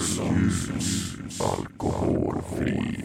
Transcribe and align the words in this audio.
Norrlands 0.00 0.68
ljus, 0.68 1.16
alkoholfri, 1.40 3.04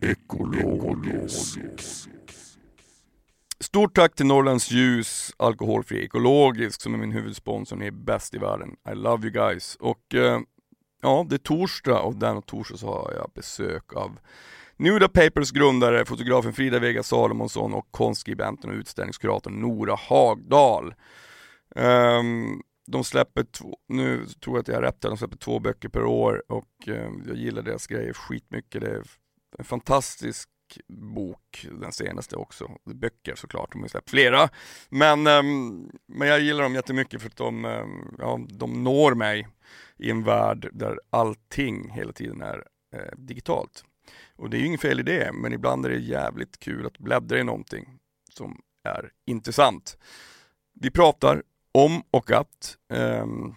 ekologisk. 0.00 1.58
Stort 3.60 3.94
tack 3.94 4.14
till 4.14 4.26
Norrlands 4.26 4.70
Ljus, 4.70 5.32
alkoholfri 5.36 6.04
ekologisk 6.04 6.82
som 6.82 6.94
är 6.94 6.98
min 6.98 7.12
huvudsponsor, 7.12 7.76
ni 7.76 7.86
är 7.86 7.90
bäst 7.90 8.34
i 8.34 8.38
världen. 8.38 8.76
I 8.92 8.94
love 8.94 9.22
you 9.28 9.32
guys. 9.32 9.76
Och 9.80 10.14
eh, 10.14 10.40
ja, 11.02 11.26
det 11.28 11.36
är 11.36 11.38
torsdag 11.38 12.00
och 12.00 12.16
den 12.16 12.36
och 12.36 12.46
torsdag 12.46 12.76
så 12.76 12.86
har 12.86 13.12
jag 13.12 13.30
besök 13.34 13.96
av 13.96 14.18
Nuda 14.76 15.08
Papers 15.08 15.50
grundare, 15.50 16.04
fotografen 16.04 16.52
Frida 16.52 16.78
Vega 16.78 17.02
Salomonsson 17.02 17.74
och 17.74 17.88
konstskribenten 17.90 18.70
och 18.70 18.76
utställningskuratorn 18.76 19.60
Nora 19.60 19.94
Hagdal. 20.08 20.94
Um, 21.74 21.84
ehm, 21.84 22.62
de 22.86 23.04
släpper 23.04 23.44
två, 23.44 23.78
nu 23.88 24.26
tror 24.26 24.56
jag 24.56 24.60
att 24.60 24.68
jag 24.68 24.74
har 24.74 24.82
rätt 24.82 25.00
de 25.00 25.16
släpper 25.16 25.36
två 25.36 25.58
böcker 25.58 25.88
per 25.88 26.04
år 26.04 26.42
och 26.48 26.88
eh, 26.88 27.10
jag 27.26 27.36
gillar 27.36 27.62
deras 27.62 27.86
grejer 27.86 28.12
skitmycket. 28.12 28.80
Det 28.80 28.90
är 28.90 29.02
en 29.58 29.64
fantastisk 29.64 30.48
bok, 30.88 31.66
den 31.80 31.92
senaste 31.92 32.36
också. 32.36 32.70
Böcker 32.84 33.34
såklart, 33.34 33.72
de 33.72 33.80
har 33.80 33.88
släppt 33.88 34.10
flera. 34.10 34.48
Men, 34.88 35.26
ehm, 35.26 35.90
men 36.06 36.28
jag 36.28 36.40
gillar 36.40 36.62
dem 36.62 36.74
jättemycket 36.74 37.20
för 37.20 37.28
att 37.28 37.36
de, 37.36 37.64
ehm, 37.64 38.14
ja, 38.18 38.40
de 38.48 38.84
når 38.84 39.14
mig 39.14 39.48
i 39.96 40.10
en 40.10 40.24
värld 40.24 40.68
där 40.72 41.00
allting 41.10 41.90
hela 41.90 42.12
tiden 42.12 42.42
är 42.42 42.64
eh, 42.94 43.16
digitalt. 43.16 43.84
Och 44.36 44.50
det 44.50 44.56
är 44.56 44.58
ju 44.58 44.66
inget 44.66 44.80
fel 44.80 45.00
i 45.00 45.02
det, 45.02 45.30
men 45.32 45.52
ibland 45.52 45.86
är 45.86 45.90
det 45.90 45.96
jävligt 45.96 46.58
kul 46.58 46.86
att 46.86 46.98
bläddra 46.98 47.38
i 47.38 47.44
någonting 47.44 47.98
som 48.32 48.60
är 48.84 49.10
intressant. 49.26 49.98
Vi 50.80 50.90
pratar 50.90 51.42
om 51.76 52.02
och 52.10 52.30
att 52.30 52.76
um, 52.92 53.54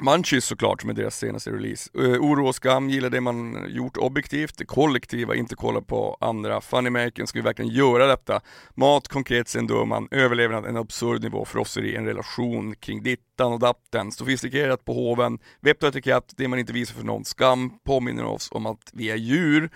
Munchies 0.00 0.44
såklart, 0.44 0.80
som 0.80 0.90
är 0.90 0.94
deras 0.94 1.18
senaste 1.18 1.50
release. 1.50 1.90
Uh, 1.98 2.20
oro 2.20 2.46
och 2.46 2.54
skam 2.54 2.90
gillar 2.90 3.10
det 3.10 3.20
man 3.20 3.66
gjort 3.68 3.96
objektivt, 3.96 4.58
det 4.58 4.64
kollektiva, 4.64 5.34
inte 5.34 5.54
kolla 5.54 5.80
på 5.80 6.16
andra. 6.20 6.60
Funny 6.60 6.90
making, 6.90 7.26
ska 7.26 7.38
vi 7.38 7.42
verkligen 7.42 7.70
göra 7.70 8.06
detta? 8.06 8.40
Mat, 8.74 9.08
konkret, 9.08 9.48
sen 9.48 9.66
dör 9.66 9.84
man, 9.84 10.08
överlevnad, 10.10 10.66
en 10.66 10.76
absurd 10.76 11.22
nivå, 11.22 11.44
frosseri, 11.44 11.96
en 11.96 12.06
relation 12.06 12.74
kring 12.74 13.02
dittan 13.02 13.52
och 13.52 13.58
datten, 13.58 14.12
sofistikerat 14.12 14.84
på 14.84 14.92
hoven, 14.92 15.38
vett 15.60 15.82
och 15.82 15.88
etikett, 15.88 16.34
det 16.36 16.48
man 16.48 16.58
inte 16.58 16.72
visar 16.72 16.94
för 16.94 17.04
någon, 17.04 17.24
skam 17.24 17.70
påminner 17.84 18.24
oss 18.24 18.48
om 18.52 18.66
att 18.66 18.90
vi 18.92 19.10
är 19.10 19.16
djur. 19.16 19.70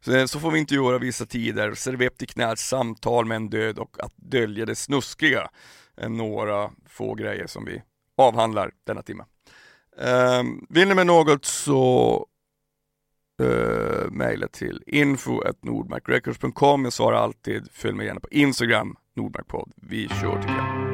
Så, 0.00 0.16
eh, 0.16 0.26
så 0.26 0.40
får 0.40 0.50
vi 0.50 0.58
inte 0.58 0.74
göra 0.74 0.98
vissa 0.98 1.26
tider, 1.26 1.74
servett 1.74 2.22
i 2.22 2.26
knät, 2.26 2.58
samtal 2.58 3.24
med 3.24 3.36
en 3.36 3.50
död 3.50 3.78
och 3.78 3.96
att 4.04 4.12
dölja 4.16 4.66
det 4.66 4.74
snuskiga. 4.74 5.50
Är 6.00 6.08
några 6.08 6.70
få 6.86 7.14
grejer 7.14 7.46
som 7.46 7.64
vi 7.64 7.82
avhandlar 8.16 8.70
denna 8.84 9.02
timme. 9.02 9.24
Eh, 10.00 10.42
vill 10.68 10.88
ni 10.88 10.94
med 10.94 11.06
något 11.06 11.44
så 11.44 12.26
eh, 13.42 14.10
mejla 14.10 14.48
till 14.48 14.82
info.nordmarkrecords.com. 14.86 16.84
Jag 16.84 16.92
svarar 16.92 17.16
alltid. 17.16 17.68
Följ 17.72 17.94
mig 17.94 18.06
gärna 18.06 18.20
på 18.20 18.28
Instagram, 18.30 18.96
Nordmarkpodd. 19.16 19.72
Vi 19.76 20.08
kör 20.08 20.42
tycker 20.42 20.54
jag. 20.56 20.87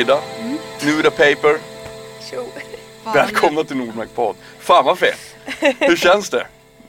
Frida, 0.00 0.20
mm. 0.40 0.58
Nuda 0.84 1.10
Paper. 1.10 1.58
Välkomna 3.14 3.64
till 3.64 3.76
Nordmark 3.76 4.14
podd. 4.14 4.36
Fan 4.58 4.84
vad 4.84 4.98
fett. 4.98 5.36
Hur 5.78 5.96
känns 5.96 6.30
det? 6.30 6.46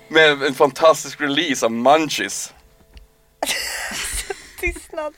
Med 0.07 0.43
en 0.43 0.53
fantastisk 0.53 1.21
release 1.21 1.65
av 1.65 1.71
Munchies. 1.71 2.53
Tystnad. 4.59 5.15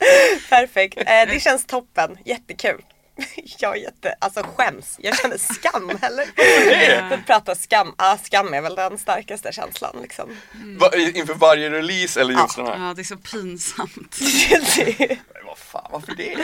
Perfekt. 0.48 0.98
Eh, 0.98 1.04
det 1.06 1.40
känns 1.42 1.66
toppen. 1.66 2.18
Jättekul. 2.24 2.82
Jag 3.58 3.76
är 3.76 3.80
jätte, 3.80 4.14
alltså 4.18 4.42
skäms. 4.56 4.96
Jag 4.98 5.18
känner 5.18 5.38
skam 5.38 5.90
eller? 6.02 7.12
Att 7.12 7.26
prata 7.26 7.54
skam, 7.54 7.94
ah, 7.98 8.16
skam 8.16 8.54
är 8.54 8.60
väl 8.60 8.74
den 8.74 8.98
starkaste 8.98 9.52
känslan 9.52 9.96
liksom. 10.02 10.36
Mm. 10.54 10.78
Va, 10.78 10.90
inför 10.96 11.34
varje 11.34 11.70
release 11.70 12.20
eller 12.20 12.32
just 12.32 12.58
ja. 12.58 12.64
den 12.64 12.72
här? 12.72 12.88
Ja 12.88 12.94
det 12.94 13.02
är 13.02 13.04
så 13.04 13.16
pinsamt. 13.16 14.18
men 15.34 15.46
vad 15.46 15.58
fan, 15.58 15.88
varför 15.90 16.14
det? 16.14 16.36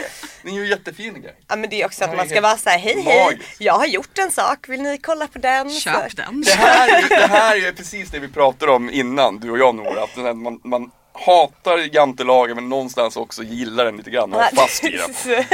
Ni 0.43 0.55
gör 0.55 0.63
ju 0.63 0.69
jättefina 0.69 1.17
grejer. 1.17 1.35
Ja 1.47 1.55
men 1.55 1.69
det 1.69 1.81
är 1.81 1.85
också 1.85 2.03
att 2.03 2.15
man 2.15 2.29
ska 2.29 2.41
vara 2.41 2.57
såhär, 2.57 2.79
hej 2.79 3.01
hej, 3.01 3.41
jag 3.57 3.73
har 3.73 3.85
gjort 3.85 4.17
en 4.17 4.31
sak, 4.31 4.69
vill 4.69 4.81
ni 4.81 4.97
kolla 4.97 5.27
på 5.27 5.39
den? 5.39 5.69
Köp 5.69 6.15
den. 6.15 6.41
Det 6.41 6.51
här, 6.51 6.89
är, 6.89 7.09
det 7.09 7.27
här 7.27 7.67
är 7.67 7.71
precis 7.71 8.09
det 8.09 8.19
vi 8.19 8.27
pratade 8.27 8.71
om 8.71 8.89
innan, 8.89 9.39
du 9.39 9.51
och 9.51 9.59
jag 9.59 9.75
Nora, 9.75 10.03
att 10.03 10.37
man, 10.37 10.59
man 10.63 10.91
hatar 11.13 11.95
jantelagen 11.95 12.55
men 12.55 12.69
någonstans 12.69 13.17
också 13.17 13.43
gillar 13.43 13.85
den 13.85 13.97
lite 13.97 14.09
grann 14.09 14.33
och 14.33 14.41
är 14.41 14.55
fast 14.55 14.83
i 14.83 14.97
den. 14.97 15.13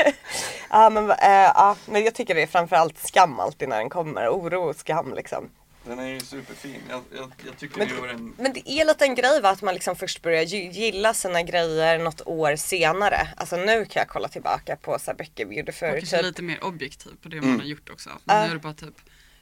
ja, 0.70 0.90
men, 0.90 1.12
äh, 1.12 1.18
ja, 1.30 1.76
men 1.86 2.04
jag 2.04 2.14
tycker 2.14 2.36
det 2.36 2.42
är 2.42 2.48
framförallt 2.48 2.98
skam 2.98 3.40
alltid 3.40 3.70
när 3.70 3.78
den 3.78 3.90
kommer. 3.90 4.28
Oro 4.28 4.70
och 4.70 4.76
skam 4.76 5.14
liksom. 5.14 5.50
Den 5.84 6.00
är 6.00 6.08
ju 6.08 6.20
superfin. 6.20 6.82
Jag, 6.90 7.02
jag, 7.16 7.32
jag 7.46 7.58
tycker 7.58 7.78
men, 7.78 7.88
gör 7.88 8.08
en... 8.08 8.34
men 8.38 8.54
det 8.54 8.72
är 8.72 8.86
lite 8.86 9.06
en 9.06 9.16
grej 9.16 9.42
va, 9.42 9.50
att 9.50 9.62
man 9.62 9.74
liksom 9.74 9.96
först 9.96 10.22
börjar 10.22 10.44
gilla 10.44 11.14
sina 11.14 11.44
grejer 11.44 12.00
något 12.00 12.22
år 12.26 12.56
senare. 12.56 13.28
Alltså 13.38 13.56
nu 13.56 13.86
kan 13.86 14.00
jag 14.00 14.08
kolla 14.08 14.28
tillbaka 14.28 14.76
på 14.76 15.00
så 15.00 15.12
här 15.12 15.18
böcker 15.18 15.46
vi 15.46 15.58
gjorde 15.58 15.72
förr. 15.72 15.98
Och 15.98 16.10
typ... 16.10 16.22
lite 16.22 16.42
mer 16.42 16.64
objektiv 16.64 17.12
på 17.22 17.30
det 17.30 17.38
mm. 17.38 17.50
man 17.50 17.60
har 17.60 17.68
gjort 17.68 17.90
också. 17.90 18.10
Men 18.24 18.38
uh. 18.38 18.44
nu 18.44 18.50
är 18.50 18.54
det 18.54 18.62
bara 18.62 18.74
typ 18.74 18.96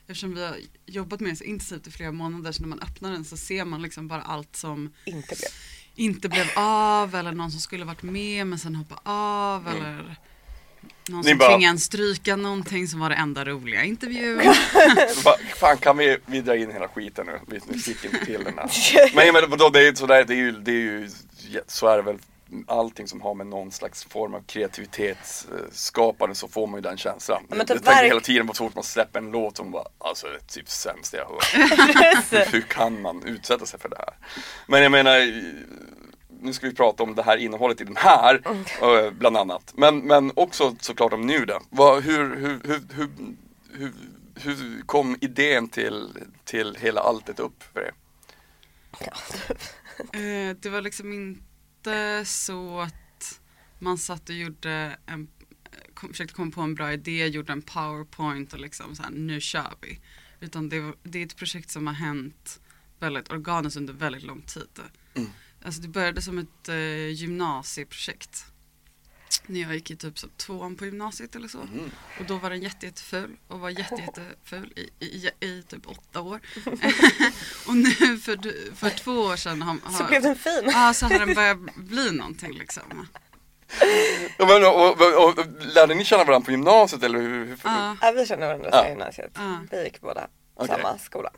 Eftersom 0.07 0.35
vi 0.35 0.45
har 0.45 0.55
jobbat 0.85 1.19
med 1.19 1.31
det 1.31 1.35
så 1.35 1.43
intensivt 1.43 1.87
i 1.87 1.91
flera 1.91 2.11
månader 2.11 2.51
så 2.51 2.61
när 2.61 2.69
man 2.69 2.79
öppnar 2.79 3.11
den 3.11 3.25
så 3.25 3.37
ser 3.37 3.65
man 3.65 3.81
liksom 3.81 4.07
bara 4.07 4.21
allt 4.21 4.55
som 4.55 4.93
inte 5.05 5.35
blev 5.35 5.49
inte 5.95 6.29
blev 6.29 6.45
av 6.55 7.15
eller 7.15 7.31
någon 7.31 7.51
som 7.51 7.59
skulle 7.59 7.85
varit 7.85 8.03
med 8.03 8.47
men 8.47 8.59
sen 8.59 8.75
hoppade 8.75 9.01
av 9.03 9.67
mm. 9.67 9.83
eller 9.83 10.15
någon 11.09 11.23
som 11.23 11.37
bara... 11.37 11.49
tvingade 11.49 11.71
en 11.71 11.79
stryka 11.79 12.35
någonting 12.35 12.87
som 12.87 12.99
var 12.99 13.09
det 13.09 13.15
enda 13.15 13.45
roliga 13.45 13.83
intervjun. 13.83 14.41
Fan 15.55 15.77
kan 15.77 15.97
vi, 15.97 16.17
vi 16.25 16.41
dra 16.41 16.55
in 16.55 16.71
hela 16.71 16.87
skiten 16.87 17.25
nu? 17.25 17.59
Vi 17.69 17.79
fick 17.79 18.05
inte 18.05 18.25
till 18.25 18.43
den 18.43 18.53
här. 18.57 18.69
Men, 19.15 19.33
men 19.33 19.49
vadå, 19.49 19.69
det 19.69 19.87
är, 19.87 19.93
sådär, 19.93 20.23
det 20.23 20.33
är 20.33 20.37
ju, 20.37 20.51
det 20.51 20.71
är 20.71 20.75
ju, 20.75 21.09
så 21.67 21.87
är 21.87 21.97
det 21.97 22.03
väl 22.03 22.17
allting 22.67 23.07
som 23.07 23.21
har 23.21 23.33
med 23.33 23.47
någon 23.47 23.71
slags 23.71 24.03
form 24.03 24.33
av 24.33 24.41
kreativitetsskapande 24.41 26.35
så 26.35 26.47
får 26.47 26.67
man 26.67 26.77
ju 26.77 26.81
den 26.81 26.97
känslan. 26.97 27.43
Ja, 27.49 27.55
jag 27.57 27.67
tänker 27.67 28.03
hela 28.03 28.19
tiden 28.19 28.47
på 28.47 28.53
så 28.53 28.63
fort 28.63 28.75
man 28.75 28.83
släpper 28.83 29.19
en 29.19 29.31
låt 29.31 29.57
som 29.57 29.71
bara, 29.71 29.87
alltså 29.97 30.27
det 30.27 30.35
är 30.35 30.39
typ 30.39 30.69
sämsta 30.69 31.17
jag 31.17 31.25
hört. 31.25 31.53
hur, 31.53 32.45
hur 32.51 32.61
kan 32.61 33.01
man 33.01 33.23
utsätta 33.23 33.65
sig 33.65 33.79
för 33.79 33.89
det 33.89 33.97
här? 33.97 34.13
Men 34.67 34.83
jag 34.83 34.91
menar, 34.91 35.17
nu 36.45 36.53
ska 36.53 36.67
vi 36.67 36.73
prata 36.73 37.03
om 37.03 37.15
det 37.15 37.23
här 37.23 37.37
innehållet 37.37 37.81
i 37.81 37.83
den 37.83 37.97
här, 37.97 38.41
mm. 38.45 39.17
bland 39.17 39.37
annat. 39.37 39.73
Men, 39.75 39.99
men 39.99 40.31
också 40.35 40.75
såklart 40.79 41.13
om 41.13 41.21
Nuda. 41.21 41.61
Vad, 41.69 42.03
hur, 42.03 42.35
hur, 42.35 42.61
hur, 42.63 42.81
hur, 42.93 43.09
hur, 43.71 43.93
hur 44.35 44.81
kom 44.81 45.17
idén 45.21 45.69
till, 45.69 46.09
till 46.43 46.77
hela 46.79 47.01
alltet 47.01 47.39
upp 47.39 47.63
för 47.73 47.79
er? 47.81 47.93
Ja. 48.99 49.13
Eh, 50.13 50.55
det 50.59 50.69
var 50.69 50.81
liksom 50.81 51.13
inte 51.13 51.41
inte 51.85 52.25
så 52.25 52.79
att 52.79 53.41
man 53.79 53.97
satt 53.97 54.29
och 54.29 54.35
gjorde 54.35 54.97
en, 55.05 55.27
kom, 55.93 56.09
försökte 56.09 56.33
komma 56.33 56.51
på 56.51 56.61
en 56.61 56.75
bra 56.75 56.93
idé, 56.93 57.27
gjorde 57.27 57.53
en 57.53 57.61
powerpoint 57.61 58.53
och 58.53 58.59
liksom 58.59 58.95
så 58.95 59.03
här, 59.03 59.09
nu 59.09 59.41
kör 59.41 59.73
vi. 59.81 59.99
Utan 60.39 60.69
det, 60.69 60.93
det 61.03 61.21
är 61.21 61.25
ett 61.25 61.35
projekt 61.35 61.69
som 61.69 61.87
har 61.87 61.93
hänt 61.93 62.59
väldigt 62.99 63.31
organiskt 63.31 63.77
under 63.77 63.93
väldigt 63.93 64.23
lång 64.23 64.41
tid. 64.41 64.79
Mm. 65.13 65.29
Alltså 65.65 65.81
det 65.81 65.87
började 65.87 66.21
som 66.21 66.37
ett 66.37 66.69
eh, 66.69 67.07
gymnasieprojekt 67.07 68.45
när 69.47 69.61
jag 69.61 69.73
gick 69.73 69.91
i 69.91 69.95
typ 69.95 70.19
så 70.19 70.27
tvåan 70.27 70.75
på 70.75 70.85
gymnasiet 70.85 71.35
eller 71.35 71.47
så. 71.47 71.61
Mm. 71.61 71.91
Och 72.19 72.25
då 72.25 72.37
var 72.37 72.49
den 72.49 72.61
jätte, 72.61 72.85
jätteful 72.85 73.37
och 73.47 73.59
var 73.59 73.69
jätte, 73.69 73.95
jätteful 73.95 74.73
i, 74.75 75.05
i, 75.05 75.29
i, 75.39 75.63
typ 75.63 75.87
åtta 75.87 76.21
år. 76.21 76.39
och 77.67 77.75
nu 77.75 78.17
för, 78.17 78.75
för 78.75 78.89
två 78.89 79.11
år 79.11 79.35
sedan 79.35 79.61
har, 79.61 79.77
har, 79.83 79.97
Så 79.97 80.03
blev 80.03 80.21
den 80.21 80.35
fin. 80.35 80.63
Ja, 80.65 80.93
så 80.93 81.05
hade 81.05 81.25
den 81.25 81.35
börjat 81.35 81.75
bli 81.75 82.11
någonting 82.11 82.53
liksom. 82.53 83.07
Ja, 84.37 84.45
men, 84.45 84.65
och, 84.65 84.89
och, 84.89 85.29
och, 85.29 85.45
lärde 85.75 85.95
ni 85.95 86.05
känna 86.05 86.23
varandra 86.23 86.45
på 86.45 86.51
gymnasiet 86.51 87.03
eller 87.03 87.19
hur? 87.19 87.45
hur 87.45 87.59
ja. 87.63 87.97
ja, 88.01 88.11
vi 88.11 88.25
kände 88.25 88.45
varandra 88.45 88.83
på 88.83 88.89
gymnasiet. 88.89 89.31
Ja. 89.35 89.59
Vi 89.71 89.83
gick 89.83 90.01
båda 90.01 90.27
okay. 90.55 90.67
samma 90.67 90.97
skola. 90.97 91.29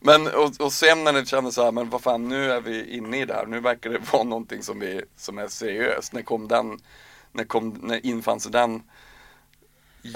Men 0.00 0.26
och, 0.26 0.60
och 0.60 0.72
sen 0.72 1.04
när 1.04 1.12
ni 1.12 1.26
kände 1.26 1.52
så 1.52 1.64
här, 1.64 1.72
men 1.72 1.90
vad 1.90 2.02
fan 2.02 2.28
nu 2.28 2.52
är 2.52 2.60
vi 2.60 2.96
inne 2.96 3.20
i 3.20 3.24
det 3.24 3.34
här, 3.34 3.46
nu 3.46 3.60
verkar 3.60 3.90
det 3.90 3.98
vara 4.12 4.22
någonting 4.22 4.62
som, 4.62 4.80
vi, 4.80 5.02
som 5.16 5.38
är 5.38 5.48
seriöst. 5.48 6.12
När 6.12 6.22
kom 6.22 6.48
den 6.48 6.78
när, 7.32 7.44
kom, 7.44 7.80
när 7.82 8.06
infann 8.06 8.40
sig 8.40 8.52
den 8.52 8.82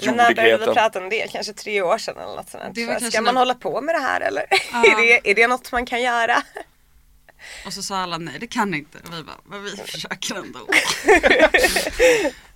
Men 0.05 0.15
när 0.15 0.35
började 0.35 0.65
vi 0.65 0.73
prata 0.73 1.03
om 1.03 1.09
det? 1.09 1.31
Kanske 1.31 1.53
tre 1.53 1.81
år 1.81 1.97
sedan 1.97 2.17
eller 2.17 2.35
något 2.35 2.49
sånt. 2.49 2.75
Det 2.75 3.11
Ska 3.11 3.21
man 3.21 3.37
hålla 3.37 3.55
på 3.55 3.81
med 3.81 3.95
det 3.95 3.99
här 3.99 4.21
eller? 4.21 4.45
Ja. 4.71 4.85
är, 4.91 4.95
det, 4.95 5.31
är 5.31 5.35
det 5.35 5.47
något 5.47 5.71
man 5.71 5.85
kan 5.85 6.01
göra? 6.01 6.43
Och 7.65 7.73
så 7.73 7.83
sa 7.83 7.97
alla 7.97 8.17
nej 8.17 8.37
det 8.39 8.47
kan 8.47 8.73
inte. 8.73 8.97
Och 8.97 9.13
vi 9.13 9.23
bara, 9.23 9.37
men 9.45 9.63
vi 9.63 9.71
försöker 9.71 10.35
ändå. 10.35 10.59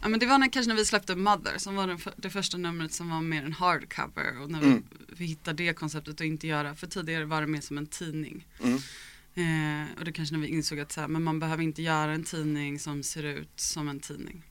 ja 0.05 0.09
men 0.09 0.19
det 0.19 0.25
var 0.25 0.37
när, 0.37 0.47
kanske 0.49 0.69
när 0.69 0.75
vi 0.75 0.85
släppte 0.85 1.15
Mother 1.15 1.57
som 1.57 1.75
var 1.75 1.87
den 1.87 1.99
det 2.15 2.29
första 2.29 2.57
numret 2.57 2.93
som 2.93 3.09
var 3.09 3.21
mer 3.21 3.43
en 3.43 3.53
hardcover. 3.53 4.41
Och 4.41 4.51
när 4.51 4.59
vi, 4.59 4.65
Mm. 4.65 4.83
vi 5.07 5.25
hittade 5.25 5.63
det 5.63 5.73
konceptet 5.73 6.19
och 6.19 6.25
inte 6.25 6.47
göra, 6.47 6.75
för 6.75 6.87
tidigare 6.87 7.25
var 7.25 7.41
det 7.41 7.47
mer 7.47 7.61
som 7.61 7.77
en 7.77 7.87
tidning. 7.87 8.47
Mm. 8.63 8.75
Eh, 9.35 9.87
och 9.99 10.05
det 10.05 10.11
kanske 10.11 10.35
när 10.35 10.41
vi 10.41 10.47
insåg 10.47 10.79
att 10.79 10.91
så 10.91 11.01
här, 11.01 11.07
men 11.07 11.23
man 11.23 11.39
behöver 11.39 11.63
inte 11.63 11.81
göra 11.81 12.11
en 12.11 12.23
tidning 12.23 12.79
som 12.79 13.03
ser 13.03 13.23
ut 13.23 13.59
som 13.59 13.87
en 13.87 13.99
tidning. 13.99 14.43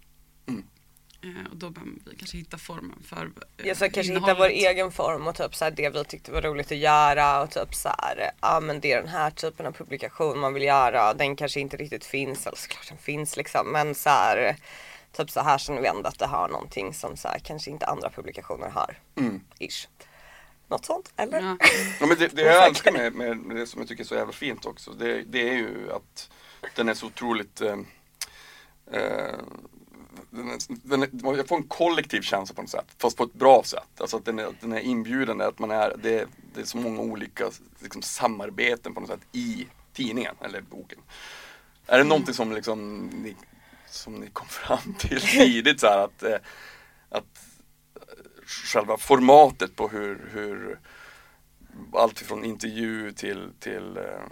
Mm. 0.46 0.64
Eh, 1.22 1.50
och 1.50 1.56
då 1.56 1.70
behöver 1.70 1.92
vi 2.10 2.16
kanske 2.16 2.36
hitta 2.36 2.58
formen 2.58 3.02
för 3.04 3.30
eh, 3.56 3.66
Jag 3.66 3.76
ska 3.76 3.90
kanske 3.90 4.12
hitta 4.12 4.34
vår 4.34 4.48
egen 4.48 4.92
form 4.92 5.26
och 5.26 5.34
typ 5.34 5.54
så 5.54 5.64
här, 5.64 5.72
det 5.72 5.90
vi 5.90 6.04
tyckte 6.04 6.32
var 6.32 6.42
roligt 6.42 6.72
att 6.72 6.78
göra 6.78 7.42
och 7.42 7.50
typ 7.50 7.74
så 7.74 7.88
här, 7.88 8.30
ja 8.40 8.60
men 8.60 8.80
det 8.80 8.92
är 8.92 9.00
den 9.02 9.10
här 9.10 9.30
typen 9.30 9.66
av 9.66 9.72
publikation 9.72 10.38
man 10.38 10.54
vill 10.54 10.62
göra. 10.62 11.14
Den 11.14 11.36
kanske 11.36 11.60
inte 11.60 11.76
riktigt 11.76 12.04
finns, 12.04 12.46
eller 12.46 12.56
såklart 12.56 12.88
den 12.88 12.98
finns 12.98 13.36
liksom 13.36 13.72
men 13.72 13.94
så 13.94 14.08
här, 14.10 14.56
typ 15.16 15.30
så 15.30 15.40
här 15.40 15.58
känner 15.58 15.80
vi 15.80 15.88
ändå 15.88 16.08
att 16.08 16.18
det 16.18 16.26
har 16.26 16.48
någonting 16.48 16.94
som 16.94 17.16
så 17.16 17.28
här, 17.28 17.38
kanske 17.38 17.70
inte 17.70 17.86
andra 17.86 18.10
publikationer 18.10 18.68
har. 18.68 18.98
Mm. 19.16 19.40
Ish. 19.58 19.88
Något 20.68 20.84
sånt 20.84 21.12
eller? 21.16 21.40
Ja. 21.40 21.56
Ja, 22.00 22.06
men 22.06 22.18
det, 22.18 22.28
det 22.28 22.42
jag 22.42 22.66
älskar 22.66 22.92
med, 22.92 23.14
med, 23.14 23.36
med 23.36 23.56
det 23.56 23.66
som 23.66 23.80
jag 23.80 23.88
tycker 23.88 24.04
är 24.04 24.06
så 24.06 24.14
jävla 24.14 24.32
fint 24.32 24.66
också, 24.66 24.90
det, 24.90 25.22
det 25.22 25.48
är 25.48 25.54
ju 25.54 25.92
att 25.92 26.30
den 26.74 26.88
är 26.88 26.94
så 26.94 27.06
otroligt 27.06 27.60
eh, 27.60 27.78
eh, 28.92 29.38
den 30.30 30.50
är, 30.50 30.58
den 30.70 31.02
är, 31.02 31.36
jag 31.36 31.48
får 31.48 31.56
en 31.56 31.62
kollektiv 31.68 32.20
känsla 32.20 32.54
på 32.54 32.62
något 32.62 32.70
sätt, 32.70 32.86
fast 32.98 33.16
på 33.16 33.24
ett 33.24 33.32
bra 33.32 33.62
sätt. 33.64 34.00
Alltså 34.00 34.16
att 34.16 34.24
den 34.24 34.38
är, 34.38 34.54
den 34.60 34.72
är 34.72 34.80
inbjudande, 34.80 35.44
att 35.44 35.58
man 35.58 35.70
är, 35.70 35.96
det, 36.02 36.26
det 36.54 36.60
är 36.60 36.64
så 36.64 36.78
många 36.78 37.00
olika 37.00 37.50
liksom, 37.78 38.02
samarbeten 38.02 38.94
på 38.94 39.00
något 39.00 39.10
sätt 39.10 39.26
i 39.32 39.66
tidningen 39.92 40.34
eller 40.40 40.60
boken. 40.60 40.98
Är 41.86 41.98
det 41.98 42.04
någonting 42.04 42.34
som 42.34 42.52
liksom 42.52 43.10
ni, 43.12 43.36
som 43.94 44.14
ni 44.14 44.30
kom 44.30 44.46
fram 44.48 44.94
till 44.98 45.20
tidigt 45.38 45.80
så 45.80 45.86
här 45.86 45.98
att, 45.98 46.22
eh, 46.22 46.38
att 47.08 47.38
eh, 47.96 48.46
själva 48.46 48.96
formatet 48.96 49.76
på 49.76 49.88
hur, 49.88 50.30
hur 50.32 50.80
allt 51.92 52.18
från 52.18 52.44
intervju 52.44 53.12
till, 53.12 53.50
till 53.60 53.96
eh, 53.96 54.26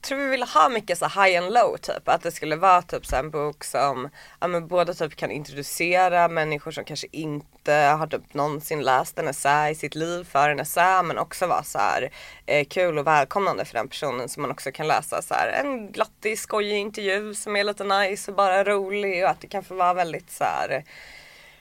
tror 0.00 0.18
vi 0.18 0.26
ville 0.26 0.44
ha 0.46 0.68
mycket 0.68 0.98
så 0.98 1.06
high 1.06 1.38
and 1.38 1.52
low 1.52 1.76
typ. 1.76 2.08
Att 2.08 2.22
det 2.22 2.30
skulle 2.30 2.56
vara 2.56 2.82
typ 2.82 3.06
så 3.06 3.16
en 3.16 3.30
bok 3.30 3.64
som 3.64 4.08
ja, 4.40 4.46
men 4.46 4.68
både 4.68 4.94
typ 4.94 5.16
kan 5.16 5.30
introducera 5.30 6.28
människor 6.28 6.70
som 6.70 6.84
kanske 6.84 7.06
inte 7.12 7.72
har 7.72 8.06
typ 8.06 8.34
någonsin 8.34 8.82
läst 8.82 9.18
en 9.18 9.28
essä 9.28 9.70
i 9.70 9.74
sitt 9.74 9.94
liv 9.94 10.24
för 10.24 10.50
en 10.50 10.60
essä 10.60 11.02
men 11.02 11.18
också 11.18 11.46
vara 11.46 11.62
så 11.62 11.78
här 11.78 12.10
eh, 12.46 12.66
kul 12.66 12.98
och 12.98 13.06
välkomnande 13.06 13.64
för 13.64 13.74
den 13.74 13.88
personen 13.88 14.28
som 14.28 14.42
man 14.42 14.50
också 14.50 14.72
kan 14.72 14.86
läsa 14.86 15.22
så 15.22 15.34
här 15.34 15.48
en 15.48 15.92
glattig 15.92 16.38
skojig 16.38 16.78
intervju 16.78 17.34
som 17.34 17.56
är 17.56 17.64
lite 17.64 17.84
nice 17.84 18.30
och 18.30 18.36
bara 18.36 18.64
rolig 18.64 19.24
och 19.24 19.30
att 19.30 19.40
det 19.40 19.46
kan 19.46 19.64
få 19.64 19.74
vara 19.74 19.94
väldigt 19.94 20.30
så 20.30 20.44
här 20.44 20.84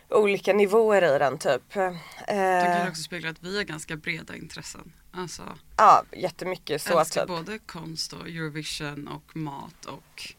olika 0.09 0.53
nivåer 0.53 1.15
i 1.15 1.19
den 1.19 1.37
typ. 1.37 1.73
Det 1.73 1.97
Eh, 2.27 2.77
kan 2.79 2.87
också 2.89 3.01
spegla 3.01 3.29
att 3.29 3.43
vi 3.43 3.57
har 3.57 3.63
ganska 3.63 3.95
breda 3.95 4.35
intressen. 4.35 4.93
Alltså 5.11 5.43
ja 5.77 6.03
jättemycket 6.11 6.81
så 6.81 6.99
älskar 6.99 7.21
typ. 7.21 7.27
både 7.27 7.59
konst 7.59 8.13
och 8.13 8.27
Eurovision 8.27 9.07
och 9.07 9.35
mat 9.35 9.85
och 9.85 10.33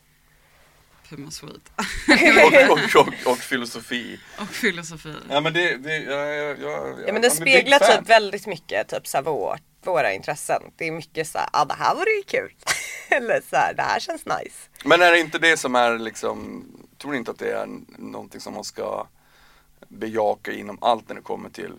Puma 1.08 1.30
Swede. 1.30 1.54
och, 2.68 2.70
och, 2.78 3.06
och, 3.06 3.32
och 3.32 3.38
filosofi. 3.38 4.20
och 4.38 4.48
filosofi. 4.48 5.14
Ja 5.30 5.40
men 5.40 5.52
det, 5.52 5.76
det 5.76 5.96
jag, 5.96 6.34
jag, 6.36 6.60
jag, 6.60 6.98
Ja 7.06 7.12
men 7.12 7.22
det 7.22 7.30
speglar 7.30 7.78
typ 7.78 8.08
väldigt 8.08 8.46
mycket 8.46 8.88
typ 8.88 9.06
så 9.06 9.16
här, 9.16 9.24
vår, 9.24 9.58
våra 9.82 10.12
intressen. 10.12 10.62
Det 10.76 10.84
är 10.88 10.92
mycket 10.92 11.28
så 11.28 11.38
här, 11.38 11.48
ja 11.52 11.64
det 11.64 11.74
här 11.74 11.94
vore 11.94 12.10
ju 12.10 12.22
kul. 12.22 12.54
Eller 13.08 13.40
så 13.50 13.56
här, 13.56 13.74
det 13.74 13.82
här 13.82 14.00
känns 14.00 14.24
nice. 14.26 14.56
Men 14.84 15.02
är 15.02 15.12
det 15.12 15.20
inte 15.20 15.38
det 15.38 15.56
som 15.56 15.74
är 15.74 15.98
liksom, 15.98 16.64
tror 16.98 17.12
ni 17.12 17.18
inte 17.18 17.30
att 17.30 17.38
det 17.38 17.50
är 17.50 17.68
någonting 17.98 18.40
som 18.40 18.54
man 18.54 18.64
ska 18.64 19.06
bejaka 19.88 20.52
inom 20.52 20.78
allt 20.80 21.08
när 21.08 21.16
det 21.16 21.22
kommer 21.22 21.50
till 21.50 21.72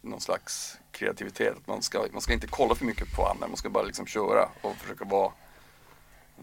någon 0.00 0.20
slags 0.20 0.78
kreativitet? 0.92 1.56
Att 1.56 1.66
Man 1.66 1.82
ska, 1.82 2.04
man 2.12 2.20
ska 2.20 2.32
inte 2.32 2.46
kolla 2.46 2.74
för 2.74 2.84
mycket 2.84 3.12
på 3.16 3.26
andra, 3.26 3.46
man 3.48 3.56
ska 3.56 3.70
bara 3.70 3.84
liksom 3.84 4.06
köra 4.06 4.48
och 4.62 4.76
försöka 4.76 5.04
vara 5.04 5.32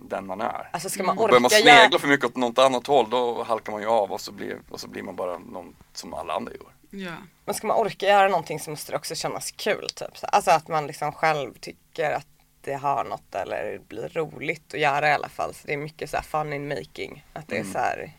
den 0.01 0.25
man 0.27 0.41
är. 0.41 0.69
Alltså 0.73 0.89
ska 0.89 1.03
man 1.03 1.17
Och 1.17 1.27
börjar 1.27 1.39
man 1.39 1.45
orka 1.45 1.55
snegla 1.61 1.99
för 1.99 2.07
mycket 2.07 2.25
åt 2.25 2.35
något 2.35 2.57
annat 2.59 2.87
håll 2.87 3.09
då 3.09 3.43
halkar 3.43 3.71
man 3.71 3.81
ju 3.81 3.87
av 3.87 4.11
och 4.11 4.21
så 4.21 4.31
blir, 4.31 4.57
och 4.69 4.79
så 4.79 4.87
blir 4.87 5.03
man 5.03 5.15
bara 5.15 5.37
någon 5.37 5.75
som 5.93 6.13
alla 6.13 6.33
andra 6.33 6.51
gör. 6.53 6.73
Ja. 7.05 7.13
men 7.45 7.55
ska 7.55 7.67
man 7.67 7.77
orka 7.77 8.05
göra 8.07 8.27
någonting 8.29 8.59
så 8.59 8.69
måste 8.69 8.91
det 8.91 8.95
också 8.97 9.15
kännas 9.15 9.51
kul 9.51 9.87
typ. 9.95 10.17
Så- 10.17 10.25
Alltså 10.27 10.51
att 10.51 10.67
man 10.67 10.87
liksom 10.87 11.11
själv 11.11 11.53
tycker 11.59 12.11
att 12.11 12.27
det 12.61 12.73
har 12.73 13.03
något 13.03 13.35
eller 13.35 13.79
blir 13.87 14.09
roligt 14.09 14.73
att 14.73 14.79
göra 14.79 15.09
i 15.09 15.13
alla 15.13 15.29
fall. 15.29 15.53
Så 15.53 15.67
det 15.67 15.73
är 15.73 15.77
mycket 15.77 16.09
så 16.09 16.15
här 16.17 16.23
fun 16.23 16.53
in 16.53 16.67
making. 16.67 17.25
Att 17.33 17.47
det 17.47 17.55
är 17.55 17.59
Mm. 17.61 17.73
så 17.73 17.79
här, 17.79 18.11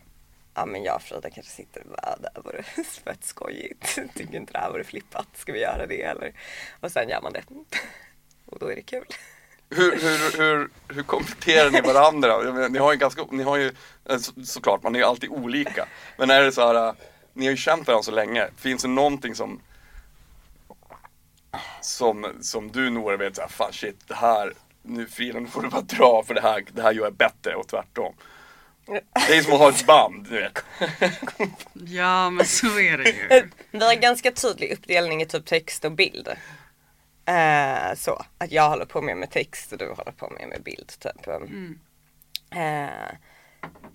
ja 0.61 0.65
men 0.65 0.83
jag 0.83 0.95
och 0.95 1.01
Frida 1.01 1.29
kanske 1.29 1.51
sitter 1.51 1.81
och 1.81 1.89
bara, 1.89 2.15
det 2.15 2.29
här 2.35 2.41
vore 2.43 2.63
fett 3.03 3.23
skojigt. 3.23 3.99
Tycker 4.15 4.35
inte 4.35 4.53
det 4.53 4.59
här 4.59 4.71
vore 4.71 4.83
flippat, 4.83 5.27
ska 5.33 5.53
vi 5.53 5.59
göra 5.59 5.85
det 5.87 6.01
eller? 6.01 6.33
Och 6.79 6.91
sen 6.91 7.09
gör 7.09 7.21
man 7.21 7.33
det. 7.33 7.43
Och 8.45 8.59
då 8.59 8.71
är 8.71 8.75
det 8.75 8.81
kul. 8.81 9.05
Hur, 9.69 9.91
hur, 9.91 10.37
hur, 10.37 10.69
hur 10.87 11.03
kompletterar 11.03 11.69
ni 11.69 11.81
varandra? 11.81 12.37
Menar, 12.37 12.69
Ni 12.69 12.79
har 12.79 12.91
ju 12.91 12.97
ganska, 12.97 13.25
ni 13.31 13.43
har 13.43 13.57
ju, 13.57 13.71
eh, 14.09 14.17
så, 14.17 14.45
såklart 14.45 14.83
man 14.83 14.95
är 14.95 14.99
ju 14.99 15.05
alltid 15.05 15.29
olika. 15.29 15.87
Men 16.17 16.29
är 16.29 16.41
det 16.41 16.51
så 16.51 16.67
här, 16.67 16.87
eh, 16.87 16.93
ni 17.33 17.45
har 17.45 17.51
ju 17.51 17.57
känt 17.57 17.87
varandra 17.87 18.03
så 18.03 18.11
länge. 18.11 18.49
Finns 18.57 18.81
det 18.81 18.87
någonting 18.87 19.35
som 19.35 19.61
som, 21.81 22.27
som 22.41 22.71
du 22.71 22.89
Nora 22.89 23.17
vet 23.17 23.35
såhär, 23.35 23.49
fan 23.49 23.73
shit 23.73 24.07
det 24.07 24.15
här, 24.15 24.53
nu 24.81 25.07
Frida 25.07 25.39
nu 25.39 25.47
får 25.47 25.61
du 25.61 25.69
bara 25.69 25.81
dra 25.81 26.23
för 26.27 26.33
det 26.33 26.41
här, 26.41 26.63
det 26.73 26.81
här 26.81 26.91
gör 26.91 27.03
jag 27.03 27.13
bättre 27.13 27.55
och 27.55 27.67
tvärtom. 27.67 28.13
Det 29.27 29.37
är 29.37 29.41
som 29.41 29.53
att 29.53 29.59
ha 29.59 29.69
ett 29.69 29.85
band, 29.85 30.27
du 30.29 30.35
vet. 30.35 30.63
ja 31.73 32.29
men 32.29 32.45
så 32.45 32.79
är 32.79 32.97
det 32.97 33.09
ju. 33.09 33.49
Vi 33.71 33.85
har 33.85 33.95
ganska 33.95 34.31
tydlig 34.31 34.71
uppdelning 34.71 35.21
i 35.21 35.25
typ 35.25 35.45
text 35.45 35.85
och 35.85 35.91
bild. 35.91 36.27
Eh, 37.25 37.95
så, 37.95 38.25
att 38.37 38.51
jag 38.51 38.69
håller 38.69 38.85
på 38.85 39.01
mer 39.01 39.15
med 39.15 39.31
text 39.31 39.71
och 39.71 39.77
du 39.77 39.87
håller 39.87 40.11
på 40.11 40.29
mer 40.39 40.47
med 40.47 40.63
bild 40.63 40.87
typ. 40.99 41.27
Mm. 41.27 41.79
Eh, 42.51 43.15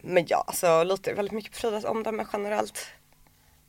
men 0.02 0.24
ja, 0.28 0.44
alltså 0.46 0.84
litar 0.84 1.14
väldigt 1.14 1.32
mycket 1.32 1.52
på 1.52 1.58
Fridas 1.58 1.84
omdöme 1.84 2.26
generellt. 2.32 2.86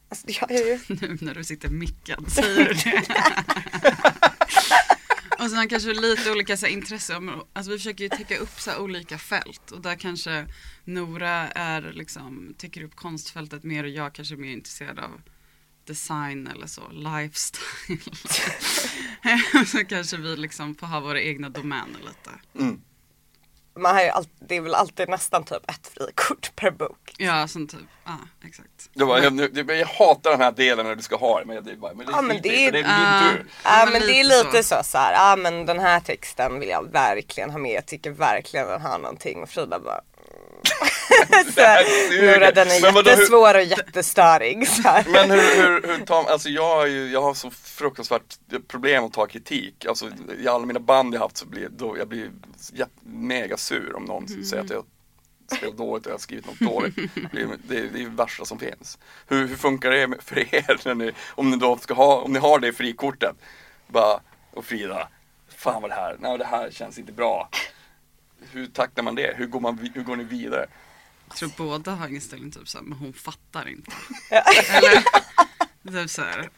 Alltså 0.09 0.27
det 0.27 0.33
gör 0.33 0.47
jag 0.49 0.67
ju. 0.67 0.79
Nu 1.01 1.17
när 1.21 1.33
du 1.33 1.43
sitter 1.43 1.69
mickad 1.69 2.31
säger 2.31 2.65
du 2.65 2.73
det. 2.73 3.03
Och 5.39 5.49
sen 5.49 5.67
kanske 5.67 5.93
lite 5.93 6.31
olika 6.31 6.57
så 6.57 6.65
här, 6.65 6.73
intresseområden. 6.73 7.47
Alltså 7.53 7.71
vi 7.71 7.77
försöker 7.77 8.03
ju 8.03 8.09
täcka 8.09 8.37
upp 8.37 8.59
så 8.59 8.71
här, 8.71 8.81
olika 8.81 9.17
fält. 9.17 9.71
Och 9.71 9.81
där 9.81 9.95
kanske 9.95 10.47
Nora 10.83 11.49
är 11.49 11.91
liksom, 11.93 12.53
täcker 12.57 12.83
upp 12.83 12.95
konstfältet 12.95 13.63
mer 13.63 13.83
och 13.83 13.89
jag 13.89 14.13
kanske 14.13 14.35
är 14.35 14.37
mer 14.37 14.51
intresserad 14.51 14.99
av 14.99 15.21
design 15.83 16.47
eller 16.47 16.67
så, 16.67 16.89
lifestyle. 16.91 18.15
så 19.67 19.85
kanske 19.85 20.17
vi 20.17 20.37
liksom 20.37 20.75
får 20.75 20.87
ha 20.87 20.99
våra 20.99 21.21
egna 21.21 21.49
domäner 21.49 21.99
lite. 21.99 22.31
Mm. 22.59 22.81
Man 23.77 23.95
har 23.95 24.03
ju 24.03 24.09
all, 24.09 24.25
det 24.39 24.55
är 24.55 24.61
väl 24.61 24.75
alltid 24.75 25.09
nästan 25.09 25.43
typ 25.43 25.69
ett 25.71 25.87
frikort 25.97 26.51
per 26.55 26.71
bok. 26.71 27.13
Ja, 27.17 27.47
som 27.47 27.67
typ, 27.67 27.79
ja 28.05 28.17
exakt. 28.47 28.89
Jag, 28.93 29.07
bara, 29.07 29.23
jag, 29.23 29.49
jag, 29.57 29.71
jag 29.77 29.87
hatar 29.87 30.31
den 30.31 30.41
här 30.41 30.51
delen 30.51 30.85
när 30.85 30.95
du 30.95 31.01
ska 31.01 31.15
ha 31.15 31.39
det, 31.39 31.45
men 31.45 31.63
det 31.63 31.71
är 31.71 31.75
bara, 31.75 31.93
men 31.93 32.05
det 32.05 32.11
är, 32.11 32.15
Ja, 32.15 32.21
men 32.21 32.41
det 32.41 32.65
är- 32.67 32.71
det 32.71 32.79
är 32.79 32.85
Ah. 32.87 33.21
min 33.23 33.33
tur. 33.33 33.45
Ja 33.63 33.81
men 33.83 33.93
men 33.93 34.01
det 34.01 34.19
är 34.19 34.23
lite 34.23 34.63
så, 34.63 34.75
så 34.83 34.97
här, 34.97 35.13
ja 35.13 35.35
men 35.35 35.65
den 35.65 35.79
här 35.79 35.99
texten 35.99 36.59
vill 36.59 36.69
jag 36.69 36.91
verkligen 36.91 37.49
ha 37.51 37.57
med. 37.59 37.71
Jag 37.71 37.85
tycker 37.85 38.11
verkligen 38.11 38.67
den 38.67 38.81
har 38.81 38.99
någonting 38.99 39.43
och 39.43 39.49
Frida 39.49 39.79
bara 39.79 40.01
så 41.53 41.61
här, 41.61 41.83
suger. 42.09 42.39
Nora 42.39 42.51
den 42.51 42.67
är 42.67 42.81
Men 42.81 42.95
jättesvår 42.95 43.55
och 43.55 43.63
jättestörig. 43.63 44.67
Men 45.07 45.31
hur, 45.31 45.61
hur, 45.61 45.87
hur 45.87 46.05
tar 46.05 46.23
alltså 46.23 46.49
jag 46.49 46.75
har 46.75 46.85
ju, 46.85 47.11
jag 47.11 47.21
har 47.21 47.33
så 47.33 47.51
fruktansvärt 47.51 48.37
problem 48.67 49.03
att 49.03 49.13
ta 49.13 49.25
kritik. 49.25 49.85
Alltså 49.85 50.09
i 50.39 50.47
alla 50.47 50.65
mina 50.65 50.79
band 50.79 51.15
jag 51.15 51.19
haft 51.19 51.37
så 51.37 51.45
blir 51.45 51.69
då, 51.69 51.97
jag 51.97 52.07
blir 52.07 52.31
mega 53.03 53.57
sur 53.57 53.95
om 53.95 54.05
någon 54.05 54.27
säger 54.27 54.63
att 54.63 54.69
jag 54.69 54.85
spelar 55.57 55.73
dåligt 55.73 56.05
och 56.05 56.09
jag 56.09 56.13
har 56.13 56.19
skrivit 56.19 56.45
något 56.45 56.59
dåligt. 56.59 56.95
Det 57.31 57.41
är 57.41 57.47
det, 57.67 57.77
är 57.77 57.89
det 57.93 58.05
värsta 58.05 58.45
som 58.45 58.59
finns. 58.59 58.97
Hur, 59.27 59.47
hur 59.47 59.55
funkar 59.55 59.91
det 59.91 60.17
för 60.21 60.55
er 60.55 60.79
när 60.85 60.95
ni, 60.95 61.11
om 61.29 61.49
ni 61.51 61.57
då 61.57 61.77
ska 61.77 61.93
ha, 61.93 62.21
om 62.21 62.33
ni 62.33 62.39
har 62.39 62.59
det 62.59 62.73
frikortet? 62.73 63.35
Bara, 63.87 64.19
och 64.53 64.65
Frida, 64.65 65.07
fan 65.57 65.81
vad 65.81 65.91
det 65.91 65.95
här, 65.95 66.17
nej 66.19 66.37
det 66.37 66.45
här 66.45 66.71
känns 66.71 66.99
inte 66.99 67.11
bra. 67.11 67.49
Hur 68.57 68.67
tacklar 68.67 69.03
man 69.03 69.15
det? 69.15 69.33
Hur 69.37 69.47
går, 69.47 69.59
man, 69.59 69.91
hur 69.93 70.03
går 70.03 70.15
ni 70.15 70.23
vidare? 70.23 70.65
Jag 71.27 71.37
tror 71.37 71.51
båda 71.57 71.91
har 71.91 72.07
inställning 72.07 72.51
typ 72.51 72.67
såhär, 72.67 72.85
men 72.85 72.97
hon 72.97 73.13
fattar 73.13 73.69
inte. 73.69 73.91
Eller 75.83 76.01
typ 76.01 76.09
såhär, 76.09 76.49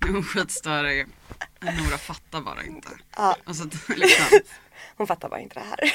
nu 0.00 0.08
är 0.08 0.12
hon 0.12 0.22
skitstörig, 0.22 1.06
Nora 1.60 1.98
fattar 1.98 2.40
bara 2.40 2.64
inte. 2.64 2.88
Ja. 3.16 3.36
Och 3.46 3.56
så 3.56 3.64
liksom, 3.96 4.40
hon 4.96 5.06
fattar 5.06 5.28
bara 5.28 5.40
inte 5.40 5.60
det 5.60 5.66
här. 5.66 5.92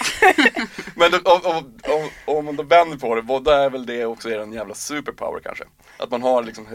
Men 0.95 1.11
då, 1.11 1.17
om, 1.17 1.41
om, 1.45 1.79
om, 1.93 2.09
om 2.37 2.45
man 2.45 2.55
då 2.55 2.63
vänder 2.63 2.97
på 2.97 3.15
det, 3.15 3.21
vad 3.21 3.47
är 3.47 3.69
väl 3.69 3.85
det 3.85 4.05
också 4.05 4.29
er 4.29 4.39
en 4.39 4.53
jävla 4.53 4.75
superpower 4.75 5.39
kanske? 5.39 5.63
Att 5.97 6.11
man 6.11 6.21
har 6.21 6.43
liksom, 6.43 6.67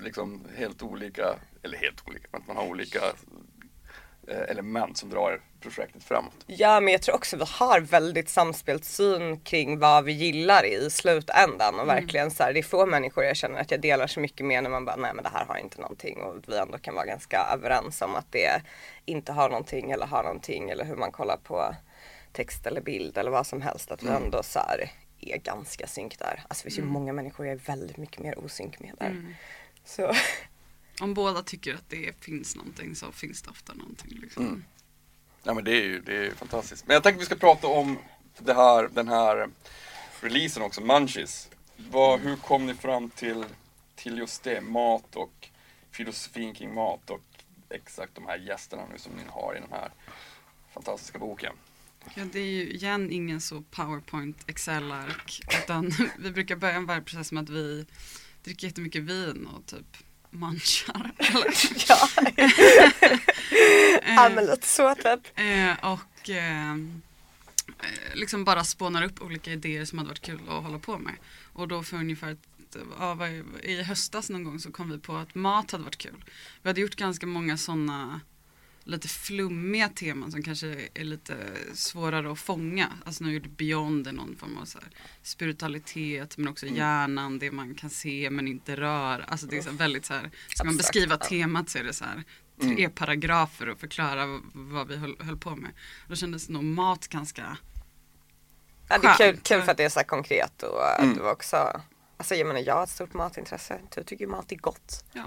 liksom 0.00 0.46
helt 0.56 0.82
olika, 0.82 1.34
eller 1.62 1.78
helt 1.78 2.08
olika, 2.08 2.28
men 2.32 2.40
att 2.40 2.46
man 2.46 2.56
har 2.56 2.64
olika 2.64 3.00
element 4.28 4.98
som 4.98 5.10
drar 5.10 5.40
projektet 5.60 6.04
framåt. 6.04 6.44
Ja 6.46 6.80
men 6.80 6.92
jag 6.92 7.02
tror 7.02 7.14
också 7.14 7.36
vi 7.36 7.44
har 7.48 7.80
väldigt 7.80 8.28
samspelt 8.28 8.84
syn 8.84 9.40
kring 9.40 9.78
vad 9.78 10.04
vi 10.04 10.12
gillar 10.12 10.66
i 10.66 10.90
slutändan 10.90 11.80
och 11.80 11.88
verkligen 11.88 12.30
så 12.30 12.42
här, 12.42 12.52
det 12.52 12.58
är 12.58 12.62
få 12.62 12.86
människor 12.86 13.24
jag 13.24 13.36
känner 13.36 13.60
att 13.60 13.70
jag 13.70 13.80
delar 13.80 14.06
så 14.06 14.20
mycket 14.20 14.46
med 14.46 14.62
när 14.62 14.70
man 14.70 14.84
bara 14.84 14.96
nej 14.96 15.12
men 15.14 15.24
det 15.24 15.30
här 15.30 15.44
har 15.44 15.56
inte 15.56 15.80
någonting 15.80 16.22
och 16.22 16.36
vi 16.46 16.58
ändå 16.58 16.78
kan 16.78 16.94
vara 16.94 17.06
ganska 17.06 17.46
överens 17.54 18.02
om 18.02 18.14
att 18.14 18.32
det 18.32 18.62
inte 19.04 19.32
har 19.32 19.48
någonting 19.48 19.90
eller 19.90 20.06
har 20.06 20.22
någonting 20.22 20.70
eller 20.70 20.84
hur 20.84 20.96
man 20.96 21.12
kollar 21.12 21.36
på 21.36 21.74
text 22.32 22.66
eller 22.66 22.80
bild 22.80 23.18
eller 23.18 23.30
vad 23.30 23.46
som 23.46 23.62
helst 23.62 23.90
att 23.90 24.02
vi 24.02 24.08
ändå 24.08 24.42
så 24.42 24.58
här 24.58 24.92
är 25.20 25.38
ganska 25.38 25.86
synk 25.86 26.18
där. 26.18 26.42
Alltså 26.48 26.64
det 26.64 26.70
finns 26.70 26.78
ju 26.78 26.90
många 26.90 27.12
människor 27.12 27.46
jag 27.46 27.52
är 27.52 27.58
väldigt 27.58 27.96
mycket 27.96 28.18
mer 28.22 28.38
osynk 28.38 28.80
med 28.80 28.94
där. 28.98 29.34
Så 29.84 30.12
Om 31.00 31.14
båda 31.14 31.42
tycker 31.42 31.74
att 31.74 31.88
det 31.88 32.24
finns 32.24 32.56
någonting 32.56 32.94
så 32.94 33.12
finns 33.12 33.42
det 33.42 33.50
ofta 33.50 33.74
någonting. 33.74 34.18
Liksom. 34.22 34.46
Mm. 34.46 34.64
Ja 35.42 35.54
men 35.54 35.64
det 35.64 35.70
är 35.70 35.82
ju 35.82 36.00
det 36.00 36.26
är 36.26 36.30
fantastiskt. 36.30 36.86
Men 36.86 36.94
jag 36.94 37.02
tänkte 37.02 37.18
vi 37.18 37.26
ska 37.26 37.34
prata 37.34 37.66
om 37.66 37.98
det 38.38 38.54
här, 38.54 38.88
den 38.88 39.08
här 39.08 39.48
releasen 40.20 40.62
också, 40.62 40.80
Munchies. 40.80 41.50
Vad, 41.76 42.20
hur 42.20 42.36
kom 42.36 42.66
ni 42.66 42.74
fram 42.74 43.10
till, 43.10 43.44
till 43.94 44.18
just 44.18 44.42
det? 44.42 44.60
Mat 44.60 45.16
och 45.16 45.48
filosofin 45.90 46.54
kring 46.54 46.74
mat 46.74 47.10
och 47.10 47.22
exakt 47.70 48.14
de 48.14 48.26
här 48.26 48.38
gästerna 48.38 48.82
nu 48.92 48.98
som 48.98 49.12
ni 49.12 49.22
har 49.28 49.56
i 49.56 49.60
den 49.60 49.72
här 49.72 49.90
fantastiska 50.74 51.18
boken. 51.18 51.52
Ja, 52.14 52.24
det 52.32 52.38
är 52.38 52.44
ju 52.44 52.70
igen 52.70 53.10
ingen 53.10 53.40
så 53.40 53.62
powerpoint 53.70 54.44
excel-ark 54.46 55.40
utan 55.62 55.92
vi 56.18 56.30
brukar 56.30 56.56
börja 56.56 56.74
en 56.74 57.04
process 57.04 57.32
med 57.32 57.42
att 57.42 57.50
vi 57.50 57.86
dricker 58.44 58.66
jättemycket 58.66 59.02
vin 59.02 59.46
och 59.46 59.66
typ 59.66 59.96
munchar. 60.36 61.10
Eller? 61.18 61.54
ja. 61.88 62.08
ja 64.06 64.28
men 64.34 64.46
lite 64.46 64.66
så 64.66 64.94
typ. 64.94 65.38
Eh, 65.38 65.92
och 65.92 66.30
eh, 66.30 66.72
eh, 66.72 68.14
liksom 68.14 68.44
bara 68.44 68.64
spånar 68.64 69.02
upp 69.04 69.22
olika 69.22 69.52
idéer 69.52 69.84
som 69.84 69.98
hade 69.98 70.08
varit 70.08 70.22
kul 70.22 70.40
att 70.48 70.62
hålla 70.64 70.78
på 70.78 70.98
med. 70.98 71.14
Och 71.52 71.68
då 71.68 71.82
för 71.82 71.96
ungefär 71.96 72.32
ett, 72.32 72.76
ja, 72.98 73.14
vad- 73.14 73.30
i 73.62 73.82
höstas 73.82 74.30
någon 74.30 74.44
gång 74.44 74.58
så 74.60 74.72
kom 74.72 74.90
vi 74.90 74.98
på 74.98 75.16
att 75.16 75.34
mat 75.34 75.70
hade 75.70 75.84
varit 75.84 75.98
kul. 75.98 76.24
Vi 76.62 76.68
hade 76.68 76.80
gjort 76.80 76.94
ganska 76.96 77.26
många 77.26 77.56
sådana 77.56 78.20
lite 78.86 79.08
flummiga 79.08 79.88
teman 79.88 80.32
som 80.32 80.42
kanske 80.42 80.88
är 80.94 81.04
lite 81.04 81.36
svårare 81.74 82.32
att 82.32 82.38
fånga. 82.38 82.92
Alltså 83.04 83.24
nu 83.24 83.32
gjorde 83.32 83.48
Beyond 83.48 84.14
någon 84.14 84.36
form 84.36 84.56
av 84.56 84.64
så 84.64 84.78
här 84.78 84.88
spiritualitet 85.22 86.36
men 86.36 86.48
också 86.48 86.66
hjärnan, 86.66 87.38
det 87.38 87.50
man 87.50 87.74
kan 87.74 87.90
se 87.90 88.30
men 88.30 88.48
inte 88.48 88.76
rör. 88.76 89.24
Alltså 89.28 89.46
det 89.46 89.58
är 89.58 89.62
så 89.62 89.70
väldigt 89.70 90.04
så 90.06 90.14
här, 90.14 90.30
ska 90.48 90.64
man 90.64 90.76
beskriva 90.76 91.16
temat 91.16 91.70
så 91.70 91.78
är 91.78 91.84
det 91.84 91.92
så 91.92 92.04
här 92.04 92.24
tre 92.60 92.88
paragrafer 92.88 93.68
och 93.68 93.80
förklara 93.80 94.40
vad 94.52 94.88
vi 94.88 94.96
höll, 94.96 95.16
höll 95.20 95.36
på 95.36 95.56
med. 95.56 95.70
Då 96.08 96.14
kändes 96.16 96.48
nog 96.48 96.64
mat 96.64 97.08
ganska 97.08 97.56
Ja, 98.88 98.98
det 98.98 99.06
är 99.06 99.16
kul, 99.32 99.40
kul 99.42 99.62
för 99.62 99.70
att 99.70 99.76
det 99.76 99.84
är 99.84 99.88
så 99.88 100.00
konkret 100.00 100.62
och 100.62 100.92
att 100.94 101.02
Mm. 101.02 101.14
du 101.16 101.30
också 101.30 101.80
Alltså 102.16 102.34
jag 102.34 102.46
menar 102.46 102.60
jag 102.60 102.74
har 102.74 102.82
ett 102.82 102.90
stort 102.90 103.14
matintresse. 103.14 103.80
Du 103.94 104.02
tycker 104.04 104.26
mat 104.26 104.52
är 104.52 104.56
gott. 104.56 105.04
Ja. 105.12 105.24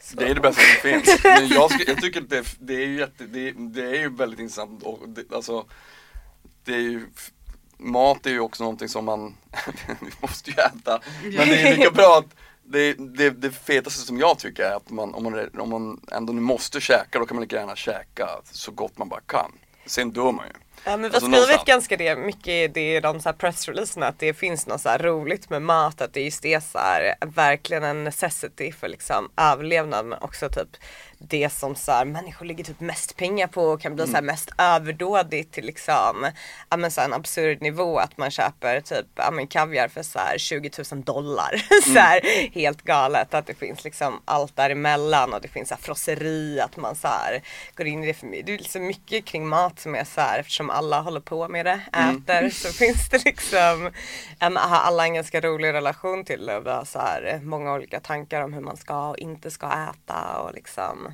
Så. 0.00 0.16
Det 0.16 0.26
är 0.28 0.34
det 0.34 0.40
bästa 0.40 0.62
som 0.62 0.90
finns. 0.90 1.24
Men 1.24 1.48
jag, 1.48 1.70
ska, 1.70 1.90
jag 1.90 2.00
tycker 2.02 2.20
att 2.20 2.30
det, 2.30 2.44
det 2.58 2.74
är 2.74 2.86
ju 2.86 2.98
jätte, 2.98 3.24
det, 3.24 3.52
det 3.52 3.82
är 3.82 4.00
ju 4.00 4.16
väldigt 4.16 4.40
intressant 4.40 4.82
och 4.82 5.08
det, 5.08 5.32
alltså 5.32 5.66
det 6.64 6.74
är 6.74 6.80
ju 6.80 7.06
Mat 7.80 8.26
är 8.26 8.30
ju 8.30 8.40
också 8.40 8.62
någonting 8.62 8.88
som 8.88 9.04
man, 9.04 9.36
vi 10.00 10.10
måste 10.20 10.50
ju 10.50 10.56
äta. 10.56 11.00
Men 11.22 11.32
det 11.48 11.60
är 11.60 11.76
lika 11.76 11.90
bra 11.90 12.18
att 12.18 12.34
det, 12.62 12.94
det, 12.94 13.30
det 13.30 13.50
fetaste 13.50 14.06
som 14.06 14.18
jag 14.18 14.38
tycker 14.38 14.62
är 14.62 14.76
att 14.76 14.90
man, 14.90 15.14
om, 15.14 15.22
man, 15.22 15.50
om 15.58 15.70
man 15.70 16.00
ändå 16.12 16.32
nu 16.32 16.40
måste 16.40 16.80
käka, 16.80 17.18
då 17.18 17.26
kan 17.26 17.36
man 17.36 17.42
lika 17.42 17.56
gärna 17.56 17.76
käka 17.76 18.28
så 18.52 18.70
gott 18.72 18.98
man 18.98 19.08
bara 19.08 19.20
kan. 19.20 19.52
Sen 19.86 20.10
dör 20.10 20.32
man 20.32 20.46
ju. 20.46 20.52
Ja 20.90 20.96
men 20.96 21.00
vi 21.00 21.06
har 21.08 21.14
Alltså, 21.14 21.20
skrivit 21.26 21.40
någonstans. 21.40 21.66
ganska 21.66 21.96
det, 21.96 22.16
mycket 22.16 22.48
i 22.48 22.68
det 22.68 22.96
i 22.96 23.00
de 23.00 23.20
så 23.20 23.28
här 23.28 23.36
pressreleaserna 23.36 24.06
att 24.06 24.18
det 24.18 24.34
finns 24.34 24.66
något 24.66 24.80
så 24.80 24.88
roligt 24.98 25.50
med 25.50 25.62
mat, 25.62 26.00
att 26.00 26.12
det 26.14 26.20
just 26.22 26.44
är 26.44 26.60
så 26.60 26.78
här, 26.78 27.14
verkligen 27.26 27.84
en 27.84 28.04
necessity 28.04 28.72
för 28.72 28.88
liksom 28.88 29.30
överlevnad 29.36 30.06
men 30.06 30.18
också 30.22 30.48
typ 30.48 30.68
det 31.18 31.50
som 31.50 31.74
så 31.74 31.92
här, 31.92 32.04
människor 32.04 32.46
lägger 32.46 32.64
typ 32.64 32.80
mest 32.80 33.16
pengar 33.16 33.46
på 33.46 33.62
och 33.62 33.80
kan 33.80 33.94
bli 33.94 34.06
så 34.06 34.12
här 34.12 34.22
mest 34.22 34.50
överdådigt 34.58 35.52
till 35.52 35.66
liksom 35.66 36.30
ja 36.70 36.76
men 36.76 36.90
så 36.90 37.00
här 37.00 37.08
en 37.08 37.14
absurd 37.14 37.62
nivå 37.62 37.98
att 37.98 38.18
man 38.18 38.30
köper 38.30 38.80
typ 38.80 39.06
ja 39.14 39.30
men 39.30 39.46
kaviar 39.46 39.88
för 39.88 40.02
så 40.02 40.18
här 40.18 40.38
20 40.38 40.70
000 40.92 41.02
dollar. 41.02 41.62
så 41.92 41.98
här, 41.98 42.50
helt 42.54 42.82
galet 42.82 43.34
att 43.34 43.46
det 43.46 43.54
finns 43.54 43.84
liksom 43.84 44.22
allt 44.24 44.56
däremellan 44.56 45.32
och 45.32 45.40
det 45.40 45.48
finns 45.48 45.68
så 45.68 45.74
här 45.74 45.82
frosseri 45.82 46.60
att 46.60 46.76
man 46.76 46.96
så 46.96 47.08
här 47.08 47.42
går 47.74 47.86
in 47.86 48.04
i 48.04 48.06
det 48.06 48.14
för 48.14 48.26
mycket. 48.26 48.46
Det 48.46 48.54
är 48.54 48.58
liksom 48.58 48.86
mycket 48.86 49.24
kring 49.24 49.48
mat 49.48 49.80
som 49.80 49.94
är 49.94 50.04
så 50.04 50.20
här 50.20 50.38
eftersom 50.38 50.70
alla 50.70 51.00
håller 51.00 51.20
på 51.20 51.48
med 51.48 51.66
det, 51.66 51.80
äter 51.92 52.50
så 52.50 52.68
finns 52.72 53.08
det 53.08 53.24
liksom 53.24 53.90
um, 54.46 54.56
har 54.56 54.78
alla 54.78 55.04
en 55.04 55.14
ganska 55.14 55.40
rolig 55.40 55.72
relation 55.72 56.24
till 56.24 56.46
det 56.46 56.56
och 56.56 56.66
vi 56.66 56.70
har 56.70 56.84
så 56.84 56.98
här 56.98 57.40
många 57.42 57.72
olika 57.72 58.00
tankar 58.00 58.42
om 58.42 58.52
hur 58.52 58.60
man 58.60 58.76
ska 58.76 59.08
och 59.08 59.18
inte 59.18 59.50
ska 59.50 59.66
äta 59.66 60.38
och 60.38 60.54
liksom 60.54 61.07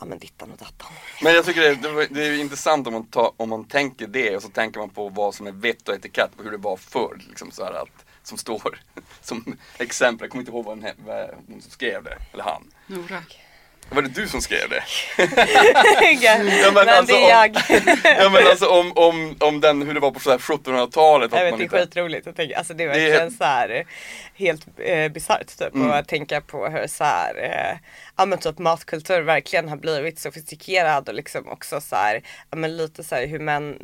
ja 0.00 0.06
men 0.06 0.18
dittan 0.18 0.50
och 0.52 0.58
dattan. 0.58 0.92
Men 1.22 1.34
jag 1.34 1.44
tycker 1.44 1.60
det, 1.60 1.74
det, 1.74 1.88
var- 1.90 2.06
det 2.10 2.24
är 2.26 2.40
intressant 2.40 2.86
om 2.86 2.92
man, 2.92 3.06
tar, 3.06 3.32
om 3.36 3.48
man 3.48 3.64
tänker 3.68 4.06
det 4.06 4.36
och 4.36 4.42
så 4.42 4.48
tänker 4.48 4.80
man 4.80 4.90
på 4.90 5.08
vad 5.08 5.34
som 5.34 5.46
är 5.46 5.52
vett 5.52 5.88
och 5.88 5.94
etikett 5.94 6.36
på 6.36 6.42
hur 6.42 6.50
det 6.50 6.56
var 6.56 6.76
förr. 6.76 7.18
Liksom 7.28 7.50
så 7.50 7.64
här 7.64 7.72
att, 7.72 8.04
som 8.22 8.38
står 8.38 8.80
som 9.22 9.56
exempel, 9.78 10.24
jag 10.24 10.30
kommer 10.30 10.42
inte 10.42 10.52
ihåg 10.52 10.64
vad, 10.64 10.78
den, 10.78 10.86
he- 10.86 10.94
vad 11.06 11.30
hon 11.48 11.62
som 11.62 11.70
skrev 11.70 12.04
det, 12.04 12.16
eller 12.32 12.44
han. 12.44 12.62
Nora. 12.86 13.22
Var 13.90 14.02
det 14.02 14.08
du 14.08 14.28
som 14.28 14.40
skrev 14.40 14.70
det? 14.70 14.82
ja, 16.20 16.38
men 16.38 16.74
men 16.74 16.88
alltså, 16.88 17.14
det 17.16 17.30
är 17.30 17.30
jag. 17.30 17.56
ja 18.22 18.28
men 18.30 18.46
alltså 18.46 18.66
om, 18.68 18.92
om, 18.96 19.36
om 19.40 19.60
den, 19.60 19.82
hur 19.82 19.94
det 19.94 20.00
var 20.00 20.10
på 20.10 20.20
så 20.20 20.30
här 20.30 20.38
1700-talet. 20.38 21.32
att 21.32 21.38
Jag 21.38 21.44
vet, 21.44 21.52
man 21.52 21.58
det 21.58 21.62
är 21.62 21.64
inte- 21.64 21.78
skitroligt 21.78 22.26
att 22.26 22.36
tänka, 22.36 22.58
alltså 22.58 22.74
det 22.74 22.84
är 22.84 22.88
Det 22.88 22.94
är- 22.94 23.10
verkligen 23.10 23.30
så 23.30 23.44
här 23.44 23.84
helt 24.34 24.66
eh, 24.78 25.08
bisarrt 25.08 25.58
typ 25.58 25.74
Mm. 25.74 25.90
att 25.90 26.08
tänka 26.08 26.40
på 26.40 26.66
hur 26.68 26.86
så 26.86 27.04
här, 27.04 27.34
eh, 27.42 27.78
ja 28.16 28.26
men 28.26 28.38
typ 28.38 28.58
matkultur 28.58 29.20
verkligen 29.20 29.68
har 29.68 29.76
blivit 29.76 30.18
sofistikerad 30.18 31.08
och 31.08 31.14
liksom 31.14 31.48
också 31.48 31.80
så 31.80 31.96
här, 31.96 32.22
ja 32.50 32.56
men 32.56 32.76
lite 32.76 33.04
så 33.04 33.14
här 33.14 33.26
hur 33.26 33.38
män, 33.38 33.76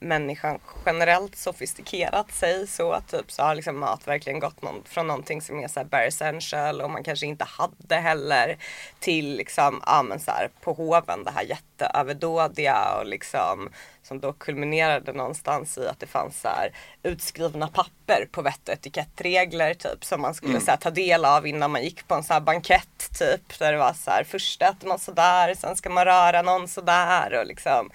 människan 0.00 0.58
generellt 0.86 1.36
sofistikerat 1.36 2.32
sig 2.32 2.66
så 2.66 3.00
typ 3.10 3.32
så 3.32 3.42
har 3.42 3.54
liksom 3.54 3.78
mat 3.78 4.08
verkligen 4.08 4.40
gått 4.40 4.62
någon, 4.62 4.84
från 4.84 5.06
någonting 5.06 5.42
som 5.42 5.58
är 5.60 5.68
så 5.68 5.80
här 5.80 5.86
bare 5.86 6.06
essential 6.06 6.80
och 6.80 6.90
man 6.90 7.04
kanske 7.04 7.26
inte 7.26 7.44
hade 7.44 7.94
heller 7.94 8.56
till 9.00 9.36
liksom, 9.36 9.82
ja 9.86 10.02
men 10.02 10.20
så 10.20 10.30
här 10.30 10.48
på 10.60 10.72
hoven 10.72 11.24
det 11.24 11.30
här 11.30 11.42
jätteöverdådiga 11.42 12.94
och 12.98 13.06
liksom 13.06 13.70
som 14.02 14.20
då 14.20 14.32
kulminerade 14.32 15.12
någonstans 15.12 15.78
i 15.78 15.86
att 15.86 16.00
det 16.00 16.06
fanns 16.06 16.40
så 16.40 16.48
här 16.48 16.72
utskrivna 17.02 17.68
papper 17.68 18.28
på 18.32 18.42
vett 18.42 18.68
och 18.68 18.74
etikettregler 18.74 19.74
typ 19.74 20.04
som 20.04 20.20
man 20.20 20.34
skulle 20.34 20.60
så 20.60 20.70
här, 20.70 20.78
ta 20.78 20.90
del 20.90 21.24
av 21.24 21.46
innan 21.46 21.70
man 21.70 21.82
gick 21.82 22.08
på 22.08 22.14
en 22.14 22.24
så 22.24 22.32
här 22.32 22.40
bankett 22.40 23.18
typ 23.18 23.58
där 23.58 23.72
det 23.72 23.78
var 23.78 23.92
så 23.92 24.10
här 24.10 24.24
först 24.24 24.62
äter 24.62 24.88
man 24.88 24.98
sådär 24.98 25.54
sen 25.54 25.76
ska 25.76 25.90
man 25.90 26.04
röra 26.04 26.42
någon 26.42 26.68
sådär 26.68 27.38
och 27.40 27.46
liksom 27.46 27.90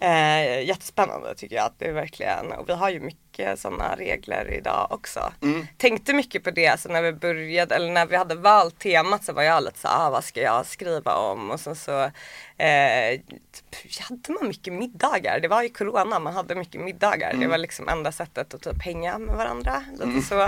eh, 0.00 0.60
jättespännande 0.62 1.34
tycker 1.34 1.56
jag 1.56 1.64
att 1.64 1.78
det 1.78 1.86
är 1.86 1.92
verkligen 1.92 2.52
och 2.52 2.68
vi 2.68 2.72
har 2.72 2.90
ju 2.90 3.00
mycket 3.00 3.60
sådana 3.60 3.96
regler 3.96 4.54
idag 4.54 4.86
också. 4.90 5.32
Tänkte 5.76 6.14
mycket 6.14 6.44
på 6.44 6.50
det 6.50 6.66
alltså 6.66 6.88
när 6.88 7.02
vi 7.02 7.12
började 7.12 7.74
eller 7.74 7.92
när 7.92 8.06
vi 8.06 8.16
hade 8.16 8.34
valt 8.34 8.78
temat 8.78 9.24
så 9.24 9.32
var 9.32 9.42
jag 9.42 9.64
lite 9.64 9.78
så 9.78 9.88
ah, 9.88 10.10
vad 10.10 10.24
ska 10.24 10.40
jag 10.40 10.66
skriva 10.66 11.14
om 11.14 11.50
och 11.50 11.60
sen 11.60 11.76
så 11.76 12.02
eh, 12.56 13.20
typ, 13.52 14.00
hade 14.00 14.32
man 14.32 14.48
mycket 14.48 14.72
middagar. 14.72 15.40
Det 15.40 15.48
var 15.48 15.62
ju 15.62 15.68
corona, 15.68 16.18
man 16.18 16.34
hade 16.34 16.54
mycket 16.54 16.80
middagar. 16.80 17.34
Det 17.40 17.46
var 17.46 17.58
liksom 17.58 17.88
enda 17.88 18.12
sättet 18.12 18.54
att 18.54 18.62
typ 18.62 18.82
hänga 18.82 19.18
med 19.18 19.36
varandra. 19.36 19.84
Lite 19.92 20.26
så. 20.26 20.40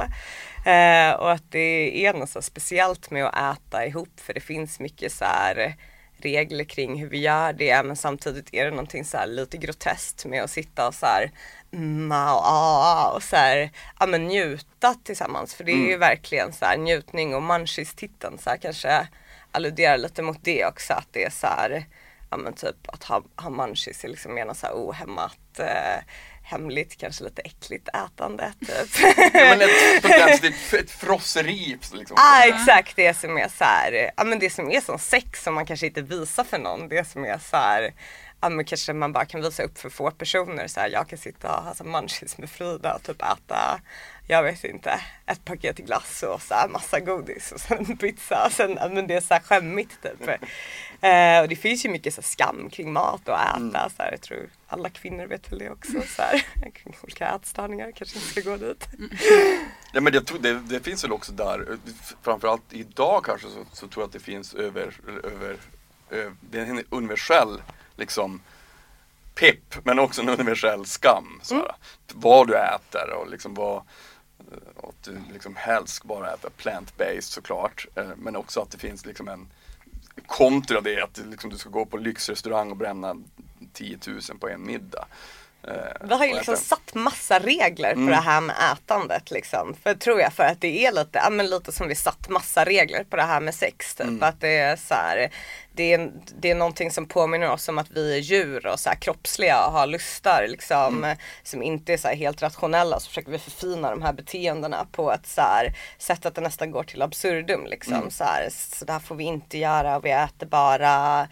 Eh, 0.71 1.13
och 1.13 1.33
att 1.33 1.51
det 1.51 2.07
är 2.07 2.15
något 2.15 2.31
så 2.31 2.43
speciellt 2.43 3.11
med 3.11 3.27
att 3.27 3.59
äta 3.59 3.87
ihop 3.87 4.21
för 4.21 4.35
det 4.35 4.41
finns 4.41 4.81
mycket 4.81 5.13
så 5.13 5.25
här 5.25 5.77
regler 6.21 6.65
kring 6.65 7.01
hur 7.01 7.09
vi 7.09 7.19
gör 7.19 7.53
det 7.53 7.83
men 7.83 7.97
samtidigt 7.97 8.55
är 8.55 8.65
det 8.65 8.71
någonting 8.71 9.05
så 9.05 9.27
lite 9.27 9.57
groteskt 9.57 10.25
med 10.25 10.43
att 10.43 10.51
sitta 10.51 10.89
och 10.89 10.95
så 10.95 11.07
här 11.07 11.31
mm, 11.73 12.13
ah, 12.13 12.43
ah, 12.45 13.13
och 13.15 13.23
så 13.23 13.37
här, 13.37 13.71
ja 14.01 14.07
men 14.07 14.27
njuta 14.27 14.95
tillsammans. 14.95 15.55
För 15.55 15.65
det 15.65 15.73
är 15.73 15.91
ju 15.91 15.97
verkligen 15.97 16.53
så 16.53 16.65
här 16.65 16.77
njutning 16.77 17.35
och 17.35 17.43
munchies-titeln 17.43 18.39
så 18.39 18.51
här 18.51 18.57
kanske 18.57 19.09
alluderar 19.53 19.99
lite 19.99 20.23
mot 20.23 20.45
det 20.45 20.67
också 20.67 20.93
att 20.93 21.09
det 21.13 21.25
är 21.25 21.31
så 21.31 21.47
här 21.47 21.87
ja 22.31 22.37
men 22.37 22.53
typ 22.53 22.89
att 22.89 23.05
ha, 23.05 23.23
ha 23.37 23.51
munchies 23.51 24.05
är 24.05 24.09
liksom 24.09 24.35
mer 24.35 24.45
något 24.45 24.57
så 24.57 24.67
här 24.67 24.75
ohämmat 24.75 25.59
eh, 25.59 26.03
hemligt, 26.51 26.97
kanske 26.97 27.25
lite 27.25 27.43
äckligt 27.43 27.89
ätande 27.89 28.53
typ. 28.61 28.99
Ja, 29.17 29.31
men 29.33 29.61
ett, 29.61 30.45
ett, 30.45 30.73
ett 30.73 30.91
frosseri 30.91 31.79
liksom. 31.93 32.17
ah, 32.21 32.45
exakt 32.45 32.97
det 32.97 33.15
som 33.15 33.39
är 33.39 33.49
så 33.49 33.65
här, 33.65 34.11
ja 34.17 34.25
men 34.25 34.39
det 34.39 34.51
som 34.51 34.71
är 34.71 34.81
som 34.81 34.99
sex 34.99 35.43
som 35.43 35.55
man 35.55 35.67
kanske 35.67 35.87
inte 35.87 36.03
visar 36.03 36.45
för 36.45 36.59
någon. 36.59 36.89
Det 36.89 37.09
som 37.09 37.25
är 37.25 37.39
så 37.39 37.57
här, 37.57 37.93
ja 38.41 38.49
men 38.49 38.65
kanske 38.65 38.93
man 38.93 39.13
bara 39.13 39.25
kan 39.25 39.43
visa 39.43 39.63
upp 39.63 39.79
för 39.79 39.91
få 39.91 40.11
personer 40.11 40.67
så 40.67 40.81
här, 40.81 40.89
jag 40.89 41.09
kan 41.09 41.19
sitta 41.19 41.57
och 41.57 41.65
ha 41.65 41.85
munchies 41.85 42.39
med 42.39 42.51
Frida 42.51 42.95
och 42.95 43.03
typ 43.03 43.23
äta, 43.23 43.81
jag 44.31 44.43
vet 44.43 44.65
inte, 44.65 45.01
ett 45.27 45.45
paket 45.45 45.77
glass 45.77 46.23
och 46.23 46.43
så 46.43 46.55
här 46.55 46.69
massa 46.69 47.01
godis 47.01 47.53
och 47.53 47.61
sen 47.61 47.97
pizza. 47.97 48.47
Och 48.47 48.53
sen, 48.53 48.79
men 48.95 49.07
det 49.07 49.15
är 49.15 49.21
så 49.21 49.35
här 49.35 49.41
skämmigt 49.41 50.03
typ. 50.03 50.29
Eh, 51.01 51.41
och 51.41 51.49
det 51.49 51.57
finns 51.57 51.85
ju 51.85 51.89
mycket 51.89 52.15
så 52.15 52.23
skam 52.23 52.71
kring 52.71 52.93
mat 52.93 53.29
och 53.29 53.35
äta. 53.35 53.57
Mm. 53.57 53.73
Så 53.73 54.03
här, 54.03 54.11
jag 54.11 54.21
tror 54.21 54.51
alla 54.67 54.89
kvinnor 54.89 55.27
vet 55.27 55.53
väl 55.53 55.59
det 55.59 55.71
också. 55.71 55.93
Så 55.93 56.23
här, 56.23 56.39
kring 56.75 56.97
olika 57.03 57.29
ätstörningar, 57.29 57.93
kanske 57.93 58.19
inte 58.19 58.29
ska 58.31 58.51
gå 58.51 58.57
dit. 58.57 58.89
Ja 59.93 60.01
men 60.01 60.15
jag 60.15 60.27
tror 60.27 60.39
det, 60.39 60.55
det 60.55 60.81
finns 60.81 61.05
väl 61.05 61.13
också 61.13 61.33
där, 61.33 61.79
framförallt 62.23 62.73
idag 62.73 63.25
kanske 63.25 63.49
så, 63.49 63.65
så 63.73 63.89
tror 63.89 64.03
jag 64.03 64.07
att 64.07 64.13
det 64.13 64.21
finns 64.21 64.55
över, 64.55 64.95
över, 65.09 65.57
över 66.11 66.33
det 66.41 66.61
är 66.61 66.67
en 66.67 66.85
universell 66.91 67.63
liksom 67.97 68.41
pepp 69.35 69.85
men 69.85 69.99
också 69.99 70.23
en 70.23 70.29
universell 70.29 70.87
skam. 70.87 71.41
Så 71.43 71.55
här. 71.55 71.75
Vad 72.15 72.47
du 72.47 72.57
äter 72.57 73.13
och 73.13 73.31
liksom 73.31 73.55
vad 73.55 73.83
Eh, 74.53 74.89
att 74.89 75.03
du 75.03 75.19
liksom 75.33 75.57
helst 75.57 75.95
ska 75.95 76.09
bara 76.09 76.35
äta 76.35 76.49
plant-based 76.57 77.21
såklart. 77.21 77.87
Eh, 77.95 78.09
men 78.17 78.37
också 78.37 78.61
att 78.61 78.71
det 78.71 78.79
finns 78.79 79.07
liksom 79.07 79.29
en 79.29 79.49
kontra 80.27 80.81
det 80.81 81.03
att 81.03 81.23
liksom 81.31 81.51
du 81.51 81.59
ska 81.59 81.71
gå 81.71 81.87
på 81.87 81.97
lyxrestaurang 81.97 82.71
och 82.71 82.77
bränna 82.77 83.17
10 83.73 83.99
000 84.07 84.21
på 84.41 84.49
en 84.49 84.67
middag. 84.67 85.07
Eh, 85.69 85.73
Vi 86.09 86.15
har 86.15 86.27
ju 86.27 86.35
liksom 86.35 86.57
satt 86.57 86.95
massa 86.95 87.39
regler 87.39 87.93
på 87.93 88.01
Mm. 88.01 88.11
det 88.11 88.17
här 88.21 88.41
med 88.41 88.57
ätandet 88.73 89.31
liksom. 89.31 89.75
För 89.83 89.95
tror 89.95 90.21
jag 90.21 90.33
för 90.33 90.45
att 90.45 90.61
det 90.61 90.87
är 90.87 90.93
lite, 90.93 91.19
ja 91.25 91.31
men 91.31 91.47
lite 91.47 91.73
som 91.73 91.89
vi 91.89 91.95
satt 91.95 92.29
massa 92.29 92.65
regler 92.65 93.05
på 93.05 93.17
det 93.17 93.23
här 93.23 93.41
med 93.41 93.55
sex 93.55 93.95
typ. 93.95 94.07
Mm. 94.07 94.23
Att 94.23 94.41
det 94.41 94.49
är 94.59 94.77
så 94.77 94.95
här, 94.95 95.31
det 95.73 95.93
är, 95.95 96.11
det 96.41 96.51
är 96.51 96.55
någonting 96.55 96.91
som 96.91 97.07
påminner 97.07 97.51
oss 97.51 97.69
om 97.69 97.79
att 97.79 97.91
vi 97.91 98.15
är 98.15 98.19
djur 98.19 98.67
och 98.67 98.81
så 98.81 98.89
här 98.89 98.97
kroppsliga 98.97 99.67
och 99.67 99.73
har 99.73 99.87
lustar 99.87 100.47
liksom. 100.49 101.05
Mm. 101.05 101.17
Som 101.43 101.63
inte 101.63 101.93
är 101.93 101.97
så 101.97 102.09
här 102.09 102.15
helt 102.17 102.43
rationella. 102.43 103.01
Så 103.01 103.09
försöker 103.09 103.31
vi 103.33 103.39
förfina 103.39 103.91
de 103.91 104.03
här 104.03 104.13
beteendena 104.13 104.87
på 104.93 105.13
ett 105.13 105.27
så 105.27 105.41
här 105.41 105.75
sätt 105.99 106.27
att 106.27 106.35
det 106.35 106.41
nästan 106.41 106.71
går 106.71 106.83
till 106.85 107.03
absurdum 107.03 107.67
liksom. 107.67 107.95
Mm. 107.95 108.11
Så, 108.11 108.25
här, 108.25 108.49
så 108.51 108.85
där 108.85 108.99
får 108.99 109.15
vi 109.15 109.25
inte 109.25 109.59
göra 109.59 109.97
och 109.97 110.05
vi 110.05 110.11
äter 110.11 110.47
bara 110.47 111.29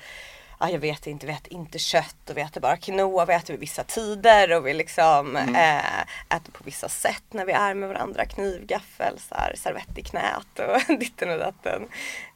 ja, 0.61 0.71
jag 0.71 0.79
vet 0.79 1.07
inte, 1.07 1.27
vi 1.27 1.33
äter 1.33 1.53
inte 1.53 1.79
kött 1.79 2.31
och 2.31 2.37
vi 2.37 2.41
äter 2.41 2.61
bara 2.61 2.77
quinoa, 2.77 3.25
vi 3.25 3.35
äter 3.35 3.55
vid 3.55 3.61
vissa 3.61 3.85
tider 3.85 4.53
och 4.57 4.67
vi 4.67 4.75
liksom 4.75 5.37
Mm. 5.37 5.55
eh, 5.55 6.37
äter 6.37 6.53
på 6.53 6.65
vissa 6.65 6.89
sätt 6.89 7.23
när 7.31 7.45
vi 7.45 7.53
är 7.53 7.75
med 7.75 7.89
varandra, 7.89 8.25
kniv, 8.25 8.67
gaffel, 8.67 9.19
så 9.19 9.35
här, 9.35 9.55
servett 9.57 9.99
i 9.99 10.03
knät 10.03 10.59
och 10.59 10.99
ditten 10.99 11.31
och 11.31 11.39
datten. 11.39 11.83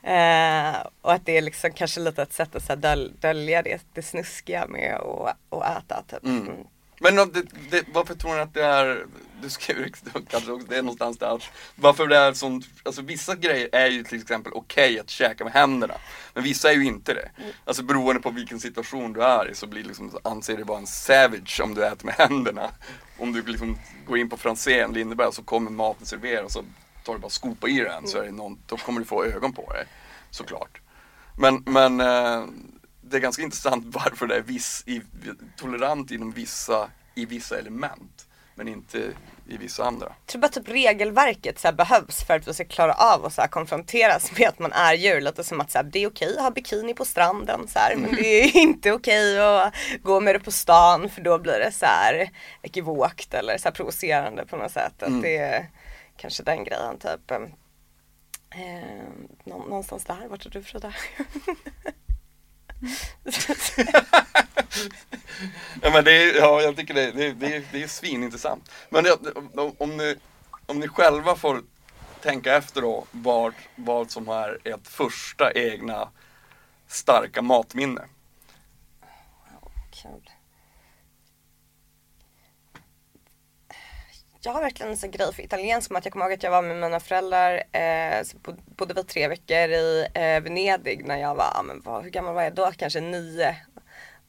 Eh, 0.02 0.86
och 1.02 1.12
att 1.12 1.26
det 1.26 1.36
är 1.36 1.42
liksom 1.42 1.72
kanske 1.72 2.00
lite 2.00 2.22
ett 2.22 2.32
sätt 2.32 2.56
att 2.56 2.62
så 2.62 2.68
här, 2.72 2.76
döl, 2.76 3.12
dölja 3.20 3.62
det, 3.62 3.82
det 3.92 4.02
snuskiga 4.02 4.66
med 4.66 4.94
att 4.94 5.36
att 5.50 5.78
äta. 5.78 6.02
Typ. 6.10 6.24
Mm. 6.24 6.56
Mm. 7.04 7.14
Men 7.14 7.32
det, 7.32 7.42
det, 7.70 7.84
varför 7.92 8.14
tror 8.14 8.34
ni 8.34 8.40
att 8.40 8.54
det 8.54 8.64
är, 8.64 9.06
du 9.42 9.50
skriver 9.50 9.90
kanske 10.30 10.52
också, 10.52 10.66
det 10.68 10.76
är 10.76 10.82
någonstans 10.82 11.18
där, 11.18 11.44
varför 11.74 12.06
det 12.06 12.16
är 12.16 12.32
sånt, 12.32 12.66
alltså 12.82 13.02
vissa 13.02 13.34
grejer 13.34 13.68
är 13.72 13.86
ju 13.86 14.04
till 14.04 14.20
exempel 14.20 14.52
okej 14.52 15.00
att 15.00 15.10
käka 15.10 15.44
med 15.44 15.52
händerna, 15.52 15.94
men 16.34 16.44
vissa 16.44 16.70
är 16.70 16.74
ju 16.74 16.84
inte 16.84 17.14
det. 17.14 17.30
Alltså 17.64 17.82
beroende 17.82 18.22
på 18.22 18.30
vilken 18.30 18.60
situation 18.60 19.12
du 19.12 19.22
är 19.22 19.50
i 19.50 19.54
så 19.54 19.66
blir 19.66 19.84
liksom, 19.84 20.18
anser 20.24 20.56
det 20.56 20.64
vara 20.64 20.78
en 20.78 20.86
savage 20.86 21.60
om 21.64 21.74
du 21.74 21.86
äter 21.86 22.06
med 22.06 22.14
händerna. 22.14 22.70
Om 23.18 23.32
du 23.32 23.42
liksom 23.42 23.78
går 24.06 24.18
in 24.18 24.28
på 24.28 24.36
Franzén, 24.36 24.92
Lindeberg, 24.92 25.32
så 25.32 25.42
kommer 25.42 25.70
maten 25.70 26.06
serveras 26.06 26.44
och 26.44 26.50
så 26.52 26.64
tar 27.04 27.12
du 27.12 27.18
bara 27.18 27.30
skopa 27.30 27.68
i 27.68 27.78
den 27.78 28.06
så 28.06 28.18
är 28.18 28.24
det 28.24 28.32
någon, 28.32 28.58
då 28.66 28.76
kommer 28.76 29.00
du 29.00 29.06
få 29.06 29.24
ögon 29.24 29.52
på 29.52 29.72
dig. 29.72 29.86
Såklart. 30.30 30.80
Men, 31.38 31.62
men 31.66 32.00
eh, 32.00 32.44
det 33.12 33.18
är 33.18 33.20
ganska 33.22 33.42
intressant 33.42 33.84
varför 33.94 34.26
det 34.26 34.36
är 34.36 34.40
viss, 34.42 34.82
i, 34.86 35.02
tolerant 35.56 36.10
inom 36.10 36.32
vissa, 36.32 36.88
i 37.14 37.26
vissa 37.26 37.58
element. 37.58 38.26
Men 38.54 38.68
inte 38.68 38.98
i 39.48 39.56
vissa 39.56 39.84
andra. 39.84 40.06
Jag 40.06 40.26
tror 40.26 40.40
bara 40.42 40.48
typ 40.48 40.68
regelverket 40.68 41.58
så 41.58 41.72
behövs 41.72 42.24
för 42.24 42.34
att 42.36 42.48
vi 42.48 42.54
ska 42.54 42.64
klara 42.64 42.92
av 42.94 43.24
att 43.24 43.32
så 43.34 43.42
konfronteras 43.50 44.38
med 44.38 44.48
att 44.48 44.58
man 44.58 44.72
är 44.72 44.94
djur. 44.94 45.20
Lite 45.20 45.44
som 45.44 45.60
att 45.60 45.70
så 45.70 45.78
här, 45.78 45.84
det 45.84 45.98
är 45.98 46.06
okej 46.08 46.36
att 46.36 46.42
ha 46.42 46.50
bikini 46.50 46.94
på 46.94 47.04
stranden 47.04 47.68
så 47.68 47.78
här, 47.78 47.96
men 47.96 48.14
det 48.14 48.42
är 48.44 48.56
inte 48.62 48.92
okej 48.92 49.38
att 49.40 49.74
gå 50.02 50.20
med 50.20 50.34
det 50.34 50.40
på 50.40 50.50
stan 50.50 51.08
för 51.08 51.22
då 51.22 51.38
blir 51.38 51.58
det 51.58 51.72
så 51.72 51.86
här 51.86 52.30
ekivokt 52.62 53.34
eller 53.34 53.58
så 53.58 53.64
här, 53.68 53.72
provocerande 53.74 54.46
på 54.46 54.56
något 54.56 54.72
sätt. 54.72 55.02
Att 55.02 55.08
Mm. 55.08 55.22
det 55.22 55.36
är 55.36 55.70
kanske 56.16 56.42
den 56.42 56.64
grejen 56.64 56.98
typ. 56.98 57.30
Eh, 57.30 57.38
nå- 59.44 59.64
någonstans 59.68 60.04
där, 60.04 60.26
vart 60.30 60.46
är 60.46 60.50
du 60.50 60.62
Frida? 60.62 60.92
Ja, 65.82 65.90
men 65.92 66.04
det 66.04 66.12
är, 66.12 66.36
ja, 66.36 66.62
jag 66.62 66.76
tycker 66.76 66.94
det, 66.94 67.10
det, 67.10 67.32
det, 67.32 67.64
det 67.72 67.82
är 67.82 67.88
svinintressant. 67.88 68.70
Men 68.90 69.04
det, 69.04 69.12
om, 69.54 69.74
om, 69.78 69.96
ni, 69.96 70.16
om 70.66 70.80
ni 70.80 70.88
själva 70.88 71.36
får 71.36 71.62
tänka 72.20 72.56
efter 72.56 72.80
då 72.80 73.04
vad, 73.10 73.54
vad 73.76 74.10
som 74.10 74.28
är 74.28 74.58
ert 74.64 74.86
första 74.86 75.52
egna 75.52 76.08
starka 76.88 77.42
matminne. 77.42 78.02
Kul. 80.02 80.30
Jag 84.44 84.52
har 84.52 84.60
verkligen 84.60 84.92
en 84.92 84.96
sån 84.98 85.10
grej 85.10 85.32
för 85.32 85.42
italiensk 85.42 85.90
mat. 85.90 86.04
Jag 86.04 86.12
kommer 86.12 86.24
ihåg 86.24 86.32
att 86.32 86.42
jag 86.42 86.50
var 86.50 86.62
med 86.62 86.76
mina 86.76 87.00
föräldrar, 87.00 87.62
eh, 87.72 88.22
så 88.24 88.36
bodde 88.76 88.94
vi 88.94 89.04
tre 89.04 89.28
veckor 89.28 89.56
i 89.56 90.06
eh, 90.14 90.40
Venedig 90.42 91.06
när 91.06 91.16
jag 91.16 91.34
var, 91.34 91.50
ja, 91.54 91.62
men 91.62 92.02
hur 92.02 92.10
gammal 92.10 92.34
var 92.34 92.42
jag 92.42 92.54
då? 92.54 92.70
Kanske 92.76 93.00
nio. 93.00 93.56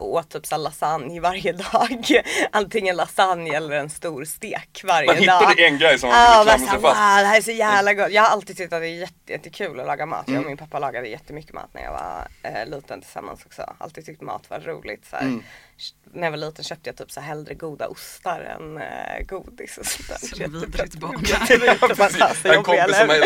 Och 0.04 0.14
åt 0.14 0.30
typ 0.30 0.46
så 0.46 0.58
lasagne 0.58 1.20
varje 1.20 1.52
dag. 1.52 2.22
Antingen 2.52 2.96
lasagne 2.96 3.56
eller 3.56 3.72
en 3.76 3.90
stor 3.90 4.26
stek 4.26 4.82
varje 4.84 5.08
Man 5.08 5.16
dag. 5.16 5.22
hittade 5.40 5.68
en 5.68 5.78
grej 5.78 6.00
som 6.00 6.10
man 6.10 6.20
Ja, 6.20 6.44
ville 6.44 6.58
klamra 6.58 6.72
sig 6.72 6.80
wow, 6.82 6.90
fast. 6.90 6.96
det 7.22 7.28
här 7.28 7.38
är 7.38 7.42
så 7.42 7.52
jävla 7.52 7.94
gott. 7.94 8.12
Jag 8.12 8.22
har 8.22 8.30
alltid 8.30 8.58
tyckt 8.58 8.74
att 8.74 8.82
det 8.82 8.88
är 8.88 9.00
jätte, 9.00 9.32
jättekul 9.32 9.80
att 9.80 9.86
laga 9.88 10.06
mat. 10.06 10.24
Jag 10.26 10.34
Mm. 10.34 10.44
och 10.44 10.50
min 10.50 10.58
pappa 10.58 10.80
lagade 10.80 11.08
jättemycket 11.08 11.54
mat 11.54 11.70
när 11.74 11.82
jag 11.84 11.92
var 11.92 12.28
eh, 12.44 12.66
liten 12.70 13.02
tillsammans 13.02 13.46
också. 13.46 13.74
Alltid 13.78 14.06
tyckt 14.06 14.22
mat 14.22 14.50
var 14.50 14.60
roligt. 14.60 15.06
Så 15.10 15.16
här. 15.16 15.24
Mm. 15.24 15.44
När 16.16 16.24
jag 16.24 16.32
var 16.32 16.38
liten 16.38 16.64
köpte 16.64 16.90
jag 16.90 16.98
typ 16.98 17.12
så 17.12 17.20
här 17.20 17.28
hellre 17.28 17.54
goda 17.54 17.88
ostar 17.88 18.40
än 18.40 18.78
eh, 18.78 19.26
godis 19.28 19.78
och 19.78 19.86
sånt 19.86 20.08
där. 20.10 20.28
Så 20.28 20.36
det 20.36 20.48
vidrigt 20.48 20.96
barn. 20.96 21.12
Barn. 21.98 22.22
Alltså, 22.22 22.48
En 22.54 22.64
kompis 22.64 22.80
eller? 22.96 23.20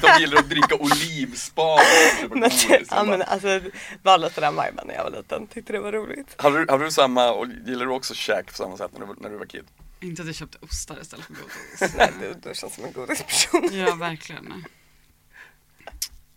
som 0.00 0.08
de 0.14 0.20
gillar 0.20 0.38
att 0.38 0.48
dricka 0.50 0.76
Men, 2.30 2.40
godis. 2.40 2.88
ja, 2.90 3.04
men 3.04 3.22
alltså, 3.22 3.60
var 4.02 4.18
lite 4.18 4.40
den 4.40 4.52
viben 4.54 4.84
när 4.86 4.94
jag 4.94 5.04
var 5.04 5.10
liten. 5.10 5.46
Tyckte 5.46 5.72
det 5.72 5.78
var 5.80 5.92
roligt. 5.92 6.03
Hade 6.36 6.64
du, 6.64 6.72
hade 6.72 6.84
du 6.84 6.90
samma, 6.90 7.32
och 7.32 7.46
gillar 7.66 7.86
du 7.86 7.92
också 7.92 8.14
käk 8.14 8.46
på 8.46 8.54
samma 8.54 8.76
sätt 8.76 8.90
när 8.98 9.06
du, 9.06 9.14
när 9.20 9.30
du 9.30 9.36
var 9.36 9.46
kid? 9.46 9.64
Inte 10.00 10.22
att 10.22 10.26
jag 10.28 10.36
köpte 10.36 10.58
ostar 10.60 11.00
istället 11.02 11.26
för 11.26 11.34
godis. 11.34 11.94
Nej, 11.96 12.12
du, 12.20 12.48
du 12.48 12.54
känns 12.54 12.74
som 12.74 12.84
en 12.84 12.92
godisperson. 12.92 13.68
Ja, 13.72 13.94
verkligen. 13.94 14.64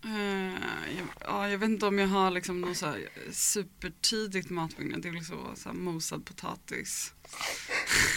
Eh, 0.04 0.52
jag, 0.96 1.06
ja, 1.20 1.48
jag 1.48 1.58
vet 1.58 1.68
inte 1.68 1.86
om 1.86 1.98
jag 1.98 2.08
har 2.08 2.30
liksom 2.30 2.60
något 2.60 2.76
så 2.76 2.86
här 2.86 3.08
supertidigt 3.32 4.50
matminne. 4.50 4.98
Det 4.98 5.08
är 5.08 5.12
väl 5.12 5.24
så, 5.24 5.52
så 5.54 5.68
här 5.68 5.76
mosad 5.76 6.24
potatis. 6.24 7.14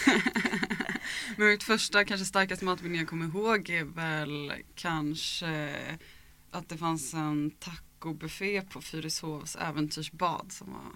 Men 1.36 1.48
mitt 1.48 1.62
första, 1.62 2.04
kanske 2.04 2.24
starkaste 2.24 2.64
matminne 2.64 2.98
jag 2.98 3.08
kommer 3.08 3.26
ihåg 3.26 3.70
är 3.70 3.84
väl 3.84 4.52
kanske 4.74 5.74
att 6.50 6.68
det 6.68 6.76
fanns 6.76 7.14
en 7.14 7.50
tacobuffé 7.50 8.62
på 8.62 8.80
Fyrishovs 8.80 9.56
äventyrsbad 9.56 10.52
som 10.52 10.72
var 10.72 10.92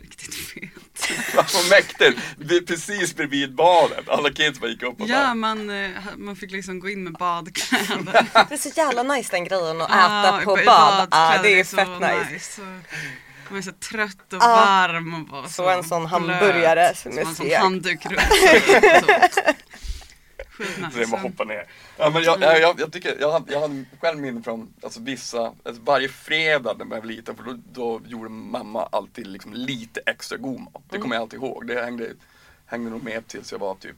riktigt 0.00 0.34
fet. 0.34 1.34
Vad 1.34 1.68
mäktigt! 1.70 2.18
Det 2.36 2.56
är 2.56 2.60
precis 2.60 3.14
bredvid 3.16 3.54
badet. 3.54 4.08
Alla 4.08 4.30
kids 4.30 4.60
bara 4.60 4.70
gick 4.70 4.82
upp 4.82 5.00
och 5.00 5.08
Ja, 5.08 5.16
bara, 5.18 5.34
man, 5.34 5.70
eh, 5.84 5.90
man 6.16 6.36
fick 6.36 6.50
liksom 6.50 6.80
gå 6.80 6.88
in 6.90 7.04
med 7.04 7.12
badkläder. 7.12 8.26
Det 8.48 8.54
är 8.54 8.56
så 8.56 8.68
jävla 8.76 9.02
nice 9.02 9.28
den 9.30 9.44
grejen 9.44 9.80
att 9.80 9.90
Ja, 9.90 10.28
äta 10.38 10.44
på 10.44 10.54
bad. 10.56 10.64
Ja, 10.66 11.06
badkläder 11.10 11.42
det 11.42 11.60
är 11.60 11.64
så 11.64 11.76
fett 11.76 12.30
nice. 12.32 12.52
Så, 12.56 12.62
man 13.48 13.58
är 13.58 13.62
så 13.62 13.72
trött 13.72 14.32
och 14.32 14.38
Ja. 14.42 14.46
varm 14.48 15.14
och 15.14 15.26
bara 15.28 15.48
Så 15.48 15.68
en 15.70 15.84
sån 15.84 16.06
hamburgare 16.06 16.94
Så 16.94 17.02
som 17.02 17.14
man 17.14 17.18
är 17.18 17.24
har 17.24 17.30
en 17.30 17.36
sån 17.36 17.46
seg. 17.46 17.56
handduk 17.58 18.06
runt 18.06 18.20
sig. 18.32 18.60
Så. 20.56 20.64
så 20.64 20.64
det 20.64 20.64
Skitnice. 20.66 21.06
bara 21.10 21.20
hoppa 21.20 21.44
ner. 21.44 21.64
Ja, 22.00 22.10
men 22.10 22.22
jag, 22.22 22.42
jag, 22.42 22.80
jag, 22.80 22.92
tycker, 22.92 23.16
jag 23.20 23.44
jag 23.48 23.60
hade 23.60 23.84
själv 24.00 24.18
minne 24.18 24.42
från 24.42 24.74
alltså 24.82 25.00
vissa, 25.00 25.52
alltså 25.62 25.82
varje 25.82 26.08
fredag 26.08 26.74
när 26.78 26.84
jag 26.84 27.00
var 27.00 27.08
liten 27.08 27.36
för 27.36 27.44
då, 27.44 27.58
då 27.72 28.00
gjorde 28.06 28.28
mamma 28.28 28.88
alltid 28.92 29.26
liksom 29.26 29.54
lite 29.54 30.00
extra 30.06 30.38
god 30.38 30.60
mat. 30.60 30.82
Det 30.90 30.98
kommer 30.98 31.16
jag 31.16 31.22
alltid 31.22 31.38
ihåg. 31.38 31.66
Det 31.66 31.82
hängde, 31.82 32.12
hängde 32.66 32.90
nog 32.90 33.02
med 33.04 33.26
tills 33.26 33.52
jag 33.52 33.58
var 33.58 33.74
typ, 33.74 33.96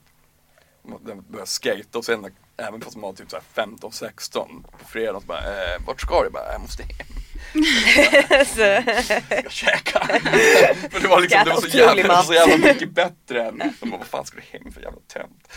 började 1.28 1.46
skata 1.50 1.98
och 1.98 2.04
sen 2.04 2.30
även 2.56 2.80
fast 2.80 2.96
man 2.96 3.02
var 3.02 3.12
typ 3.12 3.28
15-16 3.54 4.62
på 4.78 4.84
fredag 4.88 5.20
så 5.20 5.26
bara, 5.26 5.38
eh, 5.38 5.86
vart 5.86 6.00
ska 6.00 6.18
du? 6.18 6.24
Jag 6.24 6.32
bara, 6.32 6.52
jag 6.52 6.60
måste 6.60 6.82
hem. 6.82 7.21
Så- 8.46 8.60
Jag 9.30 9.50
käka. 9.50 9.98
För 10.90 11.00
det 11.00 11.08
var 11.08 11.20
liksom, 11.20 11.40
det 11.44 11.50
var 11.50 11.60
så 11.60 11.76
jävla, 11.78 12.08
var 12.08 12.22
så 12.22 12.34
jävla 12.34 12.56
mycket 12.72 12.90
bättre 12.90 13.42
än, 13.48 13.58
bara, 13.80 13.96
vad 13.98 14.06
fan 14.06 14.24
ska 14.26 14.36
du 14.36 14.58
hem 14.58 14.72
för 14.72 14.80
jävla 14.80 15.00
tönt? 15.08 15.48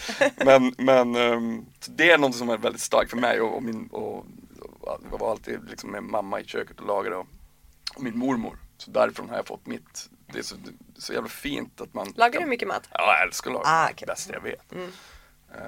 Men, 0.45 0.75
men 0.77 1.15
ehm, 1.15 1.65
så 1.79 1.91
det 1.91 2.11
är 2.11 2.17
något 2.17 2.35
som 2.35 2.49
är 2.49 2.57
väldigt 2.57 2.81
starkt 2.81 3.09
för 3.09 3.17
mig 3.17 3.41
och, 3.41 3.55
och 3.55 3.63
min, 3.63 3.87
och, 3.87 4.25
jag 5.11 5.19
var 5.19 5.31
alltid 5.31 5.69
liksom 5.69 5.91
med 5.91 6.03
mamma 6.03 6.39
i 6.39 6.45
köket 6.45 6.79
och 6.79 6.87
lagade 6.87 7.15
och, 7.15 7.27
och 7.95 8.03
min 8.03 8.17
mormor. 8.17 8.57
Så 8.77 8.91
därifrån 8.91 9.29
har 9.29 9.35
jag 9.35 9.47
fått 9.47 9.65
mitt, 9.67 10.09
det 10.33 10.39
är 10.39 10.43
så, 10.43 10.55
så 10.97 11.13
jävla 11.13 11.29
fint 11.29 11.81
att 11.81 11.93
man 11.93 12.13
Lagar 12.15 12.33
kan- 12.33 12.41
du 12.41 12.47
mycket 12.49 12.67
mat? 12.67 12.87
Ja, 12.91 13.15
jag 13.17 13.27
älskar 13.27 13.49
att 13.49 13.53
laga 13.53 13.67
Ah. 13.69 13.89
Det 13.99 14.05
bästa 14.05 14.33
jag 14.33 14.41
vet. 14.41 14.71
Mm. 14.71 14.91
Eh, 15.55 15.61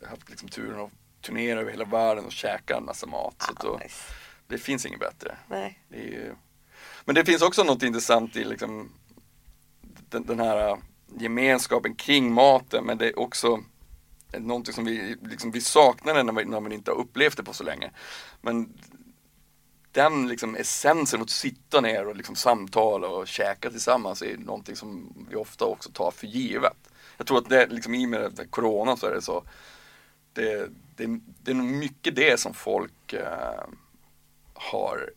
jag 0.00 0.06
har 0.06 0.10
haft 0.10 0.30
liksom 0.30 0.48
turen 0.48 0.80
att 0.80 0.90
turnera 1.22 1.60
över 1.60 1.70
hela 1.70 1.84
världen 1.84 2.24
och 2.24 2.32
käka 2.32 2.76
en 2.76 2.84
massa 2.84 3.06
mat. 3.06 3.34
så 3.38 3.50
att 3.52 3.60
då, 3.60 3.74
Ah, 3.74 3.78
nice. 3.82 4.12
Det 4.54 4.62
finns 4.62 4.86
inget 4.86 5.00
bättre. 5.00 5.36
Nej. 5.48 5.78
Det 5.88 5.96
ju... 5.96 6.34
Men 7.04 7.14
det 7.14 7.24
finns 7.24 7.42
också 7.42 7.64
något 7.64 7.82
intressant 7.82 8.36
i 8.36 8.44
liksom 8.44 8.92
den, 10.08 10.26
den 10.26 10.40
här 10.40 10.68
äh, 10.68 10.76
gemenskapen 11.18 11.94
kring 11.94 12.32
maten 12.32 12.84
men 12.84 12.98
det 12.98 13.08
är 13.08 13.18
också 13.18 13.60
någonting 14.38 14.74
som 14.74 14.84
vi, 14.84 15.16
liksom, 15.22 15.50
vi 15.50 15.60
saknar 15.60 16.24
när 16.24 16.32
vi, 16.32 16.44
när 16.44 16.60
vi 16.60 16.74
inte 16.74 16.90
har 16.90 16.98
upplevt 16.98 17.36
det 17.36 17.42
på 17.42 17.52
så 17.52 17.64
länge. 17.64 17.90
Men 18.40 18.72
den 19.92 20.28
liksom 20.28 20.56
essensen 20.56 21.22
att 21.22 21.30
sitta 21.30 21.80
ner 21.80 22.06
och 22.06 22.16
liksom 22.16 22.36
samtala 22.36 23.08
och 23.08 23.28
käka 23.28 23.70
tillsammans 23.70 24.22
är 24.22 24.36
någonting 24.36 24.76
som 24.76 25.14
vi 25.30 25.36
ofta 25.36 25.64
också 25.64 25.90
tar 25.90 26.10
för 26.10 26.26
givet. 26.26 26.76
Jag 27.16 27.26
tror 27.26 27.38
att 27.38 27.48
det 27.48 27.66
liksom 27.66 27.94
i 27.94 28.06
och 28.06 28.10
med 28.10 28.50
corona 28.50 28.96
så 28.96 29.06
är 29.06 29.14
det 29.14 29.22
så 29.22 29.44
det, 30.32 30.70
det, 30.96 31.20
det 31.42 31.50
är 31.50 31.54
nog 31.54 31.66
mycket 31.66 32.16
det 32.16 32.40
som 32.40 32.54
folk 32.54 33.12
eh, 33.12 33.64
har 34.70 35.10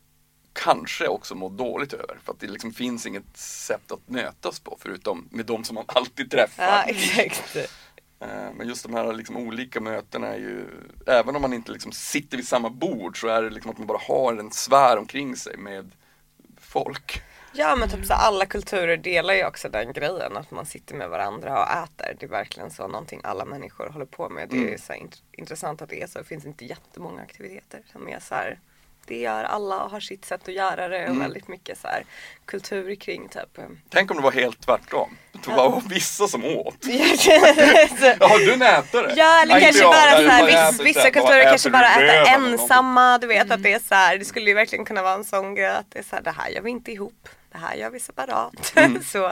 kanske 0.54 1.08
också 1.08 1.36
mått 1.36 1.58
dåligt 1.58 1.94
över. 1.94 2.20
För 2.24 2.34
att 2.34 2.40
det 2.40 2.48
liksom 2.48 2.72
finns 2.74 3.06
inget 3.06 3.38
sätt 3.38 3.92
att 3.92 4.10
mötas 4.10 4.60
på 4.60 4.78
förutom 4.82 5.28
med 5.32 5.46
de 5.46 5.64
som 5.64 5.76
man 5.76 5.84
alltid 5.88 6.32
träffar. 6.32 6.64
Ja, 6.64 6.84
exakt. 6.84 7.56
Eh, 8.20 8.28
Men 8.56 8.68
just 8.68 8.84
de 8.84 8.94
här 8.94 9.14
liksom 9.14 9.38
olika 9.38 9.80
mötena 9.82 10.28
är 10.28 10.38
ju, 10.38 10.66
även 11.08 11.36
om 11.36 11.42
man 11.42 11.54
inte 11.54 11.72
liksom 11.72 11.92
sitter 11.92 12.38
vid 12.38 12.48
samma 12.48 12.70
bord 12.70 13.22
så 13.22 13.28
är 13.28 13.42
det 13.42 13.50
liksom 13.50 13.72
att 13.72 13.78
man 13.78 13.88
bara 13.88 14.02
har 14.08 14.34
en 14.38 14.52
sfär 14.52 14.98
omkring 14.98 15.36
sig 15.36 15.58
med 15.58 15.92
folk. 16.60 17.22
Ja 17.54 17.76
men 17.76 17.90
typ 17.90 18.06
så 18.06 18.14
alla 18.14 18.46
kulturer 18.46 18.98
delar 18.98 19.34
ju 19.34 19.46
också 19.46 19.70
den 19.70 19.94
grejen 19.94 20.38
att 20.38 20.52
man 20.52 20.66
sitter 20.66 20.96
med 20.96 21.10
varandra 21.10 21.62
och 21.64 21.70
äter. 21.84 22.16
Det 22.20 22.26
är 22.26 22.30
verkligen 22.30 22.72
så 22.72 22.88
någonting 22.88 23.22
alla 23.24 23.46
människor 23.46 23.90
håller 23.90 24.06
på 24.06 24.30
med. 24.30 24.50
Det 24.50 24.58
är 24.58 24.62
Mm. 24.68 24.78
så 24.80 24.94
int- 24.94 25.22
intressant 25.32 25.82
att 25.82 25.90
det 25.90 26.02
är 26.02 26.08
så. 26.08 26.20
Det 26.20 26.26
finns 26.26 26.46
inte 26.46 26.66
jättemånga 26.66 27.22
aktiviteter 27.22 27.82
som 27.92 28.08
är 28.10 28.20
så 28.20 28.36
här. 28.36 28.60
Det 29.08 29.18
gör 29.18 29.44
alla 29.44 29.84
och 29.84 29.92
har 29.92 30.00
sitt 30.00 30.26
sätt 30.26 30.48
att 30.48 30.54
göra 30.54 30.88
det 30.88 30.98
och 31.04 31.06
Mm. 31.10 31.20
väldigt 31.20 31.48
mycket 31.48 31.78
så 31.82 31.88
här 31.88 32.06
kultur 32.46 32.96
kring 32.96 33.30
typ. 33.30 33.60
Tänk 33.90 34.12
om 34.12 34.18
det 34.18 34.24
var 34.24 34.32
helt 34.32 34.62
tvärtom. 34.66 35.18
Det 35.32 35.48
var 35.52 35.82
vissa 35.90 36.28
som 36.28 36.46
åt. 36.46 36.76
Jaha, 38.20 38.38
du 38.38 38.54
en 38.54 38.62
ätare? 38.62 39.14
Ja 39.18 39.42
eller 39.42 39.56
inte 39.56 39.66
kanske 39.66 39.82
jag. 39.82 39.92
bara 39.92 40.12
så 40.18 40.28
här, 40.28 40.52
bara 40.52 40.84
vissa, 40.84 41.12
kulturer 41.12 41.44
kanske 41.44 41.70
bara 41.70 41.90
äter 41.96 42.34
ensamma. 42.34 43.18
Du 43.18 43.28
vet 43.28 43.52
att 43.52 43.64
det 43.64 43.74
är 43.74 43.80
så 43.80 43.96
här, 43.96 44.18
det 44.18 44.26
skulle 44.26 44.50
ju 44.50 44.54
verkligen 44.54 44.86
kunna 44.86 45.02
vara 45.02 45.14
en 45.14 45.24
sån 45.26 45.56
grej 45.56 45.68
att 45.68 45.92
det 45.92 46.00
är 46.00 46.04
så 46.04 46.16
här, 46.16 46.24
det 46.24 46.32
här 46.32 46.50
gör 46.50 46.62
vi 46.62 46.70
inte 46.72 46.92
ihop. 46.92 47.30
Det 47.52 47.58
här 47.58 47.76
gör 47.76 47.90
vi 47.90 48.00
separat. 48.00 48.74
Mm. 48.76 49.04
så, 49.04 49.32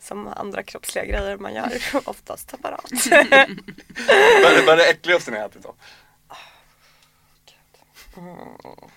som 0.00 0.28
andra 0.28 0.62
kroppsliga 0.62 1.04
grejer 1.04 1.36
man 1.36 1.54
gör 1.54 1.72
oftast 2.04 2.50
separat. 2.50 2.90
Vad 4.66 4.68
är- 4.68 4.76
det 4.76 4.86
äckligaste 4.90 5.30
ni 5.30 5.38
har 5.38 5.46
ätit 5.46 5.62
då? 5.62 5.74
Och 8.14 8.90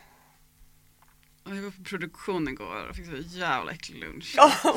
jag 1.56 1.64
var 1.64 1.72
på 1.72 1.84
produktion 1.84 2.48
igår 2.48 2.88
och 2.90 2.96
fick 2.96 3.06
så 3.06 3.38
jävla 3.38 3.72
äcklig 3.72 4.00
lunch. 4.00 4.36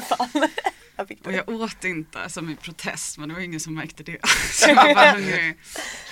Fan. 0.08 0.28
Jag 0.96 1.08
fick 1.08 1.26
Och 1.26 1.32
det. 1.32 1.36
jag 1.46 1.48
åt 1.48 1.84
inte 1.84 2.28
som 2.30 2.50
i 2.50 2.56
protest 2.56 3.18
men 3.18 3.28
det 3.28 3.34
var 3.34 3.40
ingen 3.42 3.60
som 3.60 3.74
märkte 3.74 4.02
det. 4.02 4.18
Så 4.52 4.68
jag 4.68 4.76
var 4.76 4.94
bara 4.94 5.10
hungrig. 5.12 5.58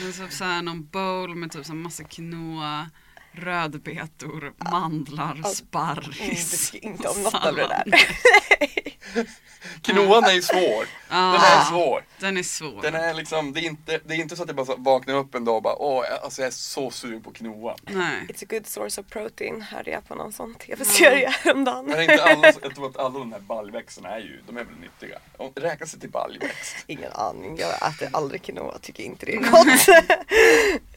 Men 0.00 0.12
typ 0.12 0.32
så 0.32 0.44
här 0.44 0.62
någon 0.62 0.86
bowl 0.86 1.34
med 1.34 1.52
typ 1.52 1.66
så 1.66 1.72
här 1.72 1.78
massa 1.78 2.04
quinoa, 2.04 2.90
rödbetor, 3.32 4.52
mandlar, 4.70 5.32
Mm, 5.32 5.44
sparris. 5.44 6.70
tycker 6.70 6.86
inte 6.88 7.08
om 7.08 7.22
något 7.22 7.34
av 7.34 7.54
det 7.56 7.66
där. 7.68 7.84
Quinoan 9.82 10.24
är 10.24 10.32
ju 10.32 10.42
svår. 10.42 10.86
Den 11.08 11.34
är 11.34 11.64
svår. 11.64 12.04
Den 12.18 12.36
är 12.36 12.42
svår. 12.42 12.82
Den 12.82 12.94
är 12.94 13.14
liksom, 13.14 13.52
det 13.52 13.60
är 13.60 13.62
inte, 13.62 14.00
det 14.04 14.14
är 14.14 14.18
inte 14.18 14.36
så 14.36 14.42
att 14.42 14.48
jag 14.48 14.56
bara 14.56 14.76
vaknar 14.76 15.14
upp 15.14 15.34
en 15.34 15.44
dag 15.44 15.56
och 15.56 15.62
bara 15.62 15.74
åh, 15.82 16.04
jag- 16.10 16.22
alltså 16.24 16.42
jag 16.42 16.46
är 16.46 16.52
så 16.52 16.90
sugen 16.90 17.22
på 17.22 17.32
quinoa. 17.32 17.76
Nej. 17.82 18.26
It's 18.28 18.42
a 18.42 18.46
good 18.50 18.66
source 18.66 19.00
of 19.00 19.06
protein 19.06 19.62
hörde 19.62 19.90
jag 19.90 20.08
på 20.08 20.14
någon 20.14 20.32
sån 20.32 20.54
tv-serie 20.54 21.28
häromdagen. 21.44 21.84
Men 21.86 21.94
är 21.98 22.02
inte 22.02 22.24
alla, 22.24 22.52
jag 22.62 22.74
tror 22.74 22.86
att 22.90 22.96
alla 22.96 23.18
de 23.18 23.32
här 23.32 23.40
baljväxterna 23.40 24.08
är 24.08 24.18
ju, 24.20 24.40
de 24.46 24.56
är 24.56 24.64
väl 24.64 24.74
nyttiga. 24.76 25.18
De 25.36 25.60
räknas 25.60 25.92
det 25.92 26.00
till 26.00 26.10
baljväxt? 26.10 26.76
Ingen 26.86 27.12
aning, 27.12 27.56
jag 27.58 27.88
äter 27.88 28.08
aldrig 28.12 28.42
quinoa, 28.42 28.78
tycker 28.78 29.02
inte 29.02 29.26
det 29.26 29.34
är 29.34 29.38
gott. 29.38 30.06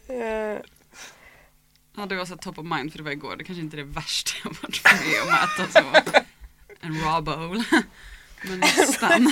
Eh, 0.09 0.59
Ja 1.95 2.05
det 2.05 2.15
var 2.15 2.25
så 2.25 2.35
top 2.37 2.57
of 2.59 2.65
mind 2.65 2.91
för 2.91 2.97
det 2.97 3.03
var 3.03 3.11
igår. 3.11 3.35
Det 3.35 3.43
kanske 3.43 3.61
inte 3.61 3.75
är 3.75 3.77
det 3.77 3.83
värsta 3.83 4.31
jag 4.43 4.49
varit 4.61 4.83
med 4.83 5.21
om 5.23 5.29
att 5.33 5.59
äta 5.59 5.81
så. 5.81 6.21
En 6.83 7.01
raw 7.01 7.21
bowl. 7.21 7.63
Men 8.43 8.59
nästan. 8.77 9.31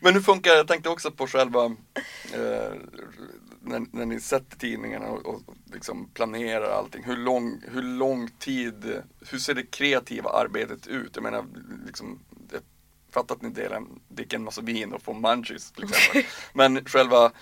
Men 0.00 0.14
hur 0.14 0.20
funkar, 0.20 0.50
jag 0.50 0.68
tänkte 0.68 0.88
också 0.88 1.10
på 1.10 1.26
själva, 1.26 1.64
eh, 2.34 2.72
när, 3.60 3.96
när 3.96 4.06
ni 4.06 4.20
sätter 4.20 4.58
tidningarna 4.58 5.06
och, 5.06 5.26
och 5.26 5.40
liksom 5.72 6.08
planerar 6.14 6.70
allting. 6.70 7.04
Hur 7.04 7.16
lång, 7.16 7.62
hur 7.72 7.82
lång 7.82 8.28
tid, 8.28 9.02
hur 9.30 9.38
ser 9.38 9.54
det 9.54 9.62
kreativa 9.62 10.30
arbetet 10.30 10.86
ut? 10.86 11.10
Jag 11.14 11.22
menar, 11.22 11.44
liksom, 11.86 12.18
jag 12.52 12.60
fattar 13.10 13.34
att 13.34 13.42
ni 13.42 13.50
delar, 13.50 13.82
dricker 14.08 14.36
en 14.36 14.44
massa 14.44 14.60
vin 14.60 14.92
och 14.92 15.02
får 15.02 15.14
munchies 15.14 15.72
till 15.72 15.84
exempel. 15.84 16.22
Men 16.52 16.84
själva, 16.84 17.32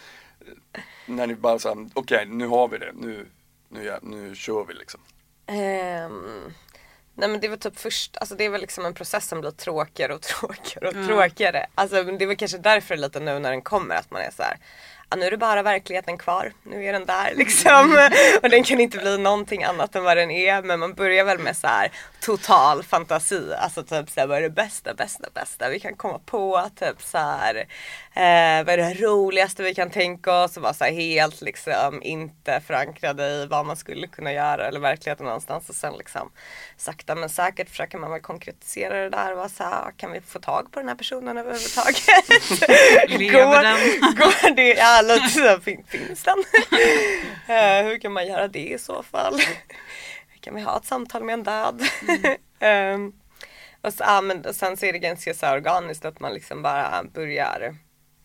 när 1.07 1.27
ni 1.27 1.35
bara 1.35 1.59
säger, 1.59 1.89
okej 1.95 2.27
nu 2.27 2.47
har 2.47 2.69
vi 2.69 2.79
det, 2.79 2.93
nu, 2.95 3.27
nu, 3.69 3.85
ja, 3.85 3.99
nu 4.03 4.35
kör 4.35 4.65
vi 4.65 4.75
liksom. 4.75 5.01
Ehm, 5.47 6.53
nej 7.17 7.29
men 7.29 7.41
det 7.41 7.49
var 7.49 7.57
typ 7.57 7.79
först, 7.79 8.17
alltså 8.17 8.35
det 8.35 8.45
är 8.45 8.49
väl 8.51 8.61
liksom 8.61 8.87
en 8.87 8.95
process 8.95 9.29
som 9.29 9.41
blir 9.41 9.51
tråkigare 9.51 10.15
och 10.15 10.23
tråkigare 10.41 10.89
och 10.89 10.97
Ja. 10.97 11.07
tråkigare. 11.07 11.67
Alltså 11.75 12.03
det 12.03 12.25
är 12.25 12.27
väl 12.27 12.37
kanske 12.37 12.59
därför 12.59 12.97
lite 12.97 13.21
nu 13.21 13.39
när 13.39 13.51
den 13.51 13.63
kommer 13.63 13.95
att 13.95 14.11
man 14.11 14.23
är 14.23 14.31
så 14.37 14.43
här. 14.43 14.57
Ja, 15.11 15.17
nu 15.17 15.27
är 15.27 15.31
det 15.31 15.37
bara 15.37 15.63
verkligheten 15.63 16.19
kvar, 16.19 16.53
nu 16.63 16.85
är 16.85 16.93
den 16.93 17.07
där 17.07 17.33
liksom. 17.37 18.09
och 18.43 18.51
den 18.51 18.65
kan 18.65 18.81
inte 18.81 18.99
bli 18.99 19.19
någonting 19.19 19.65
annat 19.65 19.97
än 19.97 20.05
vad 20.05 20.17
den 20.17 20.31
är. 20.31 20.63
Men 20.63 20.81
man 20.81 20.95
börjar 20.95 21.25
väl 21.25 21.39
med 21.39 21.57
så 21.57 21.67
här 21.67 21.93
total 22.21 22.83
fantasi. 22.83 23.53
Alltså 23.59 23.83
typ 23.83 24.11
så 24.11 24.21
här, 24.21 24.27
vad 24.27 24.39
är 24.39 24.43
det 24.43 24.51
bästa, 24.51 24.95
bästa, 24.95 25.29
bästa 25.35 25.69
vi 25.69 25.81
kan 25.81 25.95
komma 25.97 26.19
på? 26.27 26.71
Typ 26.81 27.03
så 27.03 27.19
här, 27.19 27.65
eh, 28.17 28.65
vad 28.65 28.69
är 28.69 28.77
det 28.77 28.95
roligaste 28.95 29.63
vi 29.63 29.75
kan 29.75 29.91
tänka 29.91 30.33
oss? 30.33 30.57
Och 30.57 30.63
vara 30.63 30.75
så 30.75 30.85
här 30.85 30.93
helt 30.93 31.41
liksom 31.41 32.03
inte 32.03 32.61
förankrade 32.61 33.25
i 33.25 33.47
vad 33.47 33.67
man 33.67 33.77
skulle 33.77 34.07
kunna 34.07 34.33
göra 34.33 34.67
eller 34.69 34.81
verkligheten 34.81 35.27
någonstans. 35.27 35.69
Och 35.69 35.75
sen 35.75 35.95
liksom 35.99 36.31
sakta 36.77 37.15
men 37.15 37.29
säkert 37.29 37.71
försöker 37.71 37.99
man 37.99 38.11
väl 38.11 38.21
konkretisera 38.21 39.03
det 39.03 39.11
där 39.11 39.33
och 39.33 39.39
vara 39.39 39.49
så 39.49 39.65
här, 39.65 39.93
kan 39.97 40.13
vi 40.13 40.21
få 40.21 40.39
tag 40.39 40.73
på 40.73 40.81
den 40.81 40.89
här 40.89 40.97
personen 40.97 41.39
överhuvudtaget? 41.39 42.01
Lever 43.21 43.63
den? 43.63 44.01
Går 44.17 44.55
det, 44.55 44.75
ja 44.75 45.03
lite 45.03 45.29
så, 45.29 45.61
fin, 45.61 45.85
finns 45.89 46.23
den? 46.23 46.45
Eh, 47.49 47.85
hur 47.85 47.99
kan 47.99 48.13
man 48.13 48.27
göra 48.27 48.49
det 48.49 48.69
i 48.69 48.79
så 48.79 49.03
fall? 49.03 49.41
kan 50.47 50.55
vi 50.55 50.61
ha 50.61 50.77
ett 50.77 50.85
samtal 50.85 51.25
med 51.25 51.33
en 51.33 51.43
död? 51.43 51.83
Ehm, 52.61 53.13
och, 53.81 53.93
så, 53.93 54.05
ja, 54.07 54.21
men, 54.21 54.45
och 54.45 54.55
sen 54.55 54.77
så 54.77 54.87
är 54.87 54.93
det 54.93 54.99
ganska 54.99 55.35
så 55.35 55.47
här 55.47 55.57
organiskt 55.57 56.05
att 56.05 56.21
man 56.21 56.35
liksom 56.35 56.63
bara 56.63 57.05
börjar 57.15 57.75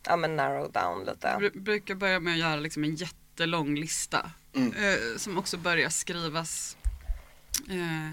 ja, 0.04 0.16
men 0.18 0.36
narrow 0.36 0.72
down 0.72 1.06
lite. 1.06 1.28
Bru- 1.28 1.62
brukar 1.62 1.96
börja 1.96 2.20
med 2.20 2.34
att 2.34 2.40
göra 2.40 2.56
liksom 2.56 2.84
en 2.84 2.96
jättelång 2.96 3.76
lista. 3.76 4.32
Mm. 4.56 4.74
Eh, 4.74 5.18
som 5.18 5.38
också 5.38 5.58
börjar 5.58 5.90
skrivas. 5.90 6.78
Eh, 7.70 8.08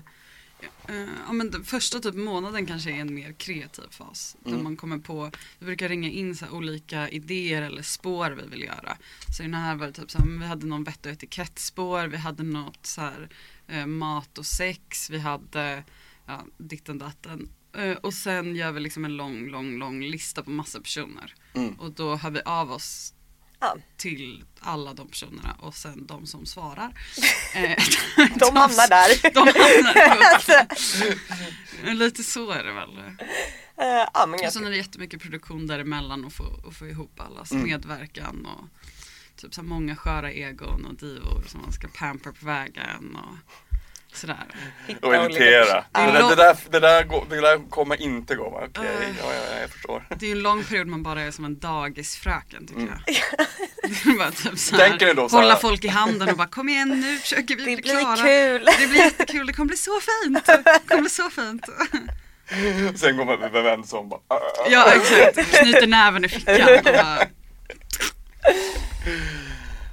eh, 0.88 1.09
ja, 1.27 1.33
men 1.33 1.51
den 1.51 1.64
första 1.64 2.01
typ 2.01 2.14
månaden 2.14 2.66
kanske 2.66 2.90
är 2.90 2.94
en 3.01 3.14
mer 3.14 3.33
kreativ 3.33 3.85
fas. 3.90 4.37
Där 4.44 4.51
Mm. 4.51 4.64
man 4.64 4.77
kommer 4.77 4.98
på, 4.98 5.31
vi 5.59 5.66
brukar 5.66 5.88
ringa 5.88 6.09
in 6.11 6.37
så 6.37 6.44
här 6.44 6.53
olika 6.55 7.09
idéer 7.09 7.62
eller 7.62 7.83
spår 7.83 8.31
vi 8.31 8.46
vill 8.51 8.62
göra. 8.62 8.96
Så 9.37 9.42
i 9.42 9.46
den 9.46 9.55
här 9.55 9.74
var 9.74 9.87
det 9.87 9.92
typ 9.92 10.11
så 10.11 10.18
här, 10.18 10.27
vi 10.40 10.46
hade 10.46 10.66
någon 10.66 10.85
vett 10.85 11.07
och 11.07 11.12
etikettspår, 11.12 12.07
vi 12.07 12.16
hade 12.16 12.42
något 12.42 12.87
så 12.87 13.01
här 13.01 13.29
eh, 13.68 13.87
mat 13.87 14.38
och 14.38 14.46
sex, 14.46 15.11
vi 15.11 15.18
hade 15.18 15.85
ja, 16.27 16.44
ditten 16.59 16.98
datten. 16.98 17.48
Eh, 17.79 17.97
och 17.97 18.14
sen 18.14 18.57
gör 18.57 18.73
vi 18.73 18.81
liksom 18.81 19.05
en 19.05 19.17
lång, 19.17 19.47
lång, 19.49 19.79
lång 19.79 20.03
lista 20.03 20.43
på 20.43 20.51
massa 20.51 20.81
personer. 20.81 21.35
Mm. 21.55 21.75
Och 21.75 21.93
då 21.93 22.17
hör 22.17 22.31
vi 22.31 22.41
av 22.45 22.73
oss 22.73 23.14
Ja. 23.61 23.77
till 23.97 24.45
alla 24.61 24.95
de 24.95 25.09
personerna 25.09 25.57
och 25.61 25.75
sen 25.75 26.07
de 26.07 26.27
som 26.27 26.47
svarar. 26.47 26.93
Eh, 27.55 27.77
De 28.37 28.57
hamnar 28.57 28.88
där. 28.88 29.31
De 29.35 29.38
hamnar 29.41 30.47
där. 30.47 31.95
Lite 31.95 32.23
så 32.23 32.51
är 32.51 32.64
det 32.64 32.73
väl. 32.73 32.99
Eh, 32.99 34.09
ja, 34.14 34.27
men 34.29 34.47
Och 34.47 34.53
sen 34.53 34.67
är 34.67 34.71
det 34.71 34.77
jättemycket 34.77 35.21
produktion 35.23 35.67
däremellan 35.67 36.25
och 36.25 36.33
få, 36.33 36.45
och 36.45 36.75
få 36.75 36.87
ihop 36.88 37.21
allas 37.21 37.53
Mm. 37.53 37.64
medverkan 37.64 38.47
och 38.47 38.64
typ 39.37 39.55
så 39.55 39.62
många 39.62 39.97
sköra 39.97 40.33
egon 40.33 40.85
och 40.85 40.95
divor 40.95 41.43
som 41.47 41.61
man 41.61 41.73
ska 41.73 41.88
pamper 41.88 42.33
på 42.33 42.47
vägen 42.47 43.17
och 43.17 43.35
sådär. 44.12 44.44
hitta 44.87 45.07
Och 45.07 45.14
irritera. 45.14 45.75
Det, 45.75 45.85
Ja. 45.92 46.01
där, 46.12 46.29
det, 46.29 46.35
där, 46.37 46.57
det, 46.71 46.81
där, 46.81 47.05
går- 47.05 47.27
det 47.31 47.40
där 47.40 47.71
kommer 47.71 48.03
inte 48.03 48.35
gå 48.35 48.51
va? 48.51 48.61
Okej, 48.68 48.85
Eh. 49.03 49.09
ja, 49.18 49.25
ja, 49.35 49.40
ja, 49.55 49.61
jag 49.61 49.71
förstår. 49.71 50.07
Det 50.16 50.27
är 50.27 50.33
en 50.33 50.42
lång 50.42 50.64
period 50.64 50.87
man 50.87 51.03
bara 51.03 51.23
är 51.23 51.31
som 51.31 51.44
en 51.44 51.59
dagisfröken 51.59 52.66
tycker 52.66 52.81
Mm. 52.81 52.94
jag. 53.07 53.16
Det 54.05 54.18
bara 54.18 54.31
typ 54.31 54.59
så 54.59 54.77
Tänker 54.77 55.07
ni 55.07 55.14
då 55.14 55.27
hålla 55.27 55.57
folk 55.57 55.85
i 55.85 55.88
handen 55.88 56.29
och 56.29 56.37
bara 56.37 56.49
kom 56.49 56.68
igen 56.68 57.01
nu 57.01 57.16
försöker 57.18 57.57
vi 57.57 57.64
Det 57.64 57.64
bli 57.64 57.77
blir 57.77 58.01
klara. 58.01 58.16
kul. 58.16 58.64
Det 58.81 58.87
blir 58.87 59.01
jättekul, 59.01 59.47
det 59.47 59.53
kommer 59.53 59.68
bli 59.68 59.77
så 59.77 60.01
fint. 60.01 60.47
Det 60.47 60.81
kommer 60.88 61.01
bli 61.03 61.11
så 61.11 61.31
fint. 61.31 61.66
Sen 63.01 63.16
går 63.16 63.25
man 63.25 63.40
med 63.40 63.51
vän 63.62 63.85
som 63.85 64.09
bara 64.09 64.21
"Ah." 64.29 64.38
Ja 64.71 64.92
exakt, 64.92 65.59
knyter 65.61 65.87
näven 65.87 66.25
i 66.25 66.29
fickan 66.29 66.68
och 66.79 66.85
bara... 66.85 67.18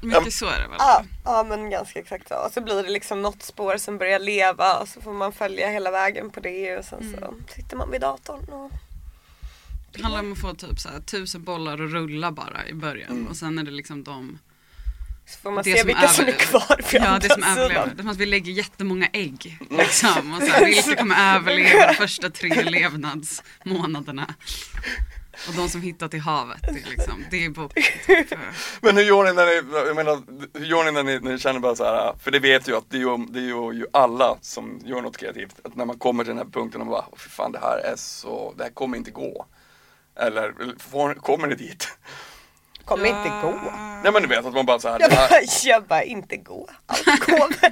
Mycket 0.05 0.33
så 0.33 0.45
är 0.45 0.59
det 0.59 0.67
väl? 0.67 0.75
Ja, 0.79 1.03
ja 1.23 1.45
men 1.49 1.69
ganska 1.69 1.99
exakt 1.99 2.27
så. 2.27 2.35
Och 2.35 2.51
så 2.51 2.61
blir 2.61 2.83
det 2.83 2.89
liksom 2.89 3.21
något 3.21 3.43
spår 3.43 3.77
som 3.77 3.97
börjar 3.97 4.19
leva 4.19 4.77
och 4.79 4.87
så 4.87 5.01
får 5.01 5.13
man 5.13 5.31
följa 5.33 5.69
hela 5.69 5.91
vägen 5.91 6.29
på 6.29 6.39
det 6.39 6.77
och 6.77 6.85
sen 6.85 7.15
så 7.19 7.33
sitter 7.55 7.77
man 7.77 7.91
vid 7.91 8.01
datorn 8.01 8.43
och 8.45 8.71
Det 9.91 10.01
handlar 10.03 10.19
om 10.19 10.31
att 10.33 10.39
få 10.41 10.53
typ 10.53 10.79
så 10.79 10.89
här, 10.89 10.99
tusen 10.99 11.43
bollar 11.43 11.73
att 11.73 11.91
rulla 11.91 12.31
bara 12.31 12.67
i 12.67 12.73
början 12.73 13.27
och 13.29 13.35
sen 13.35 13.59
är 13.59 13.63
det 13.63 13.71
liksom 13.71 14.03
de 14.03 14.39
så 15.27 15.39
får 15.39 15.51
man 15.51 15.63
det 15.63 15.71
se 15.71 15.77
som 15.79 15.87
vilka 15.87 16.07
som 16.07 16.25
är 16.25 16.31
kvar 16.31 16.81
på 16.81 16.95
Ja, 16.97 17.19
det 17.21 17.29
som 17.29 17.43
överlever. 17.43 17.85
Det 17.95 18.01
är 18.01 18.03
som 18.03 18.09
att 18.09 18.17
vi 18.17 18.25
lägger 18.25 18.51
jättemånga 18.51 19.07
ägg. 19.13 19.57
Liksom. 19.69 20.33
Och 20.33 20.41
så 20.41 20.47
här, 20.47 20.65
vilka 20.65 20.95
kommer 20.95 21.35
överleva 21.35 21.87
de 21.87 21.93
första 21.97 22.29
tre 22.29 22.63
levnadsmånaderna? 22.63 24.35
Och 25.47 25.53
de 25.55 25.69
som 25.69 25.81
hittar 25.81 26.07
till 26.07 26.19
havet, 26.19 26.57
det 26.61 26.69
är, 26.69 26.89
liksom, 26.89 27.25
det 27.31 27.45
är 27.45 27.49
boken. 27.49 27.83
Men 28.81 28.97
hur 28.97 29.03
gör 29.03 29.23
ni 29.23 29.33
när 29.33 29.45
ni, 29.45 29.87
jag 29.87 29.95
menar, 29.95 30.21
hur 30.59 30.65
gör 30.65 30.83
ni 30.83 30.91
när 30.91 31.03
ni, 31.03 31.19
när 31.19 31.31
ni 31.31 31.39
känner 31.39 31.59
bara 31.59 31.75
så 31.75 31.83
här, 31.83 32.13
för 32.23 32.31
det 32.31 32.39
vet 32.39 32.67
ju 32.67 32.75
att 32.77 32.89
det 32.89 32.97
gör, 32.97 33.25
det 33.33 33.41
gör 33.41 33.71
ju 33.71 33.85
alla 33.93 34.37
som 34.41 34.79
gör 34.85 35.01
något 35.01 35.17
kreativt, 35.17 35.55
att 35.63 35.75
när 35.75 35.85
man 35.85 35.97
kommer 35.99 36.23
till 36.23 36.29
den 36.35 36.37
här 36.45 36.51
punkten 36.51 36.81
och 36.81 36.87
bara, 36.87 37.05
"Åh, 37.11 37.17
fan 37.17 37.51
det 37.51 37.59
här 37.59 37.77
är 37.77 37.95
så, 37.95 38.53
det 38.57 38.63
här 38.63 38.71
kommer 38.71 38.97
inte 38.97 39.11
gå. 39.11 39.45
Eller 40.19 40.53
får, 40.79 41.13
kommer 41.13 41.47
ni 41.47 41.55
dit? 41.55 41.87
Kommer 42.85 43.05
inte 43.05 43.29
gå. 43.41 43.71
Nej 44.03 44.13
men 44.13 44.21
du 44.21 44.27
vet 44.27 44.45
att 44.45 44.53
man 44.53 44.65
bara 44.65 44.79
så 44.79 44.89
här, 44.89 44.99
Jag 44.99 45.09
bara, 45.11 45.29
jag 45.63 45.83
bara 45.83 46.03
inte 46.03 46.37
gå. 46.37 46.69
Allt 46.85 47.05
går 47.25 47.61
väl. 47.61 47.71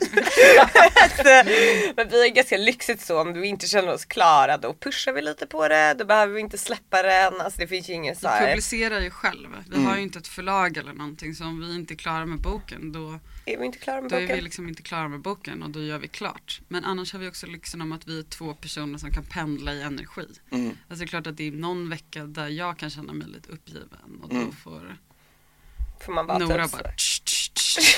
Men 1.95 2.10
vi 2.10 2.26
är 2.28 2.30
ganska 2.30 2.58
lyxigt 2.58 3.02
så 3.02 3.21
om 3.21 3.34
vi 3.34 3.47
inte 3.47 3.67
känner 3.67 3.93
oss 3.93 4.06
klara 4.06 4.58
då 4.58 4.73
pushar 4.73 5.13
vi 5.13 5.21
lite 5.21 5.45
på 5.47 5.67
det. 5.67 5.93
Då 5.93 6.06
behöver 6.06 6.34
vi 6.34 6.39
inte 6.41 6.58
släppa 6.58 7.04
den. 7.04 7.41
Alltså 7.41 7.60
det 7.62 7.67
finns 7.67 7.89
ju 7.89 7.93
ingen 7.93 8.15
så 8.15 8.28
Vi 8.28 8.34
här. 8.34 8.47
publicerar 8.49 8.99
ju 8.99 9.10
själv. 9.10 9.49
Vi 9.71 9.84
har 9.84 9.95
ju 9.97 10.02
inte 10.04 10.19
ett 10.19 10.28
förlag 10.28 10.78
eller 10.78 10.93
någonting 10.93 11.36
så 11.36 11.43
om 11.43 11.60
vi 11.67 11.76
inte 11.76 11.93
är 11.93 11.95
klara 11.95 12.26
med 12.26 12.39
boken 12.41 12.91
då, 12.91 13.19
Är 13.45 13.58
vi 13.58 13.65
inte 13.65 13.77
klara 13.77 14.01
med 14.01 14.10
då 14.12 14.15
är 14.15 14.21
vi 14.21 14.27
boken? 14.27 14.43
liksom 14.43 14.67
inte 14.67 14.82
klara 14.82 15.08
med 15.08 15.19
boken 15.19 15.63
och 15.63 15.69
då 15.69 15.84
gör 15.84 15.99
vi 15.99 16.08
klart. 16.08 16.62
Men 16.67 16.86
annars 16.86 17.13
har 17.13 17.19
vi 17.19 17.29
också 17.29 17.47
lyxen 17.47 17.82
om 17.82 17.91
att 17.91 18.08
vi 18.08 18.19
är 18.19 18.23
två 18.23 18.53
personer 18.53 18.97
som 18.97 19.12
kan 19.12 19.23
pendla 19.23 19.73
i 19.73 19.82
energi. 19.82 20.25
Mm. 20.51 20.67
Alltså 20.89 21.03
det 21.03 21.06
är 21.06 21.08
klart 21.08 21.27
att 21.27 21.38
det 21.38 21.47
är 21.47 21.51
någon 21.51 21.89
vecka 21.89 22.23
där 22.25 22.47
jag 22.47 22.77
kan 22.77 22.89
känna 22.89 23.13
mig 23.13 23.27
lite 23.27 23.49
uppgiven 23.51 24.19
och 24.23 24.29
då 24.29 24.36
Mm. 24.36 24.51
får 24.51 24.97
Får 26.06 26.13
man 26.13 26.25
Nora 26.25 26.63
typ 26.63 26.71
så 26.71 26.77
bara 26.77 26.91
tsch, 26.91 27.23
tsch, 27.25 27.53
tsch. 27.53 27.95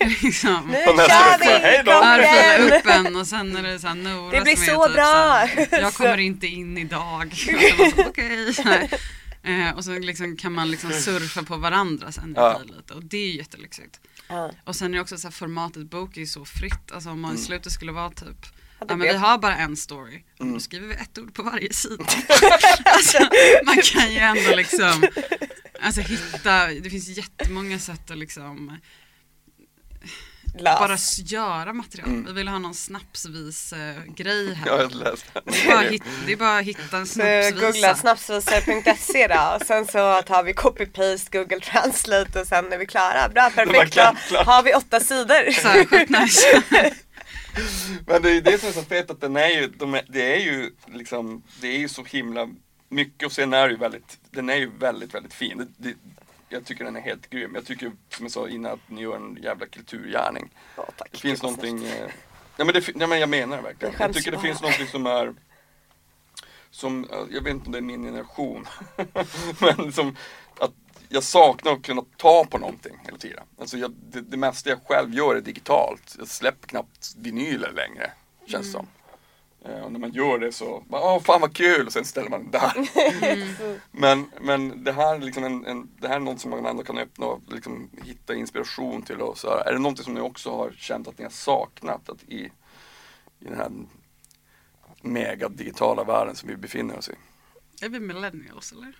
liksom. 0.22 0.68
Nu 0.68 0.74
kör 0.76 1.38
vi! 1.38 1.82
då! 1.84 1.92
Örfila 1.92 2.78
upp 2.78 2.86
en 3.06 3.16
och 3.16 3.26
sen 3.26 3.56
är 3.56 3.62
det 3.62 3.78
så 3.78 3.86
här 3.86 3.94
Nora 3.94 4.30
Det 4.38 4.40
blir 4.40 4.56
som 4.56 4.64
så 4.66 4.82
är 4.82 4.86
typ 4.88 4.94
bra! 4.96 5.04
Så 5.66 5.76
här, 5.76 5.80
jag 5.82 5.94
kommer 5.94 6.18
inte 6.18 6.46
in 6.46 6.78
idag. 6.78 7.34
Okej. 7.96 8.54
här. 8.64 8.88
Eh, 9.44 9.70
och 9.76 9.84
så 9.84 9.98
liksom 9.98 10.36
kan 10.36 10.52
man 10.52 10.70
liksom 10.70 10.90
surfa 10.90 11.42
på 11.42 11.56
varandras 11.56 12.18
energi 12.18 12.72
lite 12.76 12.94
och 12.94 13.04
det 13.04 13.16
är 13.16 13.30
jättelyxigt. 13.36 14.00
Ja. 14.32 14.50
Och 14.64 14.76
sen 14.76 14.90
är 14.90 14.94
det 14.94 15.00
också 15.00 15.18
så 15.18 15.26
här 15.26 15.32
formatet 15.32 15.90
bok 15.90 16.16
är 16.16 16.20
ju 16.20 16.26
så 16.26 16.44
fritt. 16.44 16.92
Alltså 16.92 17.10
om 17.10 17.20
man 17.20 17.34
i 17.34 17.38
slutet 17.38 17.72
skulle 17.72 17.92
vara 17.92 18.10
typ 18.10 18.46
Ja, 18.78 18.96
men 18.96 19.00
vi 19.00 19.16
har 19.16 19.38
bara 19.38 19.56
en 19.56 19.76
story. 19.76 20.22
Men 20.38 20.52
Då 20.52 20.60
skriver 20.60 20.88
vi 20.88 20.94
ett 20.94 21.18
ord 21.18 21.34
på 21.34 21.42
varje 21.42 21.72
sida. 21.72 22.04
alltså, 22.84 23.18
man 23.64 23.76
kan 23.82 24.12
ju 24.12 24.18
ändå 24.18 24.56
liksom 24.56 25.04
Alltså 25.80 26.00
hitta, 26.00 26.66
det 26.66 26.90
finns 26.90 27.08
jättemånga 27.08 27.78
sätt 27.78 28.10
att 28.10 28.18
liksom 28.18 28.78
Lös. 30.58 30.78
bara 30.78 30.96
göra 31.24 31.72
material. 31.72 32.24
Vi 32.26 32.32
vill 32.32 32.48
ha 32.48 32.58
någon 32.58 32.74
snapsvis 32.74 33.72
eh, 33.72 34.02
grej 34.16 34.54
här. 34.54 34.66
Jag 34.66 34.76
har 34.76 34.84
inte 34.84 34.96
läst. 34.96 35.26
Det 35.34 35.62
är 35.62 35.66
bara, 35.76 35.80
hit, 35.80 36.02
det 36.26 36.32
är 36.32 36.36
bara 36.36 36.58
att 36.58 36.64
hitta 36.64 36.98
en 36.98 37.06
Så 37.06 37.20
googla 37.20 37.94
snapsvisa. 37.94 38.40
snapsvisare.se 38.40 39.26
då 39.28 39.56
och 39.60 39.66
sen 39.66 39.86
så 39.86 40.22
tar 40.22 40.42
vi 40.42 40.52
copy-paste, 40.52 41.38
google 41.38 41.60
translate 41.60 42.40
och 42.40 42.46
sen 42.46 42.72
är 42.72 42.78
vi 42.78 42.86
klara. 42.86 43.28
Bra, 43.28 43.50
perfekt. 43.50 43.98
Då 44.30 44.36
har 44.38 44.62
vi 44.62 44.74
åtta 44.74 45.00
sidor. 45.00 45.50
Så 45.52 45.68
här, 45.68 45.84
skitnice. 45.84 46.62
Men 48.06 48.22
det 48.22 48.30
är 48.30 48.34
ju 48.34 48.40
det 48.40 48.58
som 48.60 48.68
är 48.68 48.72
så 48.72 48.82
fett 48.82 49.10
att 49.10 49.20
den 49.20 49.36
är 49.36 49.48
ju, 49.48 49.66
de 49.66 49.94
är, 49.94 50.02
det 50.08 50.34
är 50.36 50.40
ju 50.40 50.70
liksom, 50.86 51.42
det 51.60 51.68
är 51.68 51.78
ju 51.78 51.88
så 51.88 52.04
himla 52.04 52.48
mycket 52.88 53.26
och 53.26 53.32
sen 53.32 53.52
är 53.52 53.66
det 53.66 53.72
ju 53.72 53.78
väldigt, 53.78 54.18
den 54.30 54.50
är 54.50 54.56
ju 54.56 54.70
väldigt, 54.78 55.14
väldigt 55.14 55.34
fin. 55.34 55.58
Det, 55.58 55.88
det, 55.88 55.96
jag 56.52 56.64
tycker 56.64 56.84
den 56.84 56.96
är 56.96 57.00
helt 57.00 57.30
grym. 57.30 57.54
Jag 57.54 57.66
tycker 57.66 57.92
som 58.08 58.24
jag 58.24 58.30
sa 58.32 58.48
innan 58.48 58.72
att 58.72 58.80
ni 58.90 59.00
gör 59.02 59.16
en 59.16 59.38
jävla 59.42 59.66
kulturgärning. 59.66 60.50
Ja, 60.76 60.88
tack. 60.96 61.08
Det 61.12 61.18
finns 61.18 61.42
vad 61.42 61.52
någonting, 61.52 61.84
eh, 61.84 62.06
nej 62.56 62.66
men, 62.66 62.66
det, 62.66 62.94
nej 62.94 63.08
men 63.08 63.20
jag 63.20 63.28
menar 63.28 63.56
det 63.56 63.62
verkligen. 63.62 63.94
Jag 63.98 64.08
Jag 64.08 64.14
tycker 64.16 64.30
det 64.30 64.36
bara. 64.36 64.42
finns 64.42 64.62
någonting 64.62 64.86
som 64.86 65.06
är 65.06 65.34
som, 66.70 67.04
eh, 67.04 67.18
jag 67.30 67.42
vet 67.42 67.52
inte 67.52 67.66
om 67.66 67.72
det 67.72 67.78
är 67.78 67.82
min 67.82 68.02
generation, 68.04 68.66
men 69.60 69.92
som 69.92 70.16
att 70.58 70.72
jag 71.08 71.22
saknar 71.22 71.72
att 71.72 71.82
kunna 71.82 72.02
ta 72.16 72.44
på 72.44 72.58
någonting 72.58 72.98
hela 73.04 73.18
tiden. 73.18 73.44
Alltså 73.58 73.78
jag, 73.78 73.90
det, 74.10 74.20
det 74.20 74.36
mesta 74.36 74.70
jag 74.70 74.78
själv 74.86 75.14
gör 75.14 75.34
är 75.36 75.40
digitalt. 75.40 76.14
Jag 76.18 76.28
släpper 76.28 76.68
knappt 76.68 77.14
vinyler 77.18 77.72
längre, 77.72 78.12
känns 78.46 78.66
det 78.66 78.72
som. 78.72 78.86
Eh, 79.64 79.80
och 79.80 79.92
när 79.92 80.00
man 80.00 80.12
gör 80.12 80.38
det 80.38 80.52
så, 80.52 80.84
bara, 80.88 81.02
åh 81.02 81.22
fan 81.22 81.40
vad 81.40 81.56
kul, 81.56 81.86
och 81.86 81.92
sen 81.92 82.04
ställer 82.04 82.30
man 82.30 82.40
den 82.40 82.50
där. 82.50 82.72
men, 83.90 84.30
men 84.40 84.84
det 84.84 84.92
här 84.92 85.14
är 85.14 85.18
liksom 85.18 85.44
en, 85.44 85.66
en, 85.66 85.90
det 86.00 86.08
här 86.08 86.16
är 86.16 86.20
något 86.20 86.40
som 86.40 86.50
man 86.50 86.66
ändå 86.66 86.84
kan 86.84 86.98
öppna 86.98 87.26
och 87.26 87.40
liksom 87.52 87.90
hitta 88.04 88.34
inspiration 88.34 89.02
till. 89.02 89.20
Och 89.20 89.38
så 89.38 89.48
här. 89.48 89.68
Är 89.68 89.72
det 89.72 89.78
någonting 89.78 90.04
som 90.04 90.14
ni 90.14 90.20
också 90.20 90.56
har 90.56 90.72
känt 90.72 91.08
att 91.08 91.18
ni 91.18 91.24
har 91.24 91.30
saknat 91.30 92.08
att 92.08 92.22
i, 92.22 92.52
i 93.40 93.44
den 93.44 93.56
här 93.56 93.70
mega 95.02 95.48
digitala 95.48 96.04
världen 96.04 96.36
som 96.36 96.48
vi 96.48 96.56
befinner 96.56 96.98
oss 96.98 97.08
i? 97.08 97.14
Är 97.84 97.88
vi 97.88 98.00
millennials 98.00 98.72
eller? 98.72 98.96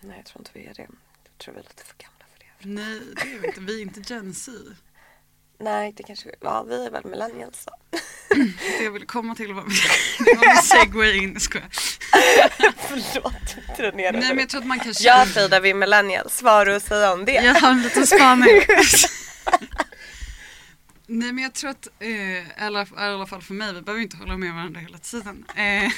Nej 0.00 0.16
jag 0.16 0.26
tror 0.26 0.40
inte 0.40 0.50
vi 0.54 0.66
är 0.66 0.74
det. 0.74 0.88
Jag 1.24 1.38
tror 1.38 1.54
vi 1.54 1.60
är 1.60 1.64
lite 1.64 1.84
för 1.84 1.96
gamla 1.96 2.24
för 2.32 2.38
det. 2.38 2.68
Nej, 2.68 3.00
det 3.14 3.34
är 3.34 3.38
vi 3.38 3.46
inte. 3.46 3.60
Vi 3.60 3.78
är 3.78 3.82
inte 3.82 4.14
Gen 4.14 4.34
Z. 4.34 4.52
Nej 5.58 5.92
det 5.92 6.02
kanske 6.02 6.28
vi, 6.28 6.34
ja 6.40 6.62
vi 6.62 6.86
är 6.86 6.90
väl 6.90 7.04
millennials 7.04 7.62
så. 7.62 7.70
Det 8.78 8.84
jag 8.84 8.90
vill 8.90 9.06
komma 9.06 9.34
till 9.34 9.54
var 9.54 9.64
det 10.24 10.34
var 10.46 10.56
en 10.56 10.62
segway 10.62 11.16
in, 11.16 11.40
skojar. 11.40 11.68
Förlåt, 12.88 13.56
dränerade 13.76 14.18
Nej 14.18 14.28
men 14.28 14.38
jag 14.38 14.48
tror 14.48 14.60
att 14.60 14.66
man 14.66 14.80
kan 14.80 14.94
Ja 15.00 15.26
Frida, 15.26 15.60
vi 15.60 15.74
millennials. 15.74 16.42
Vad 16.42 16.52
har 16.52 16.66
du 16.66 16.74
att 16.74 16.82
säga 16.82 17.12
om 17.12 17.24
det? 17.24 17.32
Jag 17.32 17.54
har 17.54 17.70
en 17.70 17.82
liten 17.82 18.06
spaning. 18.06 18.60
Nej 21.10 21.32
men 21.32 21.44
jag 21.44 21.54
tror 21.54 21.70
att, 21.70 21.88
eh, 21.98 22.10
i 22.10 22.46
alla, 22.58 22.82
i 22.82 22.86
alla 22.96 23.26
fall 23.26 23.42
för 23.42 23.54
mig, 23.54 23.74
vi 23.74 23.82
behöver 23.82 24.02
inte 24.02 24.16
hålla 24.16 24.36
med 24.36 24.54
varandra 24.54 24.80
hela 24.80 24.98
tiden. 24.98 25.44
Eh, 25.56 25.92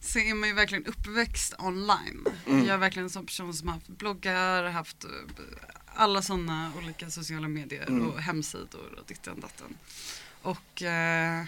så 0.00 0.18
är 0.18 0.34
man 0.34 0.48
ju 0.48 0.54
verkligen 0.54 0.86
uppväxt 0.86 1.54
online. 1.58 2.24
Jag 2.46 2.68
är 2.68 2.76
verkligen 2.76 3.06
en 3.06 3.10
sån 3.10 3.26
person 3.26 3.54
som 3.54 3.68
har 3.68 3.74
haft 3.74 3.88
bloggar, 3.88 4.64
haft 4.64 5.04
eh, 5.04 5.10
alla 5.94 6.22
sådana 6.22 6.72
olika 6.78 7.10
sociala 7.10 7.48
medier 7.48 8.08
och 8.08 8.20
hemsidor 8.20 8.98
och 8.98 9.06
ditten 9.06 9.40
datten. 9.40 9.76
Och 10.44 10.82
eh, 10.82 11.44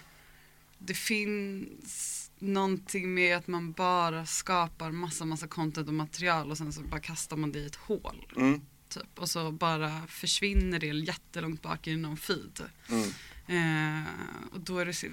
det 0.79 0.95
finns 0.95 2.31
någonting 2.39 3.15
med 3.15 3.37
att 3.37 3.47
man 3.47 3.73
bara 3.73 4.27
skapar 4.27 4.91
massa 4.91 5.25
massa 5.25 5.47
content 5.47 5.89
och 5.89 5.95
material 5.95 6.51
och 6.51 6.59
sen 6.59 6.73
så 6.73 6.81
bara 6.81 7.01
kastar 7.01 7.37
man 7.37 7.53
det 7.53 7.59
i 7.59 7.67
ett 7.67 7.77
hål. 7.77 8.27
Mm. 8.37 8.61
Typ. 8.89 9.19
Och 9.19 9.29
så 9.29 9.53
bara 9.53 10.07
försvinner 10.07 10.79
det 10.79 10.87
jättelångt 10.87 11.63
bak 11.63 11.87
i 11.87 11.97
någon 11.97 12.17
feed. 12.17 12.63
Mm. 12.89 13.09
Eh, 13.47 14.09
och 14.53 14.61
då 14.61 14.79
är 14.79 14.87
det 14.87 14.95
så, 14.95 15.07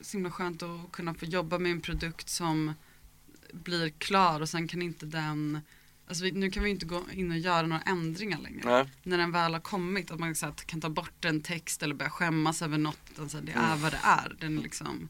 så 0.00 0.16
himla 0.16 0.30
skönt 0.30 0.62
att 0.62 0.92
kunna 0.92 1.14
få 1.14 1.24
jobba 1.24 1.58
med 1.58 1.72
en 1.72 1.80
produkt 1.80 2.28
som 2.28 2.74
blir 3.52 3.90
klar 3.90 4.40
och 4.40 4.48
sen 4.48 4.68
kan 4.68 4.82
inte 4.82 5.06
den 5.06 5.60
Alltså 6.08 6.24
vi, 6.24 6.32
nu 6.32 6.50
kan 6.50 6.62
vi 6.62 6.70
inte 6.70 6.86
gå 6.86 7.02
in 7.12 7.30
och 7.30 7.38
göra 7.38 7.66
några 7.66 7.82
ändringar 7.82 8.38
längre. 8.38 8.60
Nej. 8.64 8.90
När 9.02 9.18
den 9.18 9.32
väl 9.32 9.52
har 9.52 9.60
kommit, 9.60 10.10
att 10.10 10.18
man 10.18 10.34
så 10.34 10.46
här, 10.46 10.52
kan 10.52 10.80
ta 10.80 10.88
bort 10.88 11.24
en 11.24 11.42
text 11.42 11.82
eller 11.82 11.94
börja 11.94 12.10
skämmas 12.10 12.62
över 12.62 12.78
något. 12.78 13.18
Alltså, 13.18 13.40
det 13.40 13.52
är 13.52 13.76
vad 13.76 13.92
det 13.92 14.00
är. 14.02 14.36
Den 14.40 14.58
är 14.58 14.62
liksom 14.62 15.08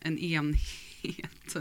en 0.00 0.18
enhet. 0.18 1.56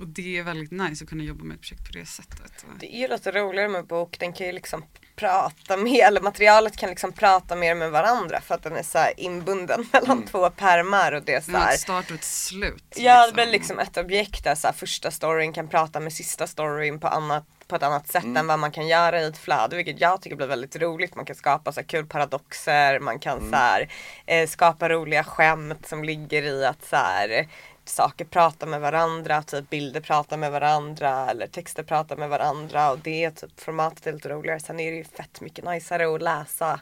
Och 0.00 0.06
det 0.06 0.38
är 0.38 0.42
väldigt 0.42 0.70
nice 0.70 1.04
att 1.04 1.10
kunna 1.10 1.24
jobba 1.24 1.44
med 1.44 1.54
ett 1.54 1.60
projekt 1.60 1.86
på 1.86 1.92
det 1.92 2.06
sättet. 2.06 2.66
Det 2.80 2.96
är 2.96 3.00
ju 3.00 3.08
lite 3.08 3.32
roligare 3.32 3.68
med 3.68 3.86
bok, 3.86 4.18
den 4.18 4.32
kan 4.32 4.46
ju 4.46 4.52
liksom 4.52 4.84
prata 5.16 5.76
med, 5.76 6.00
eller 6.06 6.20
materialet 6.20 6.76
kan 6.76 6.88
liksom 6.90 7.12
prata 7.12 7.56
mer 7.56 7.74
med 7.74 7.90
varandra 7.90 8.40
för 8.40 8.54
att 8.54 8.62
den 8.62 8.76
är 8.76 8.82
så 8.82 8.98
här 8.98 9.12
inbunden 9.16 9.86
mellan 9.92 10.22
två 10.26 10.50
pärmar 10.50 11.12
och 11.12 11.22
det 11.22 11.34
är 11.34 11.40
så 11.40 11.56
här. 11.56 11.74
ett 11.74 11.80
start 11.80 12.10
och 12.10 12.16
ett 12.16 12.24
slut. 12.24 12.84
Ja 12.96 13.26
det 13.26 13.32
blir 13.32 13.46
liksom 13.46 13.78
ett 13.78 13.96
objekt 13.96 14.44
där 14.44 14.54
så 14.54 14.66
här, 14.66 14.74
första 14.74 15.10
storyn 15.10 15.52
kan 15.52 15.68
prata 15.68 16.00
med 16.00 16.12
sista 16.12 16.46
storyn 16.46 17.00
på, 17.00 17.08
annat, 17.08 17.44
på 17.66 17.76
ett 17.76 17.82
annat 17.82 18.08
sätt 18.08 18.24
än 18.24 18.46
vad 18.46 18.58
man 18.58 18.72
kan 18.72 18.88
göra 18.88 19.20
i 19.20 19.24
ett 19.24 19.38
flöde 19.38 19.76
vilket 19.76 20.00
jag 20.00 20.22
tycker 20.22 20.36
blir 20.36 20.46
väldigt 20.46 20.76
roligt. 20.76 21.14
Man 21.14 21.24
kan 21.24 21.36
skapa 21.36 21.72
så 21.72 21.80
här, 21.80 21.86
kul 21.86 22.06
paradoxer, 22.06 22.98
man 22.98 23.18
kan 23.18 23.50
så 23.50 23.56
här, 23.56 23.88
eh, 24.26 24.48
skapa 24.48 24.88
roliga 24.88 25.24
skämt 25.24 25.88
som 25.88 26.04
ligger 26.04 26.42
i 26.42 26.64
att 26.64 26.84
så 26.84 26.96
här, 26.96 27.46
saker 27.84 28.24
pratar 28.24 28.66
med 28.66 28.80
varandra, 28.80 29.42
typ 29.42 29.70
bilder 29.70 30.00
pratar 30.00 30.36
med 30.36 30.52
varandra 30.52 31.30
eller 31.30 31.46
texter 31.46 31.82
pratar 31.82 32.16
med 32.16 32.28
varandra 32.28 32.90
och 32.90 32.98
det 32.98 33.24
är 33.24 33.30
typ 33.30 33.60
formatet 33.60 34.06
är 34.06 34.12
lite 34.12 34.28
roligare. 34.28 34.60
Sen 34.60 34.80
är 34.80 34.90
det 34.90 34.96
ju 34.96 35.04
fett 35.04 35.40
mycket 35.40 35.64
najsare 35.64 36.14
att 36.14 36.22
läsa 36.22 36.80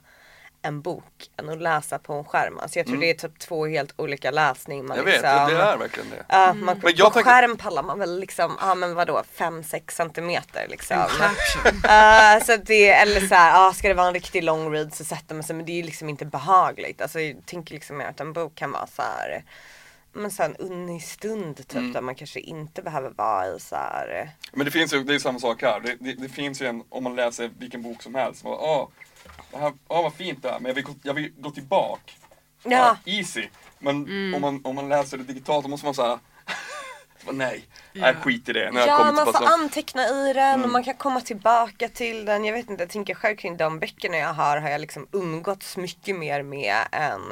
en 0.62 0.80
bok 0.80 1.30
än 1.36 1.48
att 1.48 1.62
läsa 1.62 1.98
på 1.98 2.12
en 2.12 2.24
skärm. 2.24 2.58
Alltså 2.58 2.78
jag 2.78 2.86
tror 2.86 2.96
det 2.96 3.10
är 3.10 3.14
typ 3.14 3.38
två 3.38 3.66
helt 3.66 3.92
olika 3.96 4.30
läsning. 4.30 4.86
Man 4.86 4.98
Mm. 4.98 4.98
Jag 4.98 5.04
vet, 5.04 5.22
liksom, 5.22 5.56
det 5.56 5.62
är 5.62 5.76
verkligen 5.76 6.10
det. 6.10 6.24
Ja, 6.28 6.52
man, 6.52 6.80
Men 6.82 6.92
jag 6.96 7.08
på 7.08 7.14
tänker- 7.14 7.30
skärm 7.30 7.56
pallar 7.56 7.82
man 7.82 7.98
väl 7.98 8.20
liksom, 8.20 8.56
ja 8.60 8.74
men 8.74 8.94
vadå 8.94 9.22
5-6 9.36 9.90
centimeter 9.90 10.66
liksom. 10.68 10.96
Caption. 10.96 11.76
Uh, 11.76 12.44
så 12.46 12.56
det, 12.66 12.88
eller 12.90 13.20
så 13.20 13.34
här, 13.34 13.68
ah, 13.68 13.72
ska 13.72 13.88
det 13.88 13.94
vara 13.94 14.06
en 14.08 14.14
riktig 14.14 14.44
long 14.44 14.72
read 14.72 14.94
så 14.94 15.04
sätter 15.04 15.34
man 15.34 15.44
sig 15.44 15.56
men 15.56 15.66
det 15.66 15.72
är 15.72 15.76
ju 15.76 15.82
liksom 15.82 16.08
inte 16.08 16.24
behagligt. 16.24 17.02
Alltså 17.02 17.20
jag 17.20 17.46
tänker 17.46 17.74
liksom 17.74 17.96
mer 17.96 18.06
att 18.06 18.20
en 18.20 18.32
bok 18.32 18.54
kan 18.54 18.72
vara 18.72 18.86
så 18.86 19.02
här 19.02 19.44
men 20.12 20.30
så 20.30 20.42
här 20.42 20.50
en 20.50 20.56
unnig 20.56 21.02
stund 21.02 21.56
typ 21.56 21.72
Mm. 21.72 21.92
där 21.92 22.00
man 22.00 22.14
kanske 22.14 22.40
inte 22.40 22.82
behöver 22.82 23.10
vara 23.10 23.46
i 23.46 23.60
så 23.60 23.76
här. 23.76 24.30
Men 24.52 24.64
det 24.64 24.70
finns 24.70 24.94
ju, 24.94 25.04
det 25.04 25.14
är 25.14 25.18
samma 25.18 25.38
sak 25.38 25.62
här. 25.62 25.80
Det, 25.80 25.96
det, 26.00 26.12
det 26.12 26.28
finns 26.28 26.62
ju 26.62 26.66
en, 26.66 26.82
om 26.88 27.04
man 27.04 27.16
läser 27.16 27.50
vilken 27.58 27.82
bok 27.82 28.02
som 28.02 28.14
helst. 28.14 28.44
Man 28.44 28.52
ah, 28.52 28.88
det 29.50 29.58
här, 29.58 29.72
ah, 29.88 30.02
vad 30.02 30.14
fint 30.14 30.42
det 30.42 30.50
här, 30.50 30.58
men 30.60 30.68
jag 30.68 30.74
vill, 30.74 30.84
gå- 30.84 30.94
jag 31.02 31.14
vill 31.14 31.32
gå 31.38 31.50
tillbaka. 31.50 32.12
Ja. 32.62 32.90
Ah, 32.90 32.96
easy. 33.04 33.48
Men 33.78 33.94
om, 34.34 34.40
man, 34.40 34.60
om 34.64 34.74
man 34.74 34.88
läser 34.88 35.18
det 35.18 35.24
digitalt 35.24 35.64
då 35.64 35.68
måste 35.70 35.86
man 35.86 35.94
säga 35.94 36.18
nej, 37.30 37.64
nej 37.92 38.14
skit 38.14 38.48
i 38.48 38.52
det. 38.52 38.64
Jag 38.64 38.88
Ja 38.88 39.12
man 39.12 39.26
får 39.26 39.44
anteckna 39.46 40.02
i 40.08 40.32
den 40.32 40.64
och 40.64 40.70
man 40.70 40.84
kan 40.84 40.94
komma 40.94 41.20
tillbaka 41.20 41.88
till 41.88 42.24
den. 42.24 42.44
Jag 42.44 42.52
vet 42.52 42.70
inte, 42.70 42.82
jag 42.82 42.90
tänker 42.90 43.14
själv 43.14 43.36
kring 43.36 43.56
de 43.56 43.78
böckerna 43.78 44.16
jag 44.16 44.32
har 44.34 44.56
har 44.60 44.70
jag 44.70 44.80
liksom 44.80 45.06
umgåtts 45.12 45.76
mycket 45.76 46.16
mer 46.16 46.42
med 46.42 46.76
än 46.92 47.22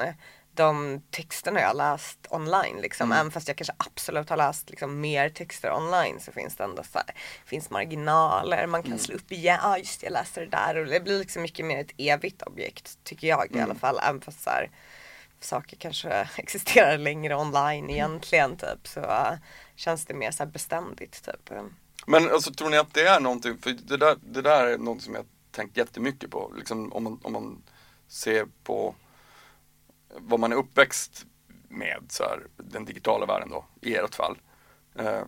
de 0.58 1.02
texterna 1.10 1.60
jag 1.60 1.66
har 1.66 1.74
läst 1.74 2.26
online 2.30 2.80
liksom. 2.80 3.12
Även 3.12 3.30
fast 3.30 3.48
jag 3.48 3.56
kanske 3.56 3.74
absolut 3.76 4.30
har 4.30 4.36
läst 4.36 4.70
liksom 4.70 5.00
mer 5.00 5.28
texter 5.28 5.72
online 5.72 6.20
så 6.20 6.32
finns 6.32 6.56
det 6.56 6.64
ändå 6.64 6.82
så 6.82 6.98
här, 6.98 7.14
finns 7.44 7.70
marginaler, 7.70 8.66
man 8.66 8.82
kan 8.82 8.98
slå 8.98 9.14
upp 9.14 9.32
igen, 9.32 9.58
ja 9.62 9.68
ah, 9.68 9.78
just 9.78 10.00
det, 10.00 10.06
jag 10.06 10.12
läste 10.12 10.40
det 10.40 10.46
där 10.46 10.76
och 10.76 10.86
det 10.86 11.00
blir 11.00 11.18
liksom 11.18 11.42
mycket 11.42 11.66
mer 11.66 11.78
ett 11.78 11.92
evigt 11.98 12.42
objekt 12.42 12.98
tycker 13.04 13.28
jag 13.28 13.56
i 13.56 13.60
alla 13.60 13.74
fall. 13.74 13.98
Även 14.02 14.20
fast 14.20 14.42
så 14.42 14.50
här, 14.50 14.70
saker 15.40 15.76
kanske 15.76 16.28
existerar 16.36 16.98
längre 16.98 17.36
online 17.36 17.90
egentligen 17.90 18.56
typ 18.56 18.88
så 18.88 19.00
uh, 19.00 19.32
känns 19.76 20.06
det 20.06 20.14
mer 20.14 20.30
så 20.30 20.44
här 20.44 20.50
beständigt 20.50 21.24
typ. 21.24 21.50
Men 22.06 22.30
alltså, 22.30 22.52
tror 22.52 22.70
ni 22.70 22.76
att 22.76 22.94
det 22.94 23.06
är 23.06 23.20
någonting, 23.20 23.58
för 23.58 23.70
det 23.70 23.96
där, 23.96 24.16
det 24.20 24.42
där 24.42 24.66
är 24.66 24.78
något 24.78 25.02
som 25.02 25.14
jag 25.14 25.24
tänkt 25.50 25.76
jättemycket 25.76 26.30
på. 26.30 26.52
Liksom, 26.56 26.92
om, 26.92 27.04
man, 27.04 27.20
om 27.22 27.32
man 27.32 27.62
ser 28.08 28.46
på 28.64 28.94
vad 30.20 30.40
man 30.40 30.52
är 30.52 30.56
uppväxt 30.56 31.26
med, 31.68 32.04
så 32.08 32.22
här, 32.22 32.46
den 32.56 32.84
digitala 32.84 33.26
världen 33.26 33.50
då, 33.50 33.64
i 33.80 33.94
ert 33.94 34.14
fall. 34.14 34.38
Eh, 34.98 35.22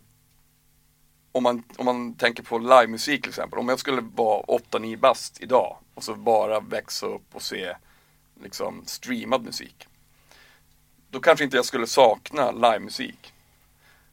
om, 1.32 1.42
man, 1.42 1.62
om 1.76 1.84
man 1.84 2.14
tänker 2.14 2.42
på 2.42 2.58
livemusik 2.58 3.22
till 3.22 3.30
exempel, 3.30 3.58
om 3.58 3.68
jag 3.68 3.78
skulle 3.78 4.00
vara 4.00 4.42
8-9 4.42 4.96
bast 4.96 5.40
idag 5.40 5.76
och 5.94 6.04
så 6.04 6.14
bara 6.14 6.60
växa 6.60 7.06
upp 7.06 7.34
och 7.34 7.42
se 7.42 7.76
liksom, 8.42 8.82
streamad 8.86 9.44
musik. 9.44 9.88
Då 11.10 11.20
kanske 11.20 11.44
inte 11.44 11.56
jag 11.56 11.64
skulle 11.64 11.86
sakna 11.86 12.50
livemusik. 12.50 13.32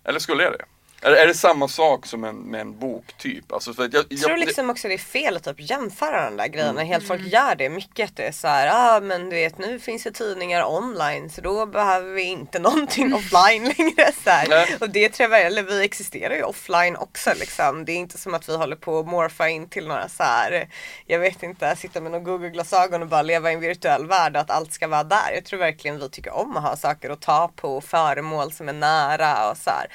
Eller 0.04 0.20
skulle 0.20 0.44
jag 0.44 0.54
det? 0.54 0.66
Är, 1.01 1.12
är 1.12 1.27
det 1.27 1.33
samma 1.33 1.67
sak 1.67 2.05
som 2.05 2.23
en, 2.23 2.36
med 2.36 2.62
en 2.62 2.79
bok 2.79 3.13
typ? 3.17 3.51
Alltså 3.51 3.73
för 3.73 3.86
att 3.86 3.93
jag, 3.93 4.05
Jag 4.10 4.19
tror 4.19 4.31
jag, 4.31 4.39
liksom 4.39 4.69
också 4.69 4.88
det 4.88 4.93
är 4.93 4.97
fel 4.97 5.38
att 5.38 5.43
typ 5.43 5.69
jämföra 5.69 6.25
de 6.29 6.38
där 6.38 6.47
grejerna. 6.47 6.71
Mm. 6.71 6.88
Helt 6.88 7.07
folk 7.07 7.21
gör 7.21 7.55
det 7.55 7.69
mycket. 7.69 8.10
Att 8.10 8.15
det 8.15 8.27
är 8.27 8.31
så 8.31 8.47
här, 8.47 8.69
ah, 8.73 8.99
men 8.99 9.29
du 9.29 9.36
vet 9.36 9.57
nu 9.57 9.79
finns 9.79 10.03
det 10.03 10.12
tidningar 10.12 10.63
online 10.63 11.29
så 11.29 11.41
då 11.41 11.65
behöver 11.65 12.13
vi 12.13 12.21
inte 12.23 12.60
någonting 12.60 13.13
offline 13.13 13.63
längre. 13.63 14.12
Så 14.23 14.29
här. 14.29 14.77
Och 14.79 14.89
det 14.89 15.10
tror 15.10 15.31
jag, 15.31 15.41
eller 15.41 15.63
vi 15.63 15.86
existerar 15.86 16.36
ju 16.36 16.43
offline 16.43 16.95
också 16.95 17.31
liksom. 17.39 17.86
Det 17.86 17.91
är 17.91 17.97
inte 17.97 18.17
som 18.17 18.33
att 18.33 18.49
vi 18.49 18.57
håller 18.57 18.75
på 18.75 18.99
att 18.99 19.07
morfa 19.07 19.49
in 19.49 19.69
till 19.69 19.88
några 19.88 20.10
så 20.10 20.23
här, 20.23 20.69
jag 21.05 21.19
vet 21.19 21.43
inte, 21.43 21.75
sitta 21.75 22.01
med 22.01 22.12
några 22.12 22.25
Google-glasögon 22.25 23.01
och 23.01 23.07
bara 23.07 23.21
leva 23.21 23.51
i 23.51 23.53
en 23.53 23.60
virtuell 23.60 24.07
värld 24.07 24.36
och 24.36 24.41
att 24.41 24.51
allt 24.51 24.73
ska 24.73 24.88
vara 24.88 25.03
där. 25.03 25.31
Jag 25.33 25.45
tror 25.45 25.60
verkligen 25.60 25.99
vi 25.99 26.10
tycker 26.10 26.33
om 26.36 26.57
att 26.57 26.63
ha 26.63 26.75
saker 26.75 27.10
att 27.10 27.21
ta 27.21 27.51
på, 27.55 27.81
föremål 27.81 28.51
som 28.51 28.69
är 28.69 28.73
nära 28.73 29.51
och 29.51 29.57
så 29.57 29.69
här 29.69 29.88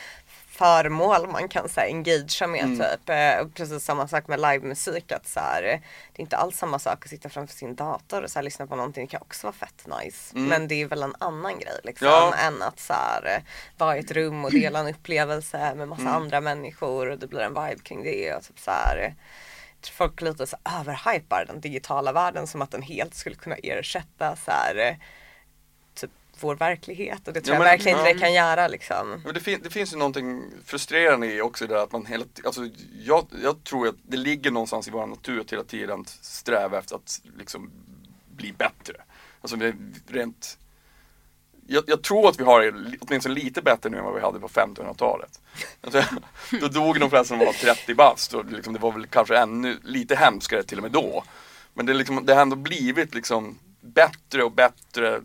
föremål 0.63 1.29
man 1.31 1.49
kan 1.49 1.69
så 1.69 1.81
här, 1.81 1.87
engagea 1.87 2.47
med 2.49 2.79
typ. 2.79 3.09
Eh, 3.09 3.39
och 3.41 3.55
precis 3.55 3.85
samma 3.85 4.09
sak 4.09 4.29
med 4.29 4.41
livemusik 4.41 5.13
att 5.13 5.29
så 5.29 5.41
här, 5.41 5.63
det 5.63 6.17
är 6.17 6.21
inte 6.21 6.37
alls 6.37 6.57
samma 6.59 6.79
sak 6.79 7.05
att 7.05 7.11
sitta 7.11 7.29
framför 7.29 7.55
sin 7.55 7.75
dator 7.75 8.23
och 8.23 8.31
så 8.31 8.39
här, 8.39 8.45
lyssna 8.45 8.67
på 8.67 8.77
någonting. 8.77 9.05
Det 9.07 9.11
kan 9.11 9.21
också 9.23 9.47
vara 9.47 9.53
fett 9.55 9.87
nice. 10.03 10.37
Men 10.39 10.69
det 10.69 10.83
är 10.83 10.87
väl 10.87 11.03
en 11.03 11.15
annan 11.19 11.59
grej 11.59 11.81
liksom 11.85 12.07
Ja. 12.09 12.35
än 12.35 12.63
att 12.63 12.81
så 12.81 12.93
här, 12.93 13.37
eh, 13.37 13.43
vara 13.79 13.97
i 13.97 14.01
ett 14.01 14.11
rum 14.11 14.45
och 14.45 14.51
dela 14.51 14.79
en 14.79 14.89
upplevelse 14.89 15.75
med 15.75 15.89
massa 15.89 16.03
andra 16.11 16.41
människor 16.41 17.11
och 17.11 17.19
det 17.19 17.27
blir 17.27 17.41
en 17.41 17.55
vibe 17.55 17.83
kring 17.83 18.03
det 18.03 18.35
och 18.35 18.43
typ 18.43 18.59
så 18.59 18.71
här 18.71 18.97
eh, 19.05 19.13
folk 19.93 20.21
lite 20.21 20.47
så 20.47 20.57
överhypar 20.81 21.45
den 21.47 21.61
digitala 21.61 22.13
världen 22.13 22.47
som 22.47 22.63
att 22.63 22.71
den 22.71 22.83
helt 22.83 23.15
skulle 23.15 23.37
kunna 23.37 23.57
ersätta 23.57 24.37
så 24.37 24.51
här, 24.51 24.99
vår 26.41 26.55
verklighet 26.57 27.29
och 27.29 27.35
det 27.35 27.41
tror 27.41 27.55
Ja, 27.55 27.61
jag 27.61 27.65
men- 27.65 27.73
verkligen 27.79 27.99
inte 27.99 28.13
det 28.13 28.19
kan 28.19 28.33
göra 28.33 28.69
liksom. 28.69 29.21
Men 29.25 29.35
det, 29.35 29.41
fin- 29.41 29.61
det 29.63 29.71
finns 29.71 29.93
ju 29.93 29.97
någonting 29.97 30.45
frustrerande 30.65 31.27
i 31.33 31.41
också 31.41 31.67
det 31.67 31.83
att 31.83 31.93
man 31.93 32.07
hela 32.07 32.25
alltså 32.45 32.69
jag, 33.05 33.27
jag 33.43 33.65
tror 33.65 33.89
att 33.89 33.95
det 34.03 34.17
ligger 34.17 34.51
någonstans 34.51 34.89
i 34.89 34.91
vår 34.91 35.07
natur 35.07 35.41
att 35.41 35.53
hela 35.53 35.65
tiden 35.65 36.05
sträva 36.21 36.79
efter 36.79 36.97
att 36.97 37.21
liksom 37.39 37.71
bli 38.37 38.53
bättre. 38.53 38.95
Alltså 39.41 39.57
rent 40.09 40.59
jag, 41.67 41.85
jag 41.87 42.03
tror 42.03 42.29
att 42.29 42.41
vi 42.41 42.45
har 42.45 42.61
det 42.61 42.97
åtminstone 43.01 43.35
lite 43.35 43.63
bättre 43.63 43.91
nu 43.91 43.99
än 43.99 44.05
vad 44.05 44.15
vi 44.15 44.21
hade 44.21 44.41
på 44.41 44.49
1500-talet. 44.49 45.41
Alltså, 45.81 46.03
då 46.61 46.69
dog 46.69 47.01
de 47.01 47.11
flesta 47.11 47.25
som 47.25 47.39
var 47.39 47.53
30 47.53 47.95
bast 47.95 48.35
och 48.35 48.45
liksom, 48.53 48.73
det 48.73 48.79
var 48.79 48.93
väl 48.93 49.07
kanske 49.07 49.39
ännu 49.39 49.79
lite 49.85 50.15
hemskare 50.17 50.63
till 50.63 50.79
och 50.79 50.83
med 50.83 50.93
då. 50.93 51.25
Men 51.75 51.87
det, 51.87 51.95
liksom, 51.95 52.27
det 52.27 52.35
har 52.35 52.43
ändå 52.43 52.57
blivit 52.57 53.15
liksom 53.15 53.59
bättre 53.81 54.45
och 54.45 54.53
bättre 54.53 55.21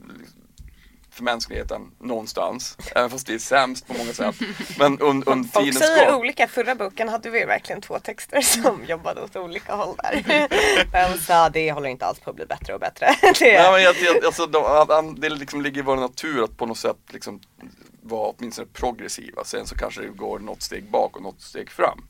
för 1.17 1.23
mänskligheten 1.23 1.91
någonstans. 1.99 2.77
Även 2.95 3.09
fast 3.09 3.27
det 3.27 3.33
är 3.33 3.39
sämst 3.39 3.87
på 3.87 3.93
många 3.93 4.13
sätt. 4.13 4.35
Men 4.79 4.99
un, 4.99 5.23
under 5.25 5.49
Folk 5.49 5.73
säger 5.77 6.11
gång. 6.11 6.19
olika. 6.19 6.47
Förra 6.47 6.75
boken 6.75 7.09
hade 7.09 7.29
vi 7.29 7.45
verkligen 7.45 7.81
två 7.81 7.99
texter 7.99 8.41
som 8.61 8.85
jobbade 8.85 9.21
åt 9.21 9.35
olika 9.35 9.75
håll 9.75 9.95
där. 9.97 10.47
Men 10.91 11.17
sa 11.19 11.49
det 11.49 11.71
håller 11.71 11.89
inte 11.89 12.05
alls 12.05 12.19
på 12.19 12.29
att 12.29 12.35
bli 12.35 12.45
bättre 12.45 12.73
och 12.73 12.79
bättre. 12.79 13.15
Det, 13.39 13.53
Ja, 13.53 13.71
men 13.71 13.83
jag, 13.83 13.95
jag, 13.95 14.25
alltså, 14.25 14.45
de, 14.45 15.15
det 15.19 15.29
liksom 15.29 15.61
ligger 15.61 15.79
i 15.79 15.83
vår 15.83 15.95
natur 15.95 16.43
att 16.43 16.57
på 16.57 16.65
något 16.65 16.77
sätt 16.77 16.97
liksom 17.09 17.39
vara 18.01 18.33
åtminstone 18.37 18.67
progressiva. 18.73 19.43
Sen 19.43 19.67
så 19.67 19.75
kanske 19.75 20.01
det 20.01 20.07
går 20.07 20.39
något 20.39 20.61
steg 20.61 20.89
bak 20.91 21.15
och 21.15 21.21
något 21.21 21.41
steg 21.41 21.69
fram. 21.71 22.07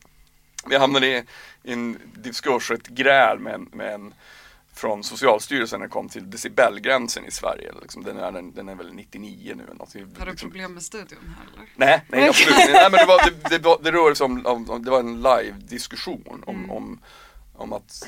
Vi 0.70 0.78
hamnade 0.78 1.08
i, 1.08 1.24
i 1.63 1.74
en 1.74 1.98
diskurs, 2.15 2.72
ett 2.72 2.88
gräl 2.88 3.39
med 3.39 3.54
en, 3.54 3.70
med 3.74 3.93
en 3.93 4.13
från 4.78 5.04
Socialstyrelsen 5.04 5.80
när 5.80 5.88
det 5.88 5.92
kom 5.92 6.10
till 6.10 6.30
decibelgränsen 6.30 7.26
i 7.26 7.32
Sverige. 7.32 7.72
Liksom, 7.82 8.04
den, 8.04 8.18
är, 8.18 8.32
den, 8.32 8.54
den 8.54 8.70
är 8.70 8.76
väl 8.76 8.94
99 8.94 9.54
nu. 9.56 9.63
eller 9.63 9.74
Något. 9.74 9.94
Har 9.94 10.26
du 10.26 10.32
Liksom- 10.32 10.50
problem 10.50 10.74
med 10.74 10.84
studion 10.84 11.36
här 11.38 11.54
eller? 11.54 11.70
Nej, 11.76 12.04
nej 12.08 12.30
absolut 12.30 12.60
inte. 12.60 12.72
Nej 12.74 12.92
men 12.92 13.00
det, 13.00 13.06
var, 13.06 13.50
det, 13.50 13.58
det, 13.58 13.78
det 13.84 13.92
rör 13.98 14.13
sig 14.13 14.26
om, 14.26 14.46
om, 14.46 14.70
om, 14.70 14.84
det 14.86 14.92
var 14.92 15.00
en 15.00 15.22
live-diskussion 15.22 16.44
om, 16.46 16.72
om, 16.72 17.00
om 17.56 17.74
att 17.74 18.08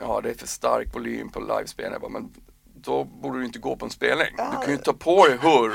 ja, 0.00 0.20
det 0.20 0.30
är 0.30 0.34
för 0.34 0.46
stark 0.46 0.94
volym 0.94 1.28
på 1.28 1.40
livespelning. 1.40 1.92
Jag 1.92 2.00
bara, 2.00 2.20
Men 2.20 2.30
då 2.74 3.04
borde 3.04 3.38
du 3.38 3.44
inte 3.44 3.58
gå 3.58 3.76
på 3.76 3.84
en 3.84 3.90
spelning. 3.90 4.36
Du 4.36 4.64
kan 4.64 4.70
ju 4.70 4.76
ta 4.78 4.92
på 4.92 5.26
dig 5.26 5.38
hör, 5.40 5.72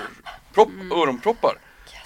propp, 0.53 0.69
öronproppar. 0.91 1.57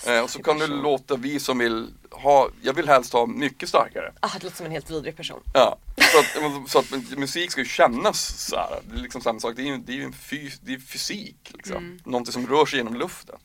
Eh, 0.07 0.23
och 0.23 0.29
så 0.29 0.43
kan 0.43 0.59
du 0.59 0.67
låta 0.67 1.15
vi 1.15 1.39
som 1.39 1.57
vill 1.57 1.93
ha, 2.11 2.49
jag 2.61 2.73
vill 2.73 2.87
helst 2.87 3.13
ha 3.13 3.25
mycket 3.25 3.69
starkare. 3.69 4.13
ah, 4.19 4.29
det 4.37 4.43
låter 4.43 4.57
som 4.57 4.65
en 4.65 4.71
helt 4.71 4.89
vidrig 4.89 5.15
person. 5.15 5.41
Ja, 5.53 5.77
så 6.11 6.19
att, 6.19 6.69
så 6.69 6.79
att 6.79 7.17
musik 7.17 7.51
ska 7.51 7.61
ju 7.61 7.67
kännas 7.67 8.47
så 8.47 8.55
här. 8.55 8.81
Det 8.89 8.95
är 8.95 9.01
liksom 9.01 9.21
samma 9.21 9.39
sak, 9.39 9.55
det 9.55 9.61
är 9.61 9.65
ju, 9.65 9.77
det 9.77 10.01
är 10.01 10.03
en 10.03 10.13
fys, 10.13 10.59
det 10.59 10.73
är 10.73 10.79
fysik 10.79 11.51
liksom. 11.53 11.99
Någonting 12.05 12.33
som 12.33 12.47
rör 12.47 12.65
sig 12.65 12.77
genom 12.79 12.95
luften. 12.95 13.39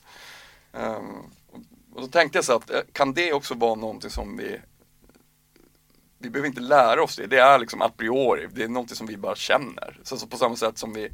Och, 1.51 1.61
och 1.95 2.01
då 2.01 2.07
tänkte 2.07 2.39
jag 2.39 2.45
så 2.45 2.57
att, 2.57 2.71
eh, 2.71 2.81
kan 2.93 3.13
det 3.15 3.33
också 3.33 3.55
vara 3.55 3.75
någonting 3.75 4.11
som 4.11 4.37
vi 4.37 4.61
vi 6.19 6.31
behöver 6.31 6.49
inte 6.49 6.61
lära 6.61 7.03
oss 7.03 7.17
det, 7.17 7.27
det 7.27 7.39
är 7.39 7.59
liksom 7.59 7.83
a 7.83 7.91
priori, 7.97 8.49
det 8.53 8.63
är 8.63 8.69
någonting 8.69 8.97
som 8.97 9.07
vi 9.07 9.17
bara 9.17 9.37
känner. 9.37 9.99
Så, 10.03 10.17
så 10.17 10.27
på 10.27 10.37
samma 10.37 10.57
sätt 10.57 10.79
som 10.79 10.93
vi 10.93 11.09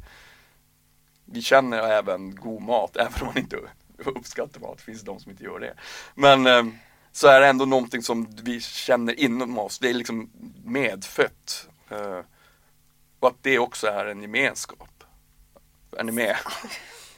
vi 1.25 1.41
känner 1.41 1.77
även 1.77 2.35
god 2.35 2.61
mat, 2.61 2.95
även 2.97 3.21
om 3.21 3.27
man 3.27 3.37
inte 3.37 3.57
uppskattar 3.97 4.59
mat, 4.61 4.77
det 4.77 4.83
finns 4.83 5.01
de 5.01 5.19
som 5.19 5.31
inte 5.31 5.43
gör 5.43 5.59
det. 5.59 5.73
Men 6.15 6.47
ehm, 6.47 6.77
så 7.11 7.27
är 7.27 7.41
det 7.41 7.47
ändå 7.47 7.65
någonting 7.65 8.03
som 8.03 8.27
vi 8.43 8.61
känner 8.61 9.19
inom 9.19 9.59
oss, 9.59 9.79
det 9.79 9.89
är 9.89 9.93
liksom 9.93 10.29
medfött. 10.63 11.67
Eh, 11.89 12.19
och 13.19 13.27
att 13.27 13.37
det 13.41 13.59
också 13.59 13.87
är 13.87 14.05
en 14.05 14.21
gemenskap. 14.21 15.03
Är 15.97 16.03
ni 16.03 16.11
med? 16.11 16.35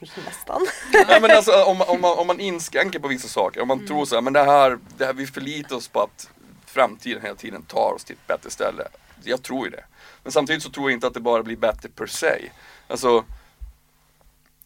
Nästan. 0.00 0.66
Nej, 1.08 1.20
men 1.20 1.30
alltså, 1.30 1.64
om, 1.64 1.80
om, 1.80 2.00
man, 2.00 2.18
om 2.18 2.26
man 2.26 2.40
inskränker 2.40 2.98
på 2.98 3.08
vissa 3.08 3.28
saker, 3.28 3.60
om 3.60 3.68
man 3.68 3.86
tror 3.86 4.04
så 4.04 4.14
här, 4.14 4.22
men 4.22 4.32
det 4.32 4.44
här, 4.44 4.78
det 4.96 5.06
här, 5.06 5.12
vi 5.12 5.26
förlitar 5.26 5.76
oss 5.76 5.88
på 5.88 6.00
att 6.00 6.30
framtiden 6.66 7.22
hela 7.22 7.34
tiden 7.34 7.62
tar 7.62 7.92
oss 7.92 8.04
till 8.04 8.16
ett 8.16 8.26
bättre 8.26 8.50
ställe. 8.50 8.88
Jag 9.24 9.42
tror 9.42 9.64
ju 9.66 9.70
det. 9.70 9.84
Men 10.22 10.32
samtidigt 10.32 10.62
så 10.62 10.70
tror 10.70 10.90
jag 10.90 10.96
inte 10.96 11.06
att 11.06 11.14
det 11.14 11.20
bara 11.20 11.42
blir 11.42 11.56
bättre 11.56 11.88
per 11.88 12.06
se. 12.06 12.50
Alltså, 12.88 13.24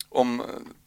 om, 0.09 0.43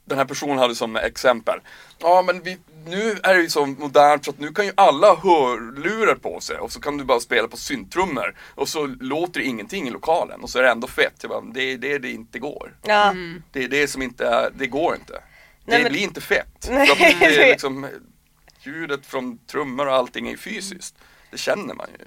den 0.10 0.18
här 0.18 0.26
personen 0.26 0.58
hade 0.58 0.76
som 0.76 0.96
exempel. 0.96 1.60
Ja 2.00 2.22
men 2.22 2.42
vi, 2.42 2.58
nu 2.86 3.12
är 3.24 3.36
det 3.36 3.42
ju 3.42 3.50
så 3.50 3.66
modernt 3.66 4.26
så 4.26 4.32
att 4.32 4.40
nu 4.40 4.54
kan 4.54 4.66
ju 4.66 4.72
alla 4.76 5.16
hörlurar 5.16 6.16
på 6.16 6.40
sig 6.40 6.58
och 6.58 6.72
så 6.72 6.82
kan 6.82 6.98
du 6.98 7.04
bara 7.04 7.20
spela 7.20 7.48
på 7.48 7.58
syntrummor 7.58 8.36
och 8.56 8.70
så 8.70 8.86
låter 8.86 9.40
det 9.40 9.46
ingenting 9.46 9.88
i 9.88 9.92
lokalen 9.92 10.42
och 10.42 10.50
så 10.50 10.60
är 10.60 10.64
det 10.64 10.70
ändå 10.70 10.88
fett. 10.88 11.14
Jag 11.22 11.30
bara, 11.30 11.42
det 11.42 11.62
är 11.74 11.78
det 11.78 11.98
det 11.98 12.12
inte 12.12 12.40
går. 12.40 12.76
Ja. 12.86 13.14
Det 13.52 13.64
är 13.64 13.68
det 13.68 13.88
som 13.88 14.02
inte 14.02 14.28
är, 14.28 14.52
det 14.56 14.68
går 14.68 14.96
inte. 14.96 15.14
Nej, 15.66 15.78
det 15.78 15.84
men- 15.84 15.92
blir 15.92 16.02
inte 16.02 16.22
fett. 16.22 16.68
Nej, 16.72 16.96
det 17.20 17.26
är 17.26 17.52
liksom, 17.52 17.88
ljudet 18.62 19.06
från 19.06 19.38
trummor 19.38 19.88
och 19.88 19.94
allting 19.96 20.30
är 20.30 20.38
fysiskt. 20.38 20.96
Det 21.32 21.38
känner 21.38 21.74
man 21.74 21.88
ju. 22.00 22.06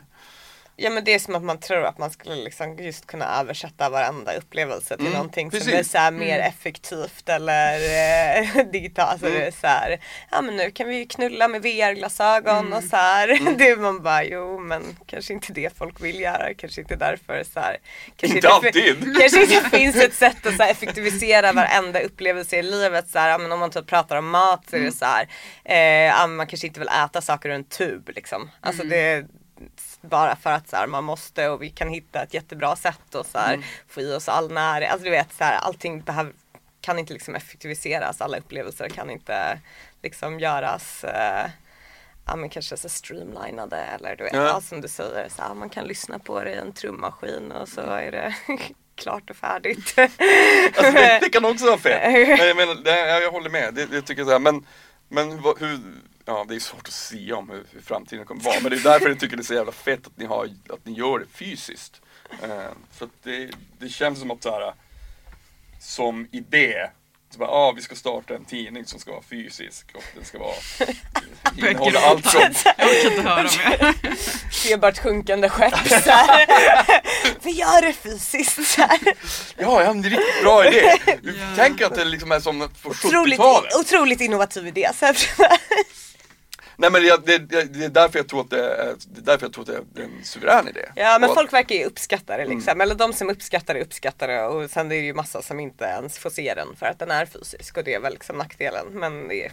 Ja 0.76 0.90
men 0.90 1.04
det 1.04 1.14
är 1.14 1.18
som 1.18 1.34
att 1.34 1.42
man 1.42 1.58
tror 1.58 1.84
att 1.84 1.98
man 1.98 2.10
skulle 2.10 2.34
liksom 2.34 2.78
just 2.78 3.06
kunna 3.06 3.40
översätta 3.40 3.88
varenda 3.90 4.34
upplevelse 4.34 4.96
till 4.96 5.06
Mm, 5.06 5.12
någonting 5.12 5.50
som 5.50 5.60
precis. 5.60 5.74
är 5.74 5.82
så 5.82 5.98
här 5.98 6.10
mer 6.10 6.38
effektivt 6.38 7.28
eller 7.28 7.74
eh, 7.76 8.66
digitalt. 8.72 9.10
Alltså 9.10 9.26
det 9.26 9.46
är 9.46 9.50
så 9.50 9.66
här, 9.66 10.00
ja 10.30 10.42
men 10.42 10.56
nu 10.56 10.70
kan 10.70 10.88
vi 10.88 10.96
ju 10.96 11.06
knulla 11.06 11.48
med 11.48 11.62
VR-glasögon 11.62 12.72
och 12.72 12.82
så 12.84 12.96
här. 12.96 13.28
Mm. 13.42 13.56
Det 13.58 13.68
är 13.70 13.76
man 13.76 14.02
bara, 14.02 14.24
jo 14.24 14.58
men 14.58 14.96
kanske 15.06 15.32
inte 15.32 15.52
det 15.52 15.76
folk 15.78 16.00
vill 16.00 16.20
göra, 16.20 16.54
kanske 16.54 16.80
inte 16.80 16.96
därför 16.96 17.44
så 17.54 17.60
här. 17.60 17.76
Kanske 18.16 18.36
Inte 18.38 18.48
alltid. 18.48 19.16
Kanske 19.20 19.42
inte 19.42 19.70
finns 19.70 19.96
ett 19.96 20.14
sätt 20.14 20.46
att 20.46 20.56
så 20.56 20.62
här, 20.62 20.70
effektivisera 20.70 21.52
varenda 21.52 22.00
upplevelse 22.00 22.56
i 22.56 22.62
livet. 22.62 23.08
Så 23.10 23.18
här, 23.18 23.28
ja, 23.30 23.38
men 23.38 23.52
om 23.52 23.58
man 23.58 23.70
typ 23.70 23.86
pratar 23.86 24.16
om 24.16 24.30
mat 24.30 24.64
så 24.70 24.76
är 24.76 24.80
det 24.80 24.92
så 24.92 25.04
här, 25.04 25.28
eh, 25.64 26.26
man 26.26 26.46
kanske 26.46 26.66
inte 26.66 26.80
vill 26.80 26.88
äta 27.04 27.20
saker 27.20 27.48
ur 27.48 27.54
en 27.54 27.64
tub 27.64 28.08
liksom. 28.14 28.50
Alltså 28.60 28.84
det 28.84 28.96
är 28.96 29.26
bara 30.02 30.36
för 30.36 30.50
att 30.52 30.68
så 30.68 30.76
här, 30.76 30.86
man 30.86 31.04
måste 31.04 31.48
och 31.48 31.62
vi 31.62 31.70
kan 31.70 31.88
hitta 31.88 32.22
ett 32.22 32.34
jättebra 32.34 32.76
sätt 32.76 33.14
och 33.14 33.26
så 33.26 33.38
här, 33.38 33.66
få 33.88 34.00
i 34.00 34.14
oss 34.14 34.28
all 34.28 34.52
näring. 34.52 34.88
Alltså 34.88 35.04
du 35.04 35.10
vet 35.10 35.32
så 35.32 35.44
här, 35.44 35.58
allting 35.58 36.00
behöver, 36.00 36.32
kan 36.80 36.98
inte 36.98 37.12
liksom 37.12 37.34
effektiviseras. 37.34 38.20
Alla 38.20 38.38
upplevelser 38.38 38.88
kan 38.88 39.10
inte 39.10 39.58
liksom 40.02 40.40
göras 40.40 41.04
eh, 41.04 41.50
Ja 42.26 42.36
men 42.36 42.48
kanske 42.50 42.76
så 42.76 42.88
streamlinade 42.88 43.76
eller 43.76 44.16
du 44.16 44.24
vet, 44.24 44.32
Ja. 44.34 44.60
som 44.60 44.80
du 44.80 44.88
säger, 44.88 45.28
så 45.28 45.42
här, 45.42 45.54
man 45.54 45.70
kan 45.70 45.84
lyssna 45.84 46.18
på 46.18 46.44
det 46.44 46.50
i 46.50 46.56
en 46.58 46.72
trummaskin 46.72 47.52
och 47.52 47.68
så 47.68 47.80
är 47.80 48.10
det 48.12 48.34
klart 48.94 49.30
och 49.30 49.36
färdigt. 49.36 49.94
Alltså, 50.76 50.92
det, 50.92 51.18
det 51.22 51.28
kan 51.28 51.44
också 51.44 51.66
vara 51.66 51.78
fett. 51.78 52.12
Men 52.38 52.46
jag, 52.48 52.56
menar, 52.56 52.74
det, 52.74 52.98
jag, 53.08 53.22
jag 53.22 53.30
håller 53.32 53.50
med. 53.50 53.74
Det, 53.74 53.86
det 53.86 54.02
tycker 54.02 54.20
jag 54.20 54.26
så 54.26 54.32
här, 54.32 54.38
men, 54.38 54.66
men 55.08 55.30
hur, 55.58 55.78
ja 56.24 56.44
det 56.48 56.54
är 56.54 56.60
svårt 56.60 56.88
att 56.88 56.94
säga 56.94 57.36
om 57.36 57.50
hur, 57.50 57.64
hur 57.70 57.80
framtiden 57.80 58.26
kommer 58.26 58.42
vara. 58.42 58.60
Men 58.60 58.70
det 58.70 58.76
är 58.76 58.80
därför 58.82 59.08
jag 59.08 59.20
tycker 59.20 59.36
det 59.36 59.42
är 59.42 59.44
så 59.44 59.54
jävla 59.54 59.72
fett 59.72 60.06
att 60.06 60.16
ni, 60.18 60.24
har, 60.24 60.44
att 60.44 60.86
ni 60.86 60.92
gör 60.92 61.18
det 61.18 61.26
fysiskt. 61.34 62.00
Eh, 62.42 62.48
för 62.92 63.04
att 63.04 63.22
det, 63.22 63.50
det 63.78 63.88
känns 63.88 64.20
som 64.20 64.30
att 64.30 64.42
så 64.42 64.50
här, 64.50 64.74
som 65.80 66.28
idé, 66.32 66.74
så 67.30 67.38
bara, 67.38 67.48
ah, 67.50 67.72
vi 67.72 67.82
ska 67.82 67.94
starta 67.94 68.34
en 68.34 68.44
tidning 68.44 68.84
som 68.86 69.00
ska 69.00 69.10
vara 69.10 69.22
fysisk 69.22 69.86
och 69.94 70.02
den 70.14 70.24
ska 70.24 70.38
vara 70.38 70.54
innehålla 71.56 72.00
allt 72.00 72.26
från 72.26 72.42
Jag 72.42 72.88
orkar 72.88 73.10
inte 73.10 73.22
höra 73.22 73.42
mer. 73.42 73.94
Ser 74.52 74.76
bara 74.76 74.90
ett 74.90 74.98
sjunkande 74.98 75.48
skepp 75.48 75.88
så 75.88 76.10
här. 76.10 76.46
Vi 77.42 77.50
gör 77.50 77.82
det 77.82 77.92
fysiskt 77.92 78.66
så 78.66 78.80
här. 78.82 78.98
Ja, 79.04 79.14
ja, 79.56 79.78
det 79.78 79.84
är 79.84 79.90
en 79.90 80.02
riktigt 80.02 80.42
bra 80.42 80.66
idé. 80.66 80.96
Tänker 81.56 81.86
att 81.86 81.94
det 81.94 82.04
liksom 82.04 82.32
är 82.32 82.40
som 82.40 82.68
på 82.82 82.88
Otroligt, 82.88 83.40
70-talet. 83.40 83.74
otroligt 83.74 84.20
innovativ 84.20 84.66
idé. 84.66 84.90
Så 84.98 85.06
här. 85.06 85.16
Nej 86.82 86.90
men 86.90 87.02
det, 87.02 87.38
det, 87.38 87.64
det 87.64 87.84
är 87.84 87.88
därför 87.88 88.18
jag 88.18 88.28
tror 88.28 88.40
att 88.40 88.50
det 88.50 88.74
är, 88.74 88.94
det 89.06 89.20
är, 89.20 89.24
därför 89.24 89.46
jag 89.46 89.52
tror 89.52 89.62
att 89.70 89.84
det 89.94 90.00
är 90.02 90.04
en 90.04 90.24
suverän 90.24 90.68
idé. 90.68 90.80
Ja 90.96 91.18
men 91.20 91.30
Och- 91.30 91.36
folk 91.36 91.52
verkar 91.52 91.74
ju 91.74 91.84
uppskatta 91.84 92.36
det 92.36 92.44
liksom. 92.44 92.80
Eller 92.80 92.94
de 92.94 93.12
som 93.12 93.30
uppskattar 93.30 93.74
det 93.74 93.82
uppskattar 93.82 94.28
det 94.28 94.42
och 94.42 94.70
sen 94.70 94.86
är 94.86 94.96
det 94.96 95.02
ju 95.02 95.14
massa 95.14 95.42
som 95.42 95.60
inte 95.60 95.84
ens 95.84 96.18
får 96.18 96.30
se 96.30 96.54
den 96.54 96.68
för 96.76 96.86
att 96.86 96.98
den 96.98 97.10
är 97.10 97.26
fysisk 97.26 97.76
och 97.76 97.84
det 97.84 97.94
är 97.94 98.00
väl 98.00 98.12
liksom 98.12 98.36
nackdelen. 98.36 98.86
Men 98.92 99.28
det 99.28 99.46
är 99.46 99.52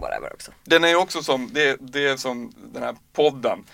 whatever 0.00 0.32
också. 0.32 0.52
Den 0.64 0.84
är 0.84 0.88
ju 0.88 0.96
också 0.96 1.22
som, 1.22 1.50
det, 1.52 1.76
det 1.80 2.08
är 2.08 2.16
som 2.16 2.52
den 2.72 2.82
här 2.82 2.96
podden. 3.12 3.64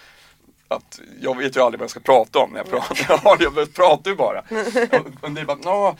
Att 0.68 1.00
jag 1.20 1.36
vet 1.38 1.57
ju 1.57 1.61
aldrig 1.61 1.78
vad 1.78 1.84
jag 1.84 1.90
ska 1.90 2.00
prata 2.00 2.38
om 2.38 2.50
när 2.50 2.59
jag 2.59 2.70
pratar. 2.70 2.96
Ja, 3.24 3.36
jag 3.40 3.74
pratar 3.74 4.11
ju 4.11 4.16
bara. 4.16 4.38
Och 5.20 5.30
det 5.30 5.40
är 5.40 5.44
bara, 5.44 5.57
nå, 5.57 5.96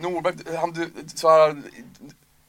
Norberg, 0.00 0.56
han, 0.56 0.72
du, 0.72 0.90
så 1.14 1.30
här, 1.30 1.62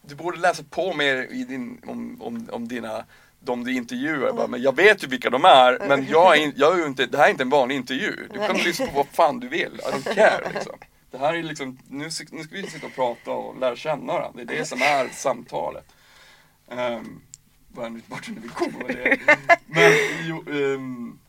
du 0.02 0.16
borde 0.16 0.38
läsa 0.38 0.64
på 0.70 0.94
mer 0.94 1.28
i 1.32 1.44
din, 1.44 1.82
om, 1.88 2.22
om, 2.22 2.50
om 2.52 2.68
dina 2.68 3.06
de 3.40 3.64
du 3.64 3.74
intervjuar, 3.74 4.26
jag 4.26 4.36
bara, 4.36 4.48
men 4.48 4.62
jag 4.62 4.76
vet 4.76 5.04
ju 5.04 5.08
vilka 5.08 5.30
de 5.30 5.46
är 5.46 5.88
men 5.88 6.08
jag 6.08 6.38
är, 6.38 6.42
in, 6.42 6.54
jag 6.56 6.80
är 6.80 6.88
inte, 6.88 7.06
det 7.06 7.18
här 7.18 7.26
är 7.26 7.30
inte 7.30 7.44
en 7.44 7.50
vanlig 7.50 7.76
intervju. 7.76 8.28
Du 8.34 8.40
kan 8.40 8.58
lyssna 8.58 8.86
på 8.86 8.92
vad 8.96 9.08
fan 9.08 9.40
du 9.40 9.48
vill, 9.48 9.74
I 9.76 9.92
don't 9.92 10.16
care 10.16 10.52
liksom. 10.54 10.80
Det 11.12 11.18
här 11.18 11.34
är 11.34 11.44
liksom, 11.44 11.80
nu, 11.88 12.04
nu 12.04 12.12
ska 12.44 12.56
vi 12.56 12.68
sitta 12.68 12.88
och 12.88 12.96
prata 12.96 13.32
och 13.32 13.60
lära 13.60 13.76
känna 13.76 14.14
varandra, 14.14 14.44
det 14.44 14.54
är 14.54 14.58
det 14.58 14.66
som 14.66 14.82
är 14.82 15.10
samtalet. 15.10 15.86
Um, 16.68 17.22
vart 18.08 18.28
nu 18.30 18.40
vi 18.42 18.50
kommer 18.50 18.88
med 18.88 18.96
det. 18.96 19.20
Men 19.66 19.92
jo, 20.24 20.44
ehm, 20.52 21.20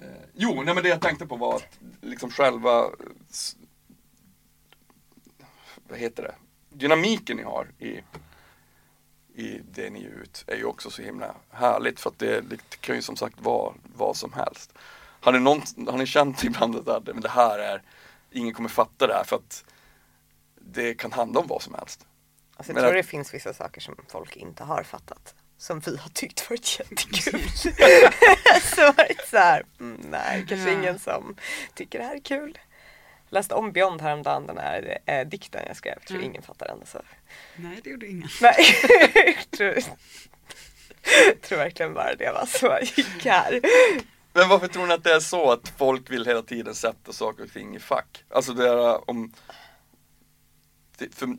eh, 0.00 0.06
jo, 0.34 0.62
nej 0.62 0.74
men 0.74 0.82
det 0.82 0.88
jag 0.88 1.00
tänkte 1.00 1.26
på 1.26 1.36
var 1.36 1.56
att 1.56 1.78
liksom 2.00 2.30
själva 2.30 2.90
vad 5.88 5.98
heter 5.98 6.22
det? 6.22 6.34
Dynamiken 6.70 7.36
ni 7.36 7.42
har 7.42 7.68
i, 7.78 8.00
i 9.36 9.60
det 9.72 9.90
ni 9.90 10.02
ger 10.02 10.08
ut 10.22 10.44
är 10.46 10.56
ju 10.56 10.64
också 10.64 10.90
så 10.90 11.02
himla 11.02 11.34
härligt 11.50 12.00
för 12.00 12.10
att 12.10 12.18
det, 12.18 12.40
det 12.40 12.80
kan 12.80 12.96
ju 12.96 13.02
som 13.02 13.16
sagt 13.16 13.40
vara 13.40 13.74
vad 13.96 14.16
som 14.16 14.32
helst. 14.32 14.72
Har 15.20 15.32
ni, 15.32 15.38
någon, 15.38 15.62
har 15.88 15.98
ni 15.98 16.06
känt 16.06 16.44
ibland 16.44 16.88
att 16.88 17.06
men 17.06 17.20
det 17.20 17.28
här 17.28 17.58
är, 17.58 17.82
ingen 18.30 18.54
kommer 18.54 18.68
fatta 18.68 19.06
det 19.06 19.14
här 19.14 19.24
för 19.24 19.36
att 19.36 19.64
det 20.60 20.94
kan 20.94 21.12
handla 21.12 21.40
om 21.40 21.46
vad 21.46 21.62
som 21.62 21.74
helst. 21.74 22.06
Alltså, 22.56 22.70
jag 22.72 22.74
Men 22.74 22.82
tror 22.82 22.96
att- 22.98 23.04
det 23.04 23.10
finns 23.10 23.34
vissa 23.34 23.54
saker 23.54 23.80
som 23.80 23.96
folk 24.08 24.36
inte 24.36 24.64
har 24.64 24.82
fattat. 24.82 25.34
Som 25.58 25.80
vi 25.80 25.96
har 25.96 26.08
tyckt 26.08 26.50
varit 26.50 26.78
jättekul. 26.78 27.40
så 28.76 28.92
varit 28.92 29.28
så 29.30 29.36
här, 29.36 29.64
mm, 29.80 30.00
nej 30.10 30.44
kanske 30.48 30.70
Ja. 30.72 30.78
ingen 30.78 30.98
som 30.98 31.36
tycker 31.74 31.98
det 31.98 32.04
här 32.04 32.14
är 32.14 32.20
kul. 32.20 32.58
Läste 33.36 33.54
om 33.54 33.72
Beyond 33.72 34.00
häromdagen, 34.02 34.46
den 34.46 34.58
här 34.58 34.98
eh, 35.06 35.26
dikten 35.26 35.62
jag 35.66 35.76
skrev. 35.76 35.98
Tror 36.06 36.18
Mm. 36.18 36.30
ingen 36.30 36.42
fattar 36.42 36.66
den. 36.66 36.86
Så. 36.86 36.98
Nej, 37.56 37.80
det 37.84 37.90
gjorde 37.90 38.06
ingen. 38.06 38.28
Nej, 38.40 38.54
tror, 39.56 39.74
tror 41.42 41.58
verkligen 41.58 41.94
bara 41.94 42.14
det 42.14 42.32
var 42.32 42.46
så 42.46 42.66
jag 42.66 42.82
gick 42.82 43.24
här. 43.24 43.60
Men 44.32 44.48
varför 44.48 44.68
tror 44.68 44.86
ni 44.86 44.94
att 44.94 45.04
det 45.04 45.12
är 45.12 45.20
så 45.20 45.50
att 45.52 45.68
folk 45.78 46.10
vill 46.10 46.26
hela 46.26 46.42
tiden 46.42 46.74
sätta 46.74 47.12
saker 47.12 47.44
och 47.44 47.52
ting 47.52 47.76
i 47.76 47.78
fack? 47.78 48.24
Alltså 48.30 48.52
det 48.52 48.68
är 48.68 49.10
om 49.10 49.32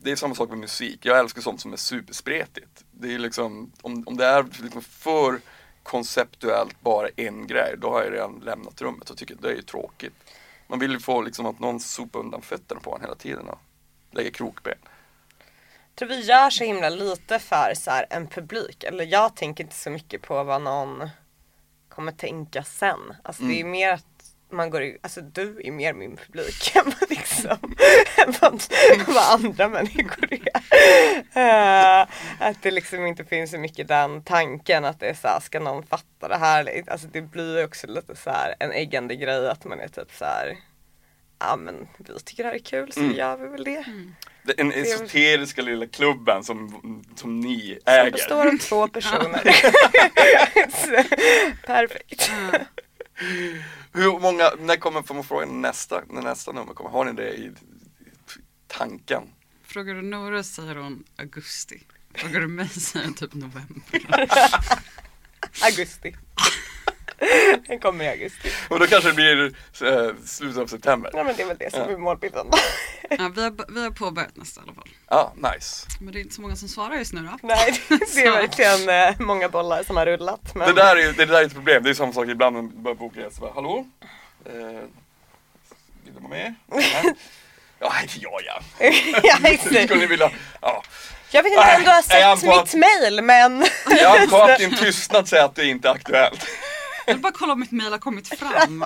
det, 0.02 0.10
är 0.10 0.16
samma 0.16 0.34
sak 0.34 0.48
med 0.48 0.58
musik, 0.58 0.98
jag 1.02 1.18
älskar 1.18 1.42
sånt 1.42 1.60
som 1.60 1.72
är 1.72 1.76
superspretigt. 1.76 2.84
Det 2.90 3.14
är 3.14 3.18
liksom, 3.18 3.72
om, 3.82 4.04
om 4.06 4.16
det 4.16 4.26
är 4.26 4.46
liksom 4.62 4.82
för 4.82 5.40
konceptuellt 5.82 6.80
bara 6.80 7.08
en 7.16 7.46
grej, 7.46 7.74
då 7.78 7.90
har 7.90 8.02
jag 8.04 8.12
redan 8.12 8.42
lämnat 8.44 8.82
rummet 8.82 9.10
och 9.10 9.16
tycker 9.16 9.36
det 9.40 9.48
är 9.48 9.54
ju 9.56 9.62
tråkigt. 9.62 10.14
Man 10.70 10.78
vill 10.78 10.90
ju 10.92 11.00
få 11.00 11.22
liksom 11.22 11.46
att 11.46 11.58
någon 11.58 11.80
sopar 11.80 12.20
undan 12.20 12.42
fötterna 12.42 12.80
på 12.80 12.94
en 12.94 13.00
hela 13.00 13.14
tiden 13.14 13.48
och 13.48 13.58
lägger 14.10 14.30
krokben. 14.30 14.78
tror 15.94 16.08
vi 16.08 16.20
gör 16.20 16.50
så 16.50 16.64
himla 16.64 16.88
lite 16.88 17.38
för 17.38 17.72
så 17.76 17.90
här, 17.90 18.06
en 18.10 18.26
publik. 18.26 18.84
Eller 18.84 19.04
jag 19.04 19.36
tänker 19.36 19.64
inte 19.64 19.76
så 19.76 19.90
mycket 19.90 20.22
på 20.22 20.44
vad 20.44 20.62
någon 20.62 21.08
kommer 21.88 22.12
tänka 22.12 22.64
sen. 22.64 22.98
Alltså 23.22 23.42
det 23.42 23.54
är 23.54 23.60
Mm. 23.60 23.70
mer 23.70 23.92
att 23.92 24.17
man 24.50 24.70
går 24.70 24.82
i, 24.82 24.98
alltså 25.02 25.20
du 25.20 25.60
är 25.64 25.70
mer 25.72 25.92
min 25.92 26.16
publik 26.16 26.72
än 26.76 26.84
vad, 27.00 27.10
liksom, 27.10 27.58
än 28.26 28.34
vad, 28.40 28.62
vad 29.06 29.44
andra 29.44 29.68
människor 29.68 30.28
är. 30.32 30.56
Eh, 31.32 32.06
att 32.38 32.62
det 32.62 32.70
liksom 32.70 33.06
inte 33.06 33.24
finns 33.24 33.50
så 33.50 33.58
mycket 33.58 33.88
den 33.88 34.22
tanken 34.22 34.84
att 34.84 35.00
det 35.00 35.06
är 35.08 35.14
så 35.14 35.28
här, 35.28 35.40
ska 35.40 35.60
någon 35.60 35.86
fatta 35.86 36.28
det 36.28 36.36
här? 36.38 36.82
Alltså 36.86 37.06
det 37.12 37.20
blir 37.22 37.58
ju 37.58 37.64
också 37.64 37.86
lite 37.86 38.16
så 38.16 38.30
här 38.30 38.54
en 38.60 38.72
äggande 38.72 39.16
grej 39.16 39.48
att 39.48 39.64
man 39.64 39.80
är 39.80 39.88
typ 39.88 40.12
så 40.18 40.24
här 40.24 40.56
ja 41.40 41.56
men 41.56 41.88
vi 41.98 42.20
tycker 42.24 42.42
det 42.42 42.48
här 42.48 42.56
är 42.56 42.58
kul 42.58 42.92
så 42.92 43.00
Mm. 43.00 43.16
gör 43.16 43.36
vi 43.36 43.48
väl 43.48 43.64
det. 43.64 43.84
Det- 44.42 44.52
Den 44.56 44.72
esoteriska 44.72 45.62
lilla 45.62 45.86
klubben 45.86 46.44
som, 46.44 47.04
som 47.16 47.40
ni 47.40 47.78
Som 47.84 47.92
äger. 47.94 48.10
består 48.10 48.46
av 48.46 48.58
två 48.58 48.88
personer. 48.94 49.42
Perfekt. 51.66 52.30
Hur 53.98 54.18
många, 54.18 54.50
när 54.58 54.76
kommer, 54.76 55.02
får 55.02 55.14
man 55.14 55.24
fråga 55.24 55.46
nästa, 55.46 56.02
när 56.10 56.22
nästa 56.22 56.52
nummer 56.52 56.74
kommer? 56.74 56.90
Har 56.90 57.04
ni 57.04 57.12
det 57.12 57.32
i, 57.34 57.52
tanken? 58.66 59.22
Frågar 59.64 59.94
du 59.94 60.02
Nora 60.02 60.42
säger 60.42 60.76
hon 60.76 61.04
augusti. 61.16 61.82
Frågar 62.14 62.40
du 62.40 62.48
mig 62.48 62.68
säger 62.68 63.04
hon 63.06 63.14
typ 63.14 63.34
november. 63.34 63.72
Augusti. 65.62 66.16
Den 67.66 67.78
kommer 67.80 68.04
i 68.04 68.08
augusti. 68.08 68.52
Och 68.68 68.78
då 68.80 68.86
kanske 68.86 69.08
det 69.10 69.14
blir 69.14 69.44
eh, 69.82 70.10
slutet 70.26 70.62
av 70.62 70.66
september? 70.66 71.10
Ja 71.14 71.24
men 71.24 71.36
det 71.36 71.42
är 71.42 71.46
väl 71.46 71.56
det 71.58 71.70
som 71.70 71.80
Ja. 71.80 71.88
är 71.88 71.96
målbilden. 71.96 72.46
Ja, 73.10 73.30
vi, 73.34 73.42
har, 73.42 73.72
vi 73.74 73.82
har 73.82 73.90
påbörjat 73.90 74.36
nästa 74.36 74.60
i 74.60 74.64
alla 74.64 74.72
fall. 74.74 74.88
Ja, 75.08 75.32
nice. 75.54 75.86
Men 76.00 76.12
det 76.12 76.18
är 76.18 76.20
inte 76.20 76.34
så 76.34 76.40
många 76.40 76.56
som 76.56 76.68
svarar 76.68 76.94
just 76.96 77.12
nu 77.12 77.20
då. 77.20 77.38
Nej 77.42 77.82
det 77.88 78.20
är 78.24 78.30
verkligen 78.48 78.88
eh, 78.88 79.26
många 79.26 79.48
bollar 79.48 79.82
som 79.82 79.96
har 79.96 80.06
rullat. 80.06 80.54
Men... 80.54 80.68
Det 80.68 80.74
där 80.82 80.96
är 80.96 81.12
det 81.12 81.26
där 81.26 81.40
är 81.40 81.44
ett 81.46 81.54
problem, 81.54 81.82
det 81.82 81.90
är 81.90 81.94
samma 81.94 82.12
sak 82.12 82.28
ibland 82.28 82.56
när 82.56 82.62
man 82.62 82.82
börjar 82.82 82.94
boka 82.96 83.20
så 83.30 83.40
bara, 83.40 83.52
Hallå? 83.54 83.86
Eh, 84.46 84.52
vill 86.04 86.14
du 86.14 86.20
vara 86.20 86.28
med? 86.28 86.54
Nej. 86.66 87.14
Ja, 87.78 87.92
inte 88.02 88.14
jag 88.20 88.40
ja. 88.46 88.62
ja, 89.22 89.36
det. 89.42 89.58
Skulle 89.84 90.00
ni 90.00 90.06
vilja, 90.06 90.30
ja. 90.60 90.82
Jag 91.30 91.42
vet 91.42 91.52
inte 91.52 91.76
om 91.76 91.84
du 91.84 91.90
har 91.90 92.02
sett 92.02 92.42
mitt 92.42 92.74
mail 92.74 93.22
men 93.22 93.64
Jag 94.00 94.20
antar 94.20 94.48
att 94.48 94.58
din 94.58 94.76
tystnad 94.76 95.28
säger 95.28 95.44
att 95.44 95.54
det 95.54 95.66
inte 95.66 95.88
är 95.88 95.92
aktuellt. 95.92 96.46
Jag 97.08 97.14
vill 97.14 97.22
bara 97.22 97.32
kolla 97.32 97.52
om 97.52 97.60
mitt 97.60 97.70
mail 97.70 97.92
har 97.92 97.98
kommit 97.98 98.28
fram. 98.28 98.80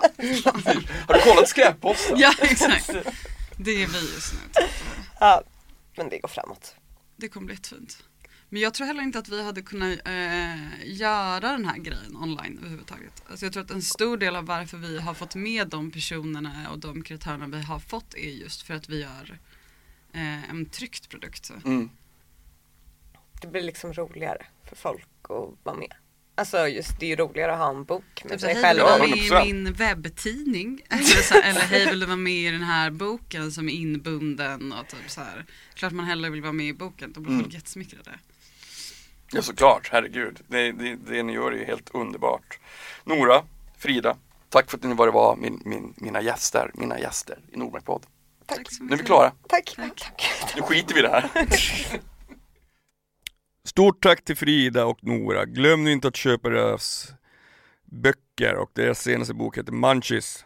Har 1.06 1.14
du 1.14 1.20
kollat 1.20 1.48
skräpposten? 1.48 2.18
ja 2.18 2.34
exakt. 2.40 2.90
Det 3.56 3.82
är 3.82 3.86
vi 3.86 4.14
just 4.14 4.32
nu. 4.32 4.66
ja, 5.20 5.42
men 5.96 6.08
det 6.08 6.18
går 6.18 6.28
framåt. 6.28 6.74
Det 7.16 7.28
kommer 7.28 7.46
bli 7.46 7.54
jättefint. 7.54 8.04
Men 8.48 8.62
jag 8.62 8.74
tror 8.74 8.86
heller 8.86 9.02
inte 9.02 9.18
att 9.18 9.28
vi 9.28 9.42
hade 9.42 9.62
kunnat 9.62 9.98
eh, 10.04 10.56
göra 10.84 11.52
den 11.52 11.64
här 11.64 11.78
grejen 11.78 12.16
online 12.16 12.58
överhuvudtaget. 12.58 13.22
Alltså 13.30 13.46
jag 13.46 13.52
tror 13.52 13.62
att 13.64 13.70
en 13.70 13.82
stor 13.82 14.16
del 14.16 14.36
av 14.36 14.46
varför 14.46 14.76
vi 14.76 14.98
har 14.98 15.14
fått 15.14 15.34
med 15.34 15.68
de 15.68 15.90
personerna 15.90 16.70
och 16.70 16.78
de 16.78 17.02
kreatörerna 17.02 17.46
vi 17.46 17.62
har 17.62 17.78
fått 17.78 18.14
är 18.14 18.30
just 18.30 18.62
för 18.62 18.74
att 18.74 18.88
vi 18.88 19.00
gör 19.00 19.38
eh, 20.12 20.50
en 20.50 20.66
tryckt 20.66 21.08
produkt. 21.08 21.50
Mm. 21.64 21.90
Det 23.40 23.46
blir 23.46 23.62
liksom 23.62 23.92
roligare 23.92 24.46
för 24.64 24.76
folk 24.76 25.08
att 25.22 25.64
vara 25.64 25.76
med. 25.76 25.92
Alltså 26.34 26.68
just 26.68 27.00
det 27.00 27.06
är 27.06 27.10
ju 27.10 27.16
roligare 27.16 27.52
att 27.52 27.58
ha 27.58 27.70
en 27.70 27.84
bok 27.84 28.04
med 28.24 28.32
Typ 28.32 28.40
sig 28.40 28.54
hej 28.54 28.74
vill 28.74 28.76
du 28.76 28.82
själv. 28.84 28.98
vara 28.98 29.08
med 29.08 29.18
i 29.18 29.30
100%. 29.30 29.44
min 29.44 29.72
webbtidning? 29.72 30.80
Eller, 30.90 31.60
hej 31.60 31.86
vill 31.86 32.00
du 32.00 32.06
vara 32.06 32.16
med 32.16 32.32
i 32.32 32.50
den 32.50 32.62
här 32.62 32.90
boken 32.90 33.52
som 33.52 33.68
är 33.68 33.72
inbunden 33.72 34.72
och 34.72 34.88
typ 34.88 35.10
så 35.10 35.20
här. 35.20 35.44
Klart 35.74 35.92
man 35.92 36.04
hellre 36.06 36.30
vill 36.30 36.42
vara 36.42 36.52
med 36.52 36.66
i 36.66 36.72
boken, 36.72 37.12
då 37.12 37.20
blir 37.20 37.32
Mm. 37.32 37.42
folk 37.44 37.54
jättesmickrade. 37.54 38.10
Ja 39.32 39.42
såklart, 39.42 39.88
herregud. 39.92 40.40
Det, 40.48 40.72
det, 40.72 40.96
det 40.96 41.22
ni 41.22 41.32
gör 41.32 41.52
är 41.52 41.56
ju 41.56 41.64
helt 41.64 41.90
underbart. 41.94 42.58
Nora, 43.04 43.42
Frida, 43.78 44.16
tack 44.48 44.70
för 44.70 44.76
att 44.78 44.84
ni 44.84 44.94
varit 44.94 45.14
var 45.14 45.36
min, 45.36 45.62
min, 45.64 45.94
mina 45.96 46.22
gäster, 46.22 46.70
mina 46.74 46.98
gäster 46.98 47.38
i 47.52 47.56
Nordmarkpodd. 47.56 48.02
Tack 48.46 48.72
så 48.72 48.82
Nu 48.84 48.92
är 48.92 48.96
vi 48.98 49.04
klara. 49.04 49.32
Tack. 49.48 49.72
Tack. 49.76 50.00
Tack. 50.18 50.52
Nu 50.56 50.62
skiter 50.62 50.94
vi 50.94 51.00
i 51.00 51.02
det 51.02 51.08
här. 51.08 51.30
Stort 53.72 54.02
tack 54.02 54.24
till 54.24 54.36
Frida 54.36 54.84
och 54.86 54.98
Nora. 55.04 55.44
Glöm 55.44 55.84
nu 55.84 55.92
inte 55.92 56.08
att 56.08 56.16
köpa 56.16 56.48
deras 56.48 57.12
böcker 57.84 58.54
och 58.56 58.70
deras 58.74 59.02
senaste 59.02 59.34
bok 59.34 59.58
heter 59.58 59.72
Munchies. 59.72 60.44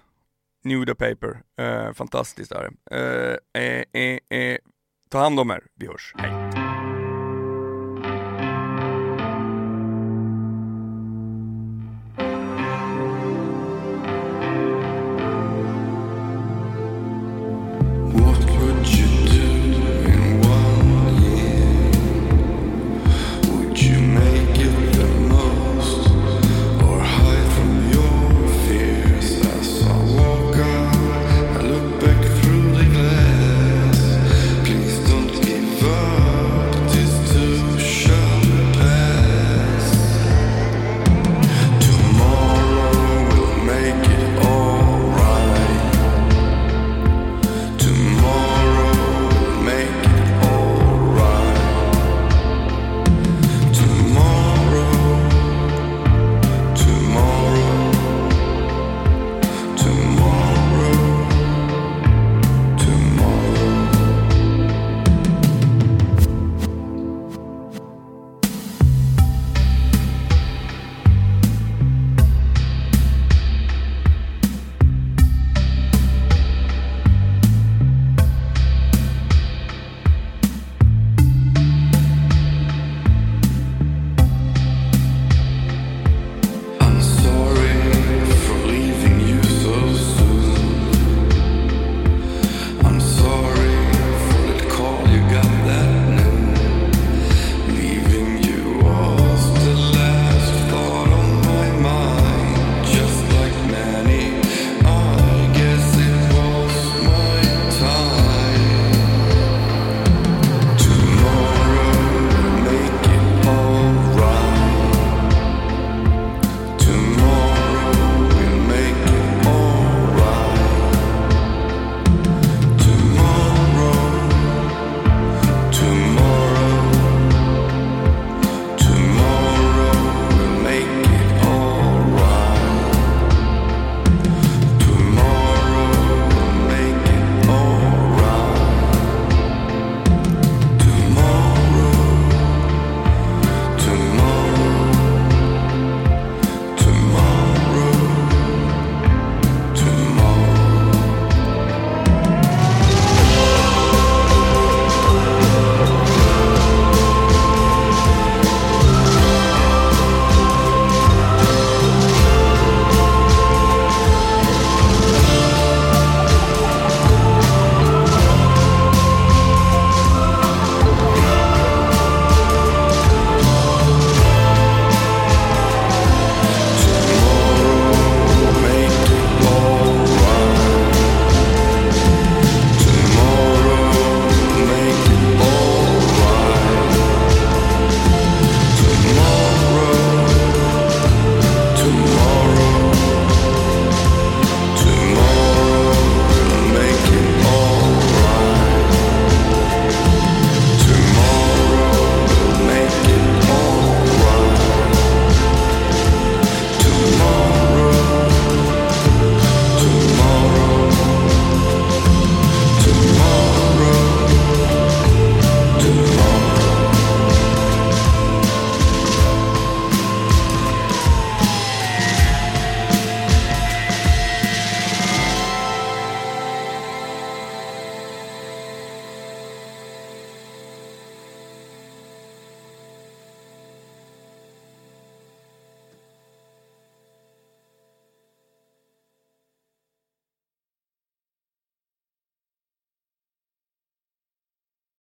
Nuda 0.64 0.94
Paper. 0.94 1.42
Eh, 1.58 1.92
fantastiskt 1.92 2.52
är 2.52 2.70
det. 2.90 2.96
Eh, 2.96 3.62
eh, 3.62 3.84
eh, 3.92 4.38
eh. 4.38 4.58
Ta 5.10 5.18
hand 5.18 5.40
om 5.40 5.50
er. 5.50 5.62
Vi 5.74 5.86
hörs. 5.86 6.14
Hej. 6.18 6.45